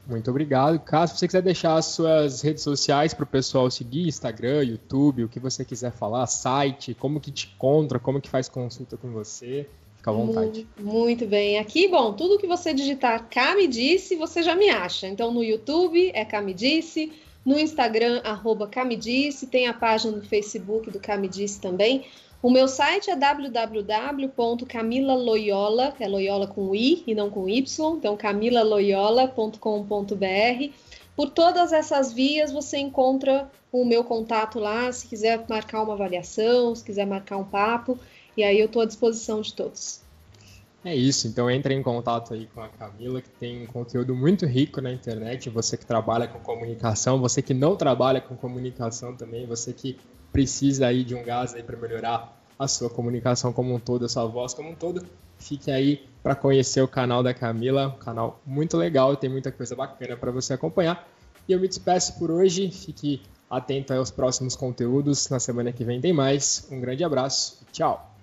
Muito 0.08 0.30
obrigado. 0.30 0.80
Caso 0.80 1.18
você 1.18 1.28
quiser 1.28 1.42
deixar 1.42 1.76
as 1.76 1.88
suas 1.88 2.42
redes 2.42 2.64
sociais 2.64 3.14
para 3.14 3.24
o 3.24 3.28
pessoal 3.28 3.70
seguir, 3.70 4.08
Instagram, 4.08 4.64
YouTube, 4.64 5.26
o 5.26 5.30
que 5.30 5.40
você 5.40 5.66
quiser 5.66 5.92
falar, 5.92 6.26
site, 6.28 6.94
como 6.94 7.20
que 7.20 7.30
te 7.30 7.52
encontra, 7.54 8.00
como 8.00 8.22
que 8.22 8.30
faz 8.30 8.48
consulta 8.48 8.96
com 8.96 9.12
você, 9.12 9.68
fica 9.98 10.10
à 10.10 10.14
vontade. 10.14 10.66
Muito, 10.80 11.26
bem. 11.26 11.60
Aqui, 11.60 11.90
bom, 11.90 12.14
tudo 12.14 12.38
que 12.38 12.48
você 12.48 12.74
digitar 12.74 13.28
me 13.56 13.68
disse, 13.68 14.16
você 14.16 14.42
já 14.42 14.56
me 14.56 14.70
acha. 14.70 15.08
Então 15.08 15.32
no 15.32 15.44
YouTube 15.44 16.12
é 16.14 16.42
me 16.42 16.54
disse, 16.54 17.12
no 17.46 17.60
Instagram, 17.60 18.22
arroba 18.24 18.68
Camidice, 18.68 19.48
tem 19.48 19.68
a 19.68 19.74
página 19.74 20.16
no 20.16 20.22
Facebook 20.22 20.90
do 20.90 21.00
Camidice 21.00 21.60
também. 21.60 22.06
O 22.42 22.50
meu 22.52 22.68
site 22.68 23.10
é 23.10 23.16
www.camilaloyola, 23.16 25.96
é 26.00 26.08
Loyola 26.08 26.46
com 26.46 26.76
I 26.76 27.04
e 27.08 27.16
não 27.16 27.32
com 27.32 27.50
Y, 27.50 27.98
então 27.98 28.16
camilaloyola.com.br. 28.16 30.72
Por 31.16 31.32
todas 31.32 31.74
essas 31.74 32.14
vias 32.14 32.52
você 32.52 32.78
encontra 32.78 33.50
o 33.72 33.84
meu 33.84 34.04
contato 34.04 34.60
lá, 34.60 34.92
se 34.92 35.08
quiser 35.08 35.44
marcar 35.50 35.82
uma 35.82 35.94
avaliação, 35.94 36.76
se 36.76 36.84
quiser 36.84 37.08
marcar 37.08 37.38
um 37.38 37.44
papo, 37.44 37.98
e 38.38 38.44
aí 38.44 38.60
eu 38.60 38.68
estou 38.68 38.84
à 38.84 38.86
disposição 38.86 39.42
de 39.42 39.52
todos. 39.54 40.06
É 40.86 40.96
isso, 40.96 41.28
então 41.28 41.50
entre 41.50 41.74
em 41.74 41.82
contato 41.82 42.36
aí 42.36 42.48
com 42.54 42.62
a 42.62 42.70
Camila, 42.70 43.20
que 43.20 43.32
tem 43.32 43.64
um 43.64 43.66
conteúdo 43.66 44.16
muito 44.16 44.46
rico 44.46 44.80
na 44.80 44.94
internet. 44.94 45.50
Você 45.50 45.76
que 45.76 45.86
trabalha 45.86 46.28
com 46.28 46.40
comunicação, 46.40 47.20
você 47.20 47.42
que 47.42 47.54
não 47.54 47.76
trabalha 47.76 48.22
com 48.22 48.38
comunicação 48.38 49.16
também, 49.16 49.48
você 49.48 49.74
que 49.74 49.98
precisa 50.38 50.86
aí 50.86 51.04
de 51.04 51.16
um 51.16 51.24
gás 51.24 51.56
aí 51.56 51.64
para 51.64 51.76
melhorar 51.76 52.40
a 52.60 52.68
sua 52.68 52.92
comunicação 52.92 53.52
como 53.52 53.74
um 53.74 53.80
todo, 53.80 54.06
a 54.06 54.08
sua 54.08 54.28
voz 54.28 54.54
como 54.54 54.70
um 54.70 54.76
todo, 54.76 55.04
fique 55.40 55.72
aí 55.72 56.06
para 56.22 56.36
conhecer 56.36 56.80
o 56.80 56.88
canal 56.88 57.24
da 57.24 57.34
Camila, 57.34 57.88
um 57.88 57.98
canal 57.98 58.40
muito 58.46 58.78
legal, 58.78 59.16
tem 59.16 59.32
muita 59.32 59.52
coisa 59.52 59.76
bacana 59.76 60.16
para 60.16 60.30
você 60.30 60.54
acompanhar. 60.54 61.08
E 61.48 61.54
eu 61.54 61.60
me 61.60 61.68
despeço 61.68 62.20
por 62.20 62.30
hoje, 62.30 62.70
fique 62.70 63.24
atento 63.50 63.92
aos 63.96 64.12
próximos 64.12 64.56
conteúdos, 64.56 65.28
na 65.28 65.40
semana 65.40 65.72
que 65.72 65.84
vem 65.84 66.00
tem 66.00 66.14
mais. 66.14 66.68
Um 66.70 66.80
grande 66.80 67.04
abraço, 67.04 67.66
tchau! 67.72 68.17